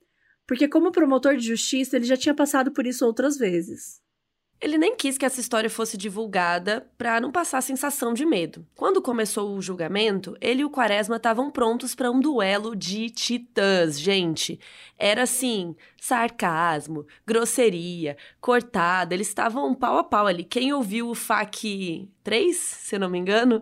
[0.46, 4.02] porque como promotor de justiça ele já tinha passado por isso outras vezes.
[4.64, 8.66] Ele nem quis que essa história fosse divulgada para não passar a sensação de medo.
[8.74, 14.00] Quando começou o julgamento, ele e o Quaresma estavam prontos para um duelo de titãs,
[14.00, 14.58] gente.
[14.98, 20.44] Era assim, sarcasmo, grosseria, cortada, eles estavam pau a pau ali.
[20.44, 23.60] Quem ouviu o FAC 3, se não me engano,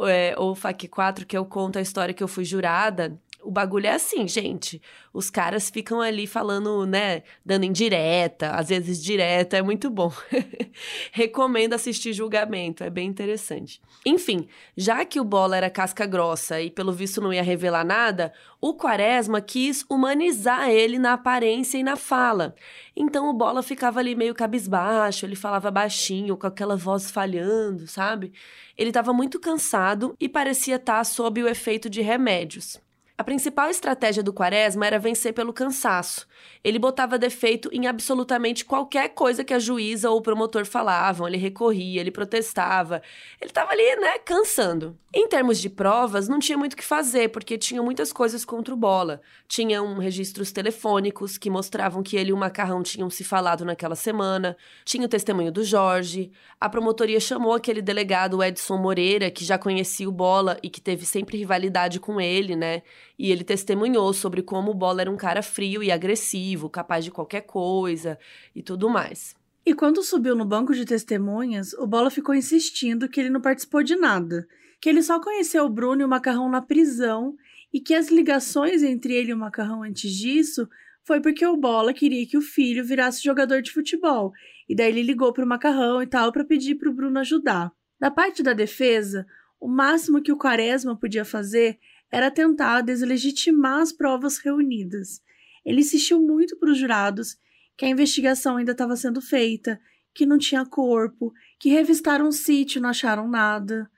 [0.00, 3.50] é, ou o FAC 4, que eu conto a história que eu fui jurada, o
[3.50, 4.80] bagulho é assim, gente.
[5.12, 10.12] Os caras ficam ali falando, né, dando indireta, às vezes direta, é muito bom.
[11.12, 13.80] Recomendo assistir julgamento, é bem interessante.
[14.04, 14.46] Enfim,
[14.76, 18.74] já que o Bola era casca grossa e pelo visto não ia revelar nada, o
[18.74, 22.54] Quaresma quis humanizar ele na aparência e na fala.
[22.94, 28.32] Então o Bola ficava ali meio cabisbaixo, ele falava baixinho, com aquela voz falhando, sabe?
[28.76, 32.78] Ele estava muito cansado e parecia estar sob o efeito de remédios.
[33.20, 36.26] A principal estratégia do Quaresma era vencer pelo cansaço.
[36.64, 41.36] Ele botava defeito em absolutamente qualquer coisa que a juíza ou o promotor falavam, ele
[41.36, 43.02] recorria, ele protestava.
[43.38, 44.98] Ele estava ali, né, cansando.
[45.12, 48.72] Em termos de provas, não tinha muito o que fazer, porque tinha muitas coisas contra
[48.72, 49.20] o Bola.
[49.46, 54.56] Tinham registros telefônicos que mostravam que ele e o Macarrão tinham se falado naquela semana,
[54.82, 56.30] tinha o testemunho do Jorge.
[56.58, 61.04] A promotoria chamou aquele delegado Edson Moreira, que já conhecia o Bola e que teve
[61.04, 62.82] sempre rivalidade com ele, né?
[63.20, 67.10] E ele testemunhou sobre como o Bola era um cara frio e agressivo, capaz de
[67.10, 68.18] qualquer coisa
[68.56, 69.36] e tudo mais.
[69.64, 73.82] E quando subiu no banco de testemunhas, o Bola ficou insistindo que ele não participou
[73.82, 74.48] de nada,
[74.80, 77.36] que ele só conheceu o Bruno e o Macarrão na prisão
[77.70, 80.66] e que as ligações entre ele e o Macarrão antes disso
[81.04, 84.32] foi porque o Bola queria que o filho virasse jogador de futebol,
[84.66, 87.70] e daí ele ligou para o Macarrão e tal para pedir para o Bruno ajudar.
[88.00, 89.26] Da parte da defesa,
[89.60, 91.78] o máximo que o Quaresma podia fazer
[92.10, 95.20] era tentar deslegitimar as provas reunidas.
[95.64, 97.36] Ele insistiu muito para os jurados
[97.76, 99.80] que a investigação ainda estava sendo feita,
[100.14, 103.90] que não tinha corpo, que revistaram o sítio e não acharam nada.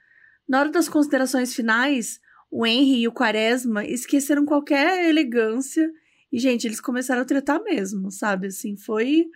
[0.49, 2.21] Na hora das considerações finais,
[2.51, 5.91] o Henry e o Quaresma esqueceram qualquer elegância
[6.31, 8.49] e, gente, eles começaram a tretar mesmo, sabe?
[8.49, 9.27] Assim, foi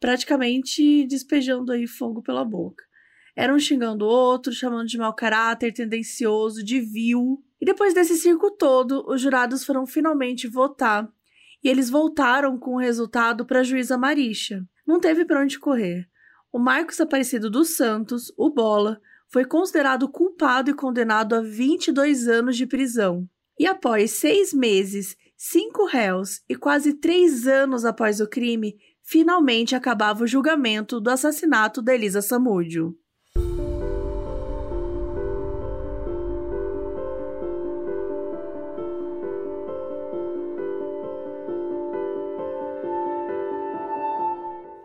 [0.00, 2.84] praticamente despejando aí fogo pela boca.
[3.36, 7.42] Eram xingando o outro, chamando de mau caráter, tendencioso, de vil.
[7.60, 11.08] E depois desse circo todo, os jurados foram finalmente votar
[11.62, 14.64] e eles voltaram com o resultado para a juíza Marisha.
[14.86, 16.08] Não teve para onde correr.
[16.52, 22.56] O Marcos Aparecido dos Santos, o Bola, foi considerado culpado e condenado a 22 anos
[22.56, 23.28] de prisão.
[23.58, 30.24] E após seis meses, cinco réus e quase três anos após o crime, finalmente acabava
[30.24, 32.96] o julgamento do assassinato da Elisa Samúdio.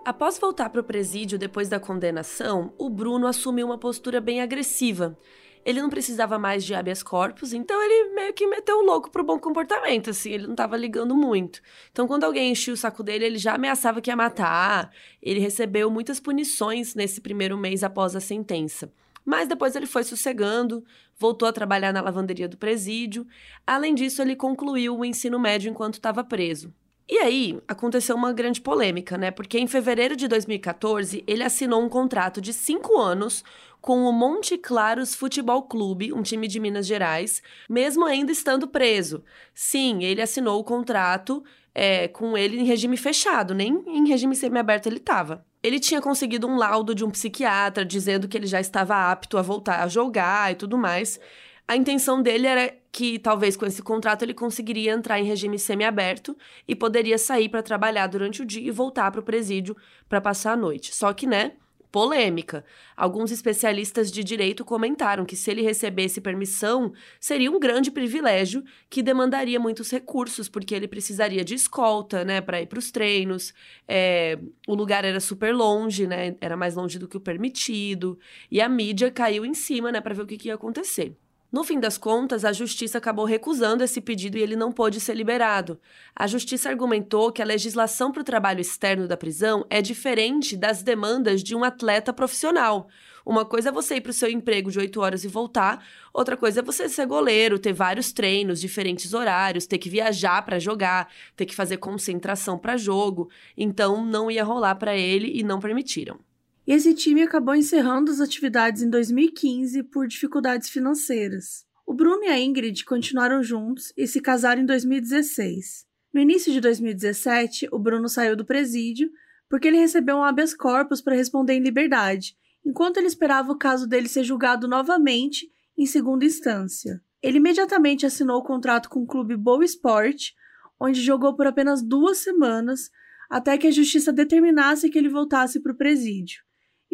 [0.05, 5.17] Após voltar para o presídio depois da condenação, o Bruno assumiu uma postura bem agressiva.
[5.63, 9.23] Ele não precisava mais de habeas corpus, então ele meio que meteu o louco pro
[9.23, 11.61] bom comportamento, assim, ele não estava ligando muito.
[11.89, 14.91] Então, quando alguém enchia o saco dele, ele já ameaçava que ia matar.
[15.21, 18.91] Ele recebeu muitas punições nesse primeiro mês após a sentença.
[19.23, 20.83] Mas depois ele foi sossegando,
[21.17, 23.25] voltou a trabalhar na lavanderia do presídio.
[23.65, 26.73] Além disso, ele concluiu o ensino médio enquanto estava preso.
[27.07, 29.29] E aí, aconteceu uma grande polêmica, né?
[29.29, 33.43] Porque em fevereiro de 2014, ele assinou um contrato de cinco anos
[33.81, 39.21] com o Monte Claros Futebol Clube, um time de Minas Gerais, mesmo ainda estando preso.
[39.53, 41.43] Sim, ele assinou o contrato
[41.75, 45.45] é, com ele em regime fechado, nem em regime semiaberto ele estava.
[45.61, 49.41] Ele tinha conseguido um laudo de um psiquiatra dizendo que ele já estava apto a
[49.41, 51.19] voltar a jogar e tudo mais.
[51.67, 56.37] A intenção dele era que talvez com esse contrato ele conseguiria entrar em regime semiaberto
[56.67, 59.75] e poderia sair para trabalhar durante o dia e voltar para o presídio
[60.07, 60.95] para passar a noite.
[60.95, 61.53] Só que, né,
[61.91, 62.63] polêmica.
[62.95, 69.01] Alguns especialistas de direito comentaram que se ele recebesse permissão, seria um grande privilégio que
[69.01, 73.55] demandaria muitos recursos, porque ele precisaria de escolta, né, para ir para os treinos.
[73.87, 74.37] É,
[74.67, 78.19] o lugar era super longe, né, era mais longe do que o permitido,
[78.51, 81.17] e a mídia caiu em cima, né, para ver o que, que ia acontecer.
[81.53, 85.13] No fim das contas, a justiça acabou recusando esse pedido e ele não pôde ser
[85.13, 85.79] liberado.
[86.15, 90.81] A justiça argumentou que a legislação para o trabalho externo da prisão é diferente das
[90.81, 92.87] demandas de um atleta profissional.
[93.23, 96.35] Uma coisa é você ir para o seu emprego de 8 horas e voltar, outra
[96.35, 101.07] coisa é você ser goleiro, ter vários treinos, diferentes horários, ter que viajar para jogar,
[101.35, 103.29] ter que fazer concentração para jogo.
[103.55, 106.19] Então não ia rolar para ele e não permitiram.
[106.65, 111.65] E esse time acabou encerrando as atividades em 2015 por dificuldades financeiras.
[111.85, 115.85] O Bruno e a Ingrid continuaram juntos e se casaram em 2016.
[116.13, 119.11] No início de 2017, o Bruno saiu do presídio
[119.49, 123.85] porque ele recebeu um habeas corpus para responder em liberdade, enquanto ele esperava o caso
[123.85, 127.01] dele ser julgado novamente em segunda instância.
[127.21, 130.33] Ele imediatamente assinou o contrato com o clube Boa Esporte,
[130.79, 132.89] onde jogou por apenas duas semanas,
[133.29, 136.41] até que a justiça determinasse que ele voltasse para o presídio.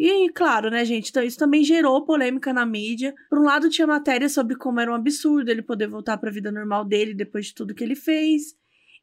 [0.02, 3.14] E, claro, né, gente, então isso também gerou polêmica na mídia.
[3.28, 6.32] Por um lado, tinha matéria sobre como era um absurdo ele poder voltar para a
[6.32, 8.54] vida normal dele depois de tudo que ele fez,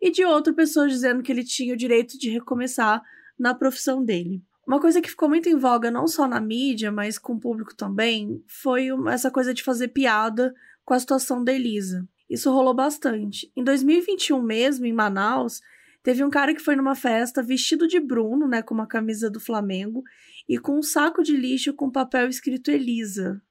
[0.02, 3.00] e de outro, pessoas dizendo que ele tinha o direito de recomeçar
[3.38, 4.42] na profissão dele.
[4.68, 7.76] Uma coisa que ficou muito em voga, não só na mídia, mas com o público
[7.76, 10.52] também, foi essa coisa de fazer piada
[10.84, 12.10] com a situação da Elisa.
[12.28, 13.52] Isso rolou bastante.
[13.56, 15.62] Em 2021 mesmo, em Manaus,
[16.02, 19.40] teve um cara que foi numa festa vestido de Bruno, né, com uma camisa do
[19.40, 20.04] Flamengo,
[20.48, 23.42] e com um saco de lixo com papel escrito Elisa.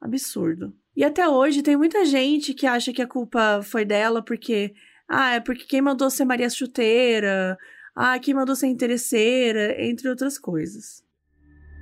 [0.00, 0.74] Absurdo.
[0.96, 4.74] E até hoje tem muita gente que acha que a culpa foi dela porque.
[5.08, 7.58] Ah, é porque quem mandou ser Maria Chuteira.
[7.94, 11.02] Ah, quem mandou ser interesseira, entre outras coisas.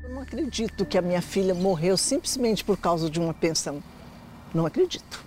[0.02, 3.82] Eu não acredito que a minha filha morreu simplesmente por causa de uma pensão.
[4.54, 5.24] Não acredito.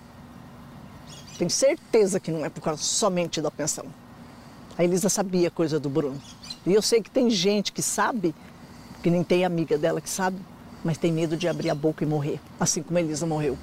[1.38, 3.86] Tenho certeza que não é por causa somente da pensão.
[4.76, 6.20] A Elisa sabia coisa do Bruno.
[6.66, 8.34] E eu sei que tem gente que sabe
[9.02, 10.38] que nem tem amiga dela que sabe,
[10.84, 13.58] mas tem medo de abrir a boca e morrer, assim como Elisa morreu.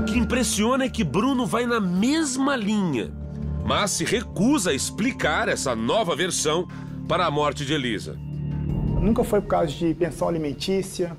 [0.00, 3.12] O que impressiona é que Bruno vai na mesma linha,
[3.64, 6.66] mas se recusa a explicar essa nova versão
[7.06, 8.16] para a morte de Elisa.
[9.00, 11.16] Nunca foi por causa de pensão alimentícia,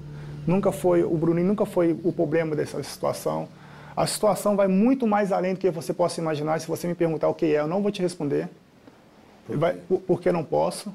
[0.48, 3.48] nunca foi, o Bruninho nunca foi o problema dessa situação.
[3.95, 6.60] A situação vai muito mais além do que você possa imaginar.
[6.60, 8.49] Se você me perguntar o que é, eu não vou te responder.
[9.48, 10.91] Vai, porque não posso.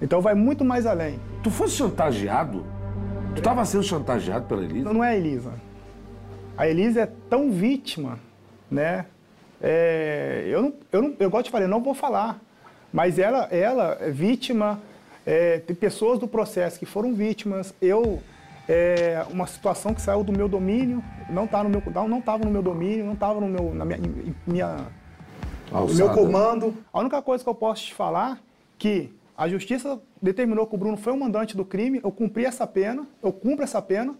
[0.00, 1.18] Então vai muito mais além.
[1.42, 2.64] Tu fosse chantageado?
[3.34, 4.92] Tu estava sendo chantageado pela Elisa?
[4.92, 5.52] Não é a Elisa.
[6.56, 8.18] A Elisa é tão vítima,
[8.70, 9.06] né?
[9.60, 12.40] É, eu, não, eu, não, eu gosto de falar, eu não vou falar.
[12.92, 14.80] Mas ela, ela é vítima,
[15.24, 17.74] é, tem pessoas do processo que foram vítimas.
[17.80, 18.22] Eu,
[18.68, 22.50] é, uma situação que saiu do meu domínio, não estava no meu, não estava no
[22.50, 24.00] meu domínio, não estava no meu, na minha,
[24.46, 24.76] minha
[25.70, 26.74] no meu comando.
[26.92, 28.38] A única coisa que eu posso te falar
[28.78, 32.66] que a justiça determinou que o Bruno foi o mandante do crime, eu cumpri essa
[32.66, 34.14] pena, eu cumpro essa pena.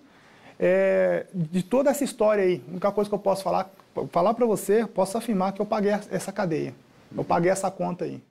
[0.58, 3.70] É, de toda essa história aí, a única coisa que eu posso falar,
[4.10, 6.74] falar para você, posso afirmar que eu paguei essa cadeia.
[7.14, 8.22] Eu paguei essa conta aí.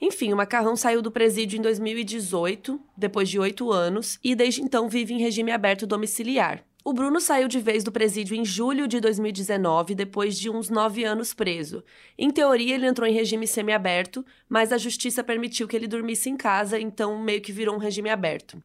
[0.00, 4.88] Enfim, o Macarrão saiu do presídio em 2018, depois de oito anos, e desde então
[4.88, 6.62] vive em regime aberto domiciliar.
[6.86, 11.02] O Bruno saiu de vez do presídio em julho de 2019, depois de uns nove
[11.02, 11.82] anos preso.
[12.18, 16.36] Em teoria, ele entrou em regime semiaberto, mas a justiça permitiu que ele dormisse em
[16.36, 18.62] casa, então meio que virou um regime aberto.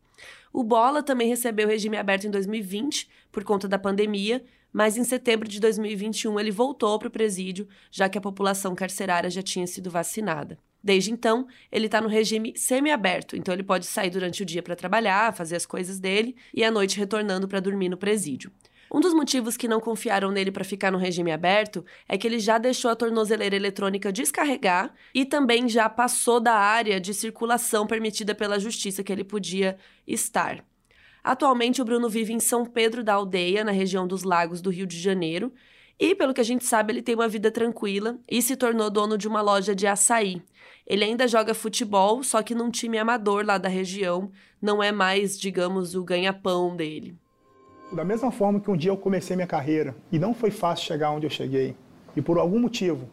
[0.51, 4.43] O Bola também recebeu regime aberto em 2020, por conta da pandemia,
[4.73, 9.29] mas em setembro de 2021 ele voltou para o presídio, já que a população carcerária
[9.29, 10.59] já tinha sido vacinada.
[10.83, 14.75] Desde então, ele está no regime semiaberto, então ele pode sair durante o dia para
[14.75, 18.51] trabalhar, fazer as coisas dele e à noite retornando para dormir no presídio.
[18.91, 22.39] Um dos motivos que não confiaram nele para ficar no regime aberto é que ele
[22.39, 28.33] já deixou a tornozeleira eletrônica descarregar e também já passou da área de circulação permitida
[28.33, 29.77] pela justiça que ele podia
[30.07, 30.65] estar.
[31.23, 34.87] Atualmente, o Bruno vive em São Pedro da Aldeia, na região dos Lagos do Rio
[34.87, 35.53] de Janeiro,
[35.99, 39.17] e, pelo que a gente sabe, ele tem uma vida tranquila e se tornou dono
[39.17, 40.41] de uma loja de açaí.
[40.89, 45.39] Ele ainda joga futebol, só que num time amador lá da região, não é mais,
[45.39, 47.15] digamos, o ganha-pão dele.
[47.91, 51.11] Da mesma forma que um dia eu comecei minha carreira e não foi fácil chegar
[51.11, 51.75] onde eu cheguei,
[52.15, 53.07] e por algum motivo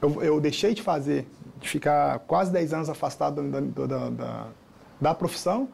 [0.00, 1.26] eu, eu deixei de fazer,
[1.58, 4.46] de ficar quase 10 anos afastado da, da, da,
[5.00, 5.68] da profissão,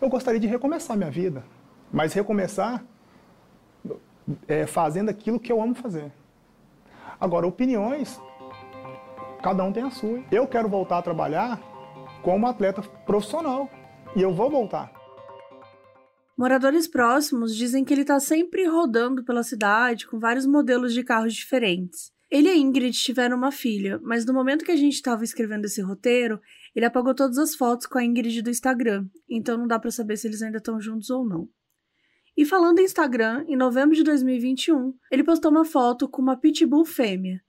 [0.00, 1.44] eu gostaria de recomeçar minha vida.
[1.92, 2.84] Mas recomeçar
[4.46, 6.12] é, fazendo aquilo que eu amo fazer.
[7.20, 8.20] Agora, opiniões,
[9.40, 10.22] cada um tem a sua.
[10.30, 11.60] Eu quero voltar a trabalhar
[12.22, 13.68] como atleta profissional
[14.14, 14.92] e eu vou voltar.
[16.36, 21.34] Moradores próximos dizem que ele está sempre rodando pela cidade com vários modelos de carros
[21.34, 22.12] diferentes.
[22.30, 25.64] Ele e a Ingrid tiveram uma filha, mas no momento que a gente estava escrevendo
[25.64, 26.40] esse roteiro,
[26.74, 30.16] ele apagou todas as fotos com a Ingrid do Instagram, então não dá para saber
[30.16, 31.48] se eles ainda estão juntos ou não.
[32.36, 36.84] E falando em Instagram, em novembro de 2021, ele postou uma foto com uma pitbull
[36.84, 37.42] fêmea.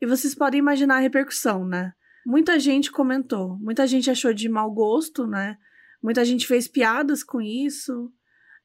[0.00, 1.92] E vocês podem imaginar a repercussão, né?
[2.26, 5.56] Muita gente comentou, muita gente achou de mau gosto, né?
[6.02, 8.12] Muita gente fez piadas com isso,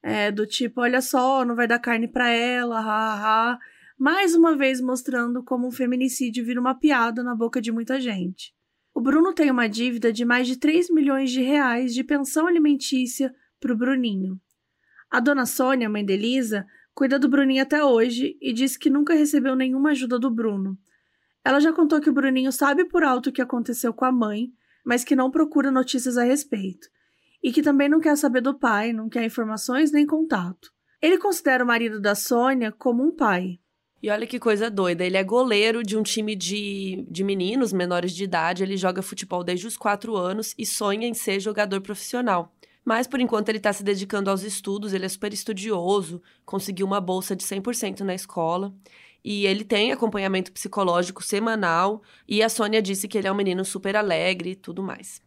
[0.01, 3.57] é, do tipo, olha só, não vai dar carne para ela, haha.
[3.97, 8.53] Mais uma vez mostrando como um feminicídio vira uma piada na boca de muita gente.
[8.93, 13.33] O Bruno tem uma dívida de mais de 3 milhões de reais de pensão alimentícia
[13.59, 14.39] para o Bruninho.
[15.09, 19.13] A dona Sônia, mãe de Elisa, cuida do Bruninho até hoje e disse que nunca
[19.13, 20.77] recebeu nenhuma ajuda do Bruno.
[21.43, 24.51] Ela já contou que o Bruninho sabe por alto o que aconteceu com a mãe,
[24.85, 26.87] mas que não procura notícias a respeito,
[27.43, 30.71] e que também não quer saber do pai, não quer informações nem contato.
[31.01, 33.59] Ele considera o marido da Sônia como um pai.
[34.01, 38.13] E olha que coisa doida, ele é goleiro de um time de, de meninos menores
[38.13, 42.53] de idade, ele joga futebol desde os quatro anos e sonha em ser jogador profissional.
[42.83, 46.99] Mas por enquanto ele está se dedicando aos estudos, ele é super estudioso, conseguiu uma
[46.99, 48.73] bolsa de 100% na escola.
[49.23, 52.01] E ele tem acompanhamento psicológico semanal.
[52.27, 55.21] E a Sônia disse que ele é um menino super alegre e tudo mais.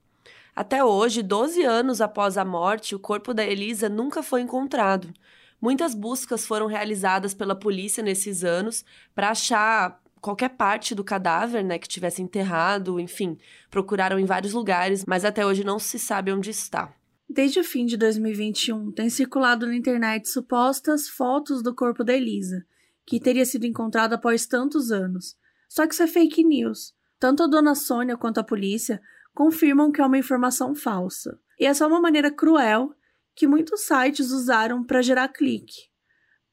[0.54, 5.12] Até hoje, 12 anos após a morte, o corpo da Elisa nunca foi encontrado.
[5.60, 11.78] Muitas buscas foram realizadas pela polícia nesses anos para achar qualquer parte do cadáver, né,
[11.78, 13.38] que tivesse enterrado, enfim,
[13.70, 16.92] procuraram em vários lugares, mas até hoje não se sabe onde está.
[17.28, 22.64] Desde o fim de 2021, tem circulado na internet supostas fotos do corpo da Elisa,
[23.06, 25.36] que teria sido encontrado após tantos anos.
[25.68, 26.94] Só que isso é fake news.
[27.18, 29.00] Tanto a dona Sônia quanto a polícia
[29.34, 31.38] confirmam que é uma informação falsa.
[31.58, 32.92] E é só uma maneira cruel
[33.34, 35.74] que muitos sites usaram para gerar clique,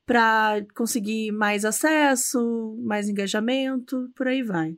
[0.05, 4.77] para conseguir mais acesso, mais engajamento, por aí vai.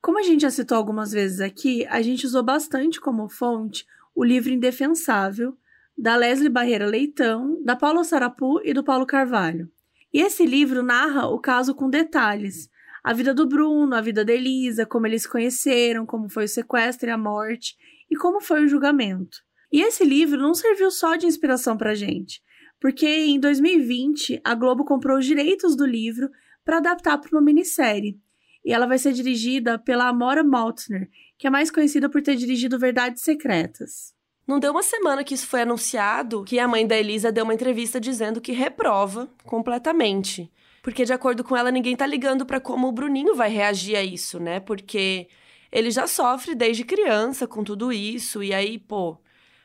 [0.00, 4.24] Como a gente já citou algumas vezes aqui, a gente usou bastante como fonte o
[4.24, 5.56] livro Indefensável,
[5.96, 9.70] da Leslie Barreira Leitão, da Paula Sarapu e do Paulo Carvalho.
[10.12, 12.68] E esse livro narra o caso com detalhes.
[13.02, 16.48] A vida do Bruno, a vida da Elisa, como eles se conheceram, como foi o
[16.48, 17.76] sequestro e a morte
[18.10, 19.38] e como foi o julgamento.
[19.72, 22.42] E esse livro não serviu só de inspiração para gente,
[22.78, 26.28] porque em 2020 a Globo comprou os direitos do livro
[26.64, 28.20] para adaptar para uma minissérie.
[28.64, 31.08] E ela vai ser dirigida pela Amora Maltner,
[31.38, 34.14] que é mais conhecida por ter dirigido Verdades Secretas.
[34.52, 37.54] Não deu uma semana que isso foi anunciado que a mãe da Elisa deu uma
[37.54, 40.52] entrevista dizendo que reprova completamente.
[40.82, 44.02] Porque, de acordo com ela, ninguém tá ligando para como o Bruninho vai reagir a
[44.02, 44.60] isso, né?
[44.60, 45.26] Porque
[45.72, 48.42] ele já sofre desde criança com tudo isso.
[48.42, 49.16] E aí, pô,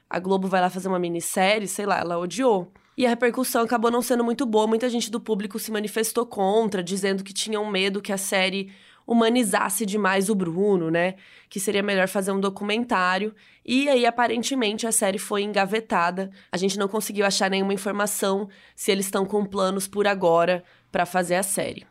[0.09, 2.71] a Globo vai lá fazer uma minissérie, sei lá, ela odiou.
[2.95, 4.67] E a repercussão acabou não sendo muito boa.
[4.67, 8.71] Muita gente do público se manifestou contra, dizendo que tinham medo que a série
[9.07, 11.15] humanizasse demais o Bruno, né?
[11.49, 13.33] Que seria melhor fazer um documentário.
[13.65, 16.29] E aí, aparentemente, a série foi engavetada.
[16.51, 21.05] A gente não conseguiu achar nenhuma informação se eles estão com planos por agora para
[21.05, 21.87] fazer a série.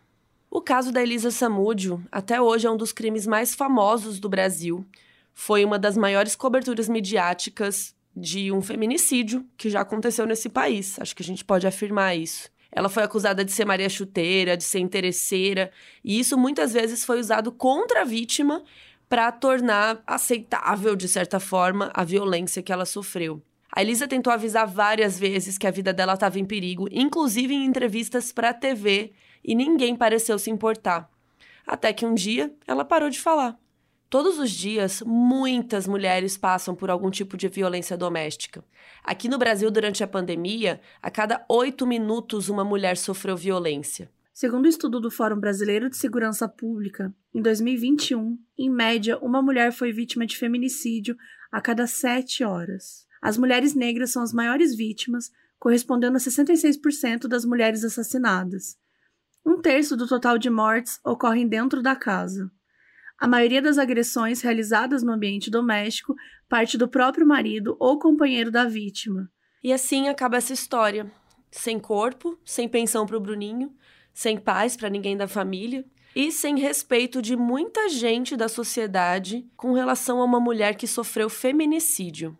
[0.51, 4.86] O caso da Elisa Samúdio, até hoje, é um dos crimes mais famosos do Brasil.
[5.32, 10.98] Foi uma das maiores coberturas midiáticas de um feminicídio que já aconteceu nesse país.
[10.98, 12.51] Acho que a gente pode afirmar isso.
[12.72, 15.70] Ela foi acusada de ser Maria Chuteira, de ser interesseira,
[16.05, 18.62] e isso muitas vezes foi usado contra a vítima
[19.09, 23.43] para tornar aceitável, de certa forma, a violência que ela sofreu.
[23.70, 27.64] A Elisa tentou avisar várias vezes que a vida dela estava em perigo, inclusive em
[27.64, 29.12] entrevistas para a TV,
[29.44, 31.10] e ninguém pareceu se importar.
[31.66, 33.59] Até que um dia ela parou de falar.
[34.09, 38.65] Todos os dias, muitas mulheres passam por algum tipo de violência doméstica.
[39.03, 44.09] Aqui no Brasil, durante a pandemia, a cada oito minutos uma mulher sofreu violência.
[44.33, 49.73] Segundo o estudo do Fórum Brasileiro de Segurança Pública, em 2021, em média, uma mulher
[49.73, 51.16] foi vítima de feminicídio
[51.51, 53.07] a cada sete horas.
[53.20, 58.77] As mulheres negras são as maiores vítimas, correspondendo a 66% das mulheres assassinadas.
[59.45, 62.51] Um terço do total de mortes ocorrem dentro da casa.
[63.18, 66.14] A maioria das agressões realizadas no ambiente doméstico
[66.48, 69.30] parte do próprio marido ou companheiro da vítima.
[69.64, 71.10] E assim acaba essa história.
[71.51, 73.74] Sem corpo, sem pensão para o Bruninho,
[74.12, 75.84] sem paz para ninguém da família
[76.14, 81.28] e sem respeito de muita gente da sociedade com relação a uma mulher que sofreu
[81.28, 82.36] feminicídio.